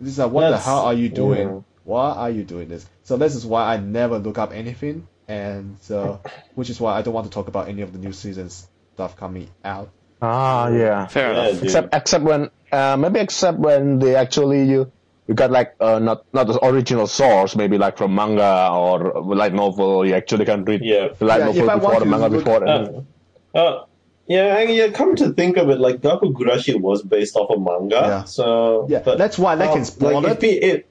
This 0.00 0.12
is 0.12 0.18
like, 0.18 0.30
what 0.30 0.42
That's- 0.42 0.64
the 0.64 0.70
hell 0.70 0.80
are 0.84 0.94
you 0.94 1.08
doing? 1.08 1.48
yeah. 1.48 1.60
Why 1.84 2.10
are 2.12 2.30
you 2.30 2.44
doing 2.44 2.68
this? 2.68 2.86
So 3.02 3.16
this 3.16 3.34
is 3.34 3.44
why 3.44 3.74
I 3.74 3.76
never 3.78 4.18
look 4.18 4.38
up 4.38 4.52
anything, 4.54 5.06
and 5.28 5.76
so 5.82 6.20
which 6.54 6.70
is 6.70 6.80
why 6.80 6.96
I 6.96 7.02
don't 7.02 7.12
want 7.14 7.26
to 7.26 7.30
talk 7.32 7.48
about 7.48 7.68
any 7.68 7.82
of 7.82 7.92
the 7.92 7.98
new 7.98 8.12
seasons 8.12 8.66
stuff 8.94 9.16
coming 9.16 9.50
out. 9.64 9.90
Ah, 10.22 10.68
yeah. 10.68 11.06
Fair 11.08 11.32
Yeah, 11.32 11.40
enough. 11.42 11.54
dude. 11.56 11.64
Except, 11.64 11.94
except 11.94 12.24
when, 12.24 12.50
uh, 12.74 12.96
maybe 12.96 13.20
except 13.20 13.58
when 13.58 13.98
they 13.98 14.14
actually 14.16 14.64
you, 14.72 14.90
you 15.28 15.34
got 15.34 15.50
like 15.50 15.74
uh, 15.80 15.98
not 16.08 16.24
not 16.32 16.46
the 16.48 16.58
original 16.70 17.06
source, 17.06 17.56
maybe 17.56 17.78
like 17.78 17.96
from 18.00 18.14
manga 18.14 18.68
or 18.72 19.22
light 19.40 19.54
novel. 19.54 20.04
You 20.06 20.14
actually 20.14 20.44
can 20.44 20.64
read 20.64 20.80
Yeah. 20.82 21.08
the 21.18 21.24
light 21.24 21.40
Yeah, 21.40 21.64
novel 21.64 21.78
before 21.80 22.00
the 22.00 22.06
manga 22.06 22.28
look- 22.28 22.44
before. 22.44 22.64
and 22.64 23.06
Uh, 23.54 23.58
uh, 23.58 23.84
yeah, 24.26 24.58
and 24.58 24.70
yeah. 24.74 24.88
Come 24.88 25.14
to 25.16 25.32
think 25.32 25.56
of 25.56 25.70
it, 25.70 25.78
like 25.86 26.00
Gakko 26.00 26.32
Gurashi 26.38 26.74
was 26.88 27.02
based 27.02 27.36
off 27.36 27.50
a 27.56 27.58
manga, 27.58 28.02
Yeah. 28.12 28.24
so 28.24 28.86
Yeah, 28.88 29.02
but- 29.04 29.18
that's 29.18 29.38
why 29.38 29.54
they 29.56 29.66
can 29.68 29.84
spoil 29.84 30.20
like, 30.20 30.42
it. 30.42 30.44
it, 30.44 30.64
it 30.70 30.86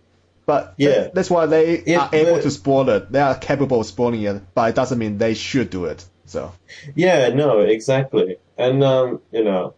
But 0.46 0.74
Yeah. 0.78 0.90
that- 0.90 1.14
that's 1.16 1.30
why 1.30 1.46
they 1.46 1.66
It- 1.92 1.96
are 1.98 2.10
able 2.12 2.36
the- 2.36 2.42
to 2.44 2.52
spoil 2.52 2.90
it. 2.90 3.12
They 3.12 3.22
are 3.22 3.36
capable 3.36 3.80
of 3.80 3.86
spoiling 3.86 4.24
it, 4.24 4.42
but 4.56 4.70
it 4.70 4.76
doesn't 4.76 4.98
mean 5.00 5.18
they 5.18 5.36
should 5.36 5.70
do 5.70 5.86
it. 5.86 6.04
So 6.26 6.52
Yeah, 6.96 7.30
no, 7.30 7.60
exactly. 7.78 8.38
And 8.58 8.84
um, 8.84 9.20
you 9.32 9.44
know, 9.44 9.74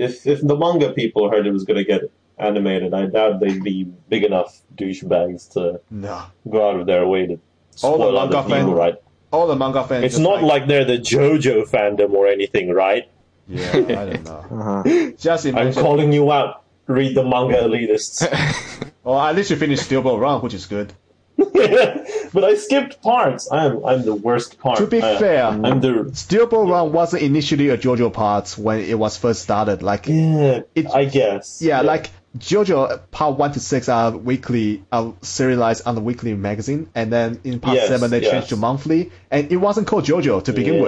if 0.00 0.26
if 0.26 0.40
the 0.40 0.56
manga 0.56 0.92
people 0.92 1.30
heard 1.30 1.46
it 1.46 1.52
was 1.52 1.64
gonna 1.64 1.84
get 1.84 2.02
animated, 2.38 2.94
I 2.94 3.06
doubt 3.06 3.40
they'd 3.40 3.62
be 3.62 3.84
big 4.08 4.24
enough 4.24 4.60
douchebags 4.74 5.52
to 5.54 5.80
no, 5.90 6.22
go 6.48 6.68
out 6.70 6.80
of 6.80 6.86
their 6.86 7.06
way 7.06 7.26
to 7.26 7.34
All 7.82 7.98
the 7.98 8.04
spoil 8.06 8.18
other 8.18 8.36
manga 8.36 8.54
people, 8.54 8.74
right? 8.74 8.94
all 9.32 9.46
the 9.46 9.56
manga 9.56 9.84
fans. 9.84 10.04
It's 10.04 10.18
not 10.18 10.42
like 10.42 10.66
they're 10.66 10.84
the 10.84 10.98
JoJo 10.98 11.68
fandom 11.70 12.12
or 12.14 12.26
anything, 12.26 12.70
right? 12.72 13.08
yeah, 13.46 13.70
I 13.72 13.80
don't 13.82 14.24
know. 14.24 14.44
Uh-huh. 14.50 15.10
Just 15.16 15.46
I'm 15.46 15.72
calling 15.72 16.12
you 16.12 16.30
out. 16.32 16.64
Read 16.86 17.14
the 17.14 17.22
manga 17.24 17.58
elitists. 17.68 18.26
Oh, 19.02 19.18
at 19.18 19.34
least 19.34 19.48
you 19.50 19.56
finished 19.56 19.84
Steel 19.84 20.02
Ball 20.02 20.18
Run, 20.20 20.42
which 20.42 20.52
is 20.52 20.66
good. 20.66 20.92
but 22.32 22.44
I 22.44 22.54
skipped 22.54 23.02
parts. 23.02 23.50
I'm 23.50 23.84
I'm 23.84 24.02
the 24.02 24.14
worst 24.14 24.58
part. 24.58 24.78
To 24.78 24.86
be 24.86 25.02
I- 25.02 25.16
fair, 25.18 25.44
I'm 25.46 25.80
the 25.80 26.10
Steel 26.14 26.46
Ball 26.46 26.68
Run 26.68 26.92
wasn't 26.92 27.22
initially 27.22 27.68
a 27.70 27.78
JoJo 27.78 28.12
part 28.12 28.56
when 28.58 28.80
it 28.80 28.98
was 28.98 29.16
first 29.16 29.42
started. 29.42 29.82
Like 29.82 30.06
yeah. 30.06 30.60
It- 30.74 30.90
I 30.92 31.04
guess. 31.06 31.62
Yeah, 31.62 31.80
like 31.82 32.10
JoJo 32.38 33.00
part 33.10 33.38
one 33.38 33.52
to 33.52 33.60
six 33.60 33.88
are 33.88 34.10
weekly, 34.16 34.84
are 34.92 35.14
serialized 35.22 35.86
on 35.86 35.94
the 35.94 36.00
weekly 36.00 36.34
magazine, 36.34 36.88
and 36.94 37.12
then 37.12 37.40
in 37.44 37.58
part 37.60 37.76
Yes, 37.76 37.88
seven 37.88 38.10
they 38.10 38.20
yes. 38.22 38.30
changed 38.30 38.48
to 38.50 38.56
monthly, 38.56 39.10
and 39.30 39.50
it 39.50 39.56
wasn't 39.56 39.86
called 39.86 40.04
JoJo 40.04 40.44
to 40.44 40.52
begin 40.52 40.74
Yeah. 40.74 40.82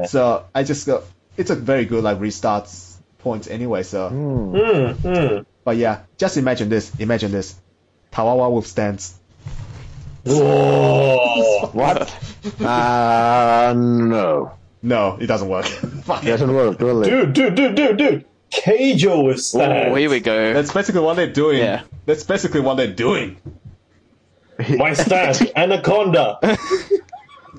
with. 0.00 0.10
So 0.10 0.44
I 0.54 0.62
just 0.64 0.88
it's 1.36 1.50
a 1.50 1.54
very 1.54 1.84
good 1.84 2.02
like 2.04 2.18
restart 2.20 2.70
point 3.18 3.50
anyway. 3.50 3.82
So, 3.82 4.08
Hmm, 4.08 4.90
hmm. 4.92 5.38
but 5.64 5.76
yeah, 5.76 6.00
just 6.16 6.36
imagine 6.36 6.68
this, 6.70 6.92
imagine 6.98 7.30
this, 7.32 7.54
Kawawa 8.12 8.50
with 8.50 8.66
stance. 8.66 9.18
Whoa. 10.26 11.70
What? 11.72 12.12
Uh, 12.60 13.74
no. 13.76 14.52
No, 14.82 15.16
it 15.20 15.26
doesn't 15.26 15.48
work. 15.48 15.64
Fuck 16.04 16.22
It 16.22 16.28
it. 16.28 16.30
doesn't 16.30 16.54
work, 16.54 16.80
really. 16.80 17.10
dude, 17.10 17.32
dude, 17.32 17.54
dude, 17.56 17.74
dude, 17.74 17.96
dude. 17.96 18.24
Keijo 18.52 19.24
with 19.26 19.40
stance. 19.40 19.88
Oh, 19.90 19.94
here 19.96 20.08
we 20.08 20.20
go. 20.20 20.52
That's 20.52 20.72
basically 20.72 21.00
what 21.00 21.14
they're 21.16 21.32
doing. 21.32 21.58
Yeah. 21.58 21.82
That's 22.06 22.22
basically 22.22 22.60
what 22.60 22.76
they're 22.76 22.92
doing. 22.94 23.36
My 24.78 24.92
stance, 24.94 25.42
Anaconda. 25.56 26.38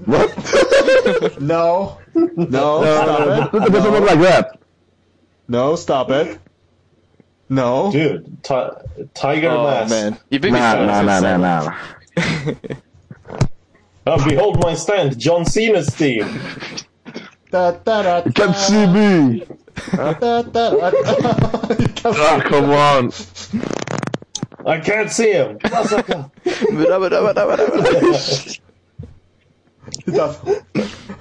What? 0.06 1.42
No. 1.42 1.98
No, 2.16 2.32
No, 2.38 2.82
stop 2.84 3.54
it 3.56 3.64
it. 3.68 3.72
doesn't 3.74 3.92
look 3.92 4.06
like 4.06 4.20
that. 4.22 4.60
No, 5.50 5.76
stop 5.76 6.10
it. 6.12 6.40
No. 7.50 7.92
Dude, 7.92 8.42
ti- 8.44 9.06
Tiger 9.14 9.50
oh 9.50 9.64
Mask. 9.66 9.90
man, 9.90 10.18
you 10.30 10.40
beat 10.40 10.52
me 10.54 10.60
Nah, 10.60 10.74
fast. 10.74 11.06
nah, 11.06 11.20
nah, 11.20 11.38
nah, 11.38 11.64
nah. 11.66 11.78
Oh, 14.10 14.24
behold 14.26 14.64
my 14.64 14.74
stand, 14.74 15.20
John 15.20 15.44
Cena's 15.44 15.94
team. 15.94 16.24
Da, 17.52 17.72
da, 17.72 18.04
da, 18.04 18.22
You 18.26 18.32
can't 18.32 18.56
see 18.56 18.86
me. 18.88 19.44
Da, 19.92 20.14
da, 20.14 20.42
da, 20.44 20.70
da. 20.70 20.90
You 21.78 21.88
can't 21.90 22.06
ah, 22.06 22.14
see- 22.14 22.22
Oh, 22.22 22.42
come 22.48 22.70
on. 22.72 23.12
I 24.66 24.80
can't 24.80 25.12
see 25.12 25.34
him. 25.34 25.58
That's- 25.64 26.32
you 30.08 31.14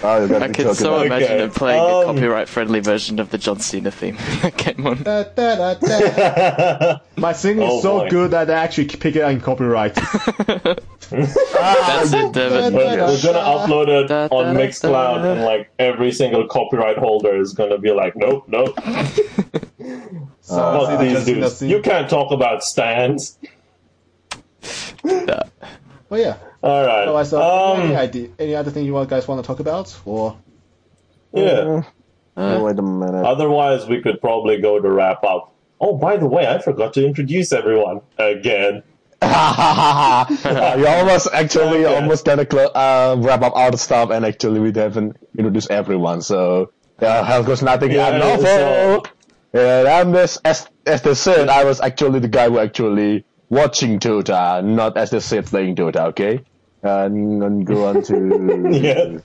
got 0.00 0.42
I 0.42 0.48
can 0.48 0.74
so 0.74 0.94
about- 0.94 1.06
imagine 1.06 1.28
Okay, 1.32 1.42
him 1.44 1.50
playing 1.50 1.80
um, 1.80 1.88
the 2.16 2.20
copyright-friendly 2.20 2.80
version 2.80 3.18
of 3.20 3.30
the 3.30 3.38
John 3.38 3.58
Cena 3.60 3.90
theme. 3.90 4.16
Game 4.56 4.86
on. 4.86 5.02
da, 5.02 5.22
da, 5.24 5.74
da, 5.74 5.74
da. 5.74 6.98
My 7.16 7.32
singing 7.32 7.62
Oh, 7.68 7.76
is 7.76 7.82
so 7.82 8.00
boy. 8.00 8.08
good 8.10 8.30
that 8.32 8.50
I 8.50 8.54
actually 8.54 8.88
pick 8.88 9.16
it 9.16 9.22
in 9.22 9.40
copyright. 9.40 9.94
That's 11.10 12.12
it, 12.12 12.32
Devin. 12.32 12.74
We're, 12.74 12.96
we're 12.96 13.22
gonna 13.22 13.38
upload 13.38 13.88
it 14.04 14.08
Da, 14.08 14.28
da, 14.28 14.36
on 14.36 14.54
da, 14.54 14.60
Mixcloud, 14.60 15.22
da. 15.22 15.32
and 15.32 15.42
like 15.44 15.70
every 15.78 16.12
single 16.12 16.46
copyright 16.48 16.98
holder 16.98 17.36
is 17.36 17.52
gonna 17.52 17.78
be 17.78 17.90
like, 17.92 18.16
nope, 18.16 18.44
nope. 18.48 18.74
So, 20.40 20.56
Fuck 20.56 21.00
see 21.00 21.08
these 21.08 21.24
dudes. 21.24 21.58
thing. 21.60 21.70
You 21.70 21.80
can't 21.82 22.08
talk 22.08 22.30
about 22.32 22.62
stands. 22.62 23.38
Uh, 25.04 25.44
Well, 26.08 26.20
yeah. 26.20 26.36
All 26.64 26.86
right. 26.86 27.02
Otherwise, 27.02 27.32
uh, 27.34 27.72
any, 27.74 27.92
Um, 27.94 27.96
idea, 28.00 28.28
any 28.38 28.54
other 28.54 28.70
thing 28.70 28.86
you 28.86 29.04
guys 29.06 29.28
want 29.28 29.42
to 29.42 29.46
talk 29.46 29.60
about? 29.60 29.94
Or 30.06 30.36
yeah. 31.34 31.82
uh, 32.36 32.60
Wait 32.62 32.78
a 32.78 32.82
minute. 32.82 33.24
Otherwise, 33.24 33.86
we 33.86 34.00
could 34.00 34.18
probably 34.20 34.60
go 34.60 34.80
to 34.80 34.90
wrap 34.90 35.22
up. 35.24 35.52
Oh, 35.80 35.94
by 35.96 36.16
the 36.16 36.26
way, 36.26 36.46
I 36.46 36.58
forgot 36.60 36.94
to 36.94 37.04
introduce 37.06 37.52
everyone 37.52 38.00
again. 38.18 38.82
you 39.24 40.86
almost 40.86 41.28
actually 41.32 41.84
Okay. 41.84 41.94
almost 41.96 42.24
gonna 42.24 42.46
clo- 42.46 42.72
uh, 42.74 43.16
wrap 43.18 43.42
up 43.42 43.52
all 43.54 43.70
the 43.70 43.78
stuff, 43.78 44.10
and 44.10 44.24
actually 44.24 44.60
we 44.60 44.72
haven't 44.74 45.16
introduced 45.36 45.70
everyone. 45.70 46.20
So 46.22 46.70
yeah, 47.00 47.24
hell 47.24 47.42
goes 47.42 47.62
nothing. 47.62 47.90
Yeah, 47.92 48.08
I'm 48.08 48.20
Novo. 48.20 48.42
so- 48.44 49.02
And 49.54 49.88
I'm 49.88 50.12
this 50.12 50.38
as 50.44 50.68
as 50.86 51.02
they 51.02 51.14
said, 51.14 51.48
I 51.48 51.64
was 51.64 51.80
actually 51.80 52.20
the 52.20 52.28
guy 52.28 52.48
who 52.48 52.58
actually 52.58 53.24
watching 53.50 53.98
Dota, 53.98 54.62
not 54.64 54.96
as 54.96 55.10
they 55.10 55.20
said 55.20 55.46
playing 55.46 55.76
Dota. 55.76 56.08
Okay, 56.08 56.40
and, 56.84 57.42
and 57.42 57.66
go 57.66 57.86
on 57.86 58.02
to 58.04 58.70
Yeah. 58.80 59.18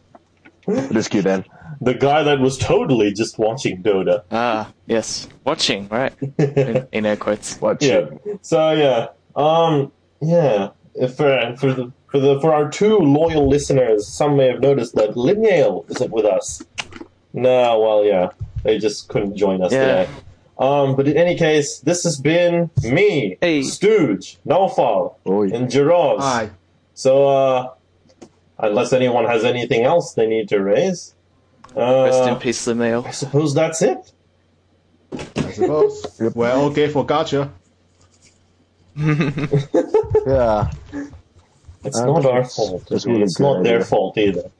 Risky 0.91 1.21
then. 1.21 1.45
The 1.81 1.93
guy 1.93 2.23
that 2.23 2.39
was 2.39 2.57
totally 2.57 3.13
just 3.13 3.39
watching 3.39 3.81
Dota. 3.81 4.23
ah, 4.31 4.71
yes. 4.85 5.27
Watching, 5.45 5.87
right? 5.89 6.13
In, 6.37 6.87
in 6.91 7.05
air 7.05 7.15
quotes. 7.17 7.59
Watch 7.61 7.83
Yeah. 7.83 8.09
So 8.41 8.71
yeah. 8.71 9.07
Um. 9.35 9.91
Yeah. 10.21 10.69
If 10.95 11.15
for 11.15 11.55
for 11.57 11.73
the 11.73 11.91
for 12.11 12.19
the 12.19 12.39
for 12.41 12.53
our 12.53 12.69
two 12.69 12.97
loyal 12.97 13.47
listeners, 13.47 14.07
some 14.07 14.35
may 14.37 14.47
have 14.47 14.59
noticed 14.61 14.95
that 14.95 15.15
Lineal 15.15 15.85
isn't 15.89 16.11
with 16.11 16.25
us. 16.25 16.61
No. 17.33 17.79
Well, 17.79 18.03
yeah. 18.03 18.29
They 18.63 18.77
just 18.77 19.07
couldn't 19.07 19.37
join 19.37 19.61
us 19.63 19.71
Yeah. 19.71 20.05
today. 20.05 20.09
Um. 20.59 20.95
But 20.97 21.07
in 21.07 21.15
any 21.17 21.35
case, 21.37 21.79
this 21.79 22.03
has 22.03 22.19
been 22.19 22.69
me, 22.83 23.37
Hey. 23.41 23.61
Stooge, 23.63 24.37
Nofal, 24.45 25.15
Oh, 25.25 25.43
yeah. 25.43 25.55
and 25.55 25.67
Jaroz. 25.69 26.49
Hi. 26.99 27.03
So, 27.03 27.27
uh, 27.27 27.73
unless 28.57 28.91
anyone 28.93 29.25
has 29.25 29.43
anything 29.45 29.83
else 29.83 30.13
they 30.13 30.27
need 30.27 30.49
to 30.49 30.59
raise, 30.59 31.15
uh, 31.77 32.03
Rest 32.03 32.29
in 32.29 32.35
peace, 32.37 32.65
Limail. 32.67 33.05
I 33.05 33.11
suppose 33.11 33.53
that's 33.53 33.81
it. 33.81 34.11
I 35.13 35.51
suppose. 35.51 36.19
We're 36.35 36.51
okay 36.51 36.89
for 36.89 37.05
gotcha. 37.05 37.51
Yeah. 40.27 40.71
It's 41.85 41.97
not 41.97 42.25
our 42.25 42.43
fault. 42.43 42.83
it's 42.91 43.05
It's, 43.05 43.39
not 43.39 43.57
good 43.57 43.65
their 43.65 43.75
idea. 43.75 43.85
fault 43.85 44.17
either. 44.17 44.51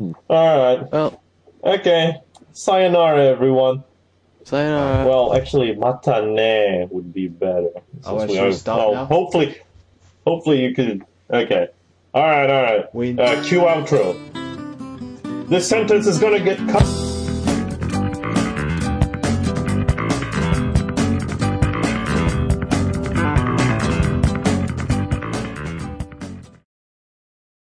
All 0.00 0.14
right. 0.28 0.92
Well, 0.92 1.22
Okay. 1.62 2.16
Sayonara, 2.52 3.26
everyone. 3.26 3.84
sayonara. 4.44 5.06
Well, 5.06 5.34
actually, 5.34 5.74
matane 5.76 6.90
would 6.90 7.12
be 7.14 7.28
better. 7.28 7.70
Oh, 8.04 8.18
since 8.18 8.30
I 8.30 8.32
we 8.32 8.38
are, 8.40 8.52
stop 8.52 8.78
well, 8.78 8.94
now? 8.94 9.04
Hopefully, 9.04 9.56
hopefully 10.26 10.62
you 10.64 10.74
could. 10.74 11.04
Okay. 11.32 11.68
All 12.14 12.22
right. 12.22 12.50
All 12.50 12.62
right. 12.62 12.94
We- 12.94 13.18
Uh, 13.18 13.42
cue 13.44 13.60
outro. 13.60 14.16
This 15.48 15.68
sentence 15.68 16.06
is 16.06 16.18
gonna 16.18 16.40
get 16.40 16.58
cut. 16.68 16.84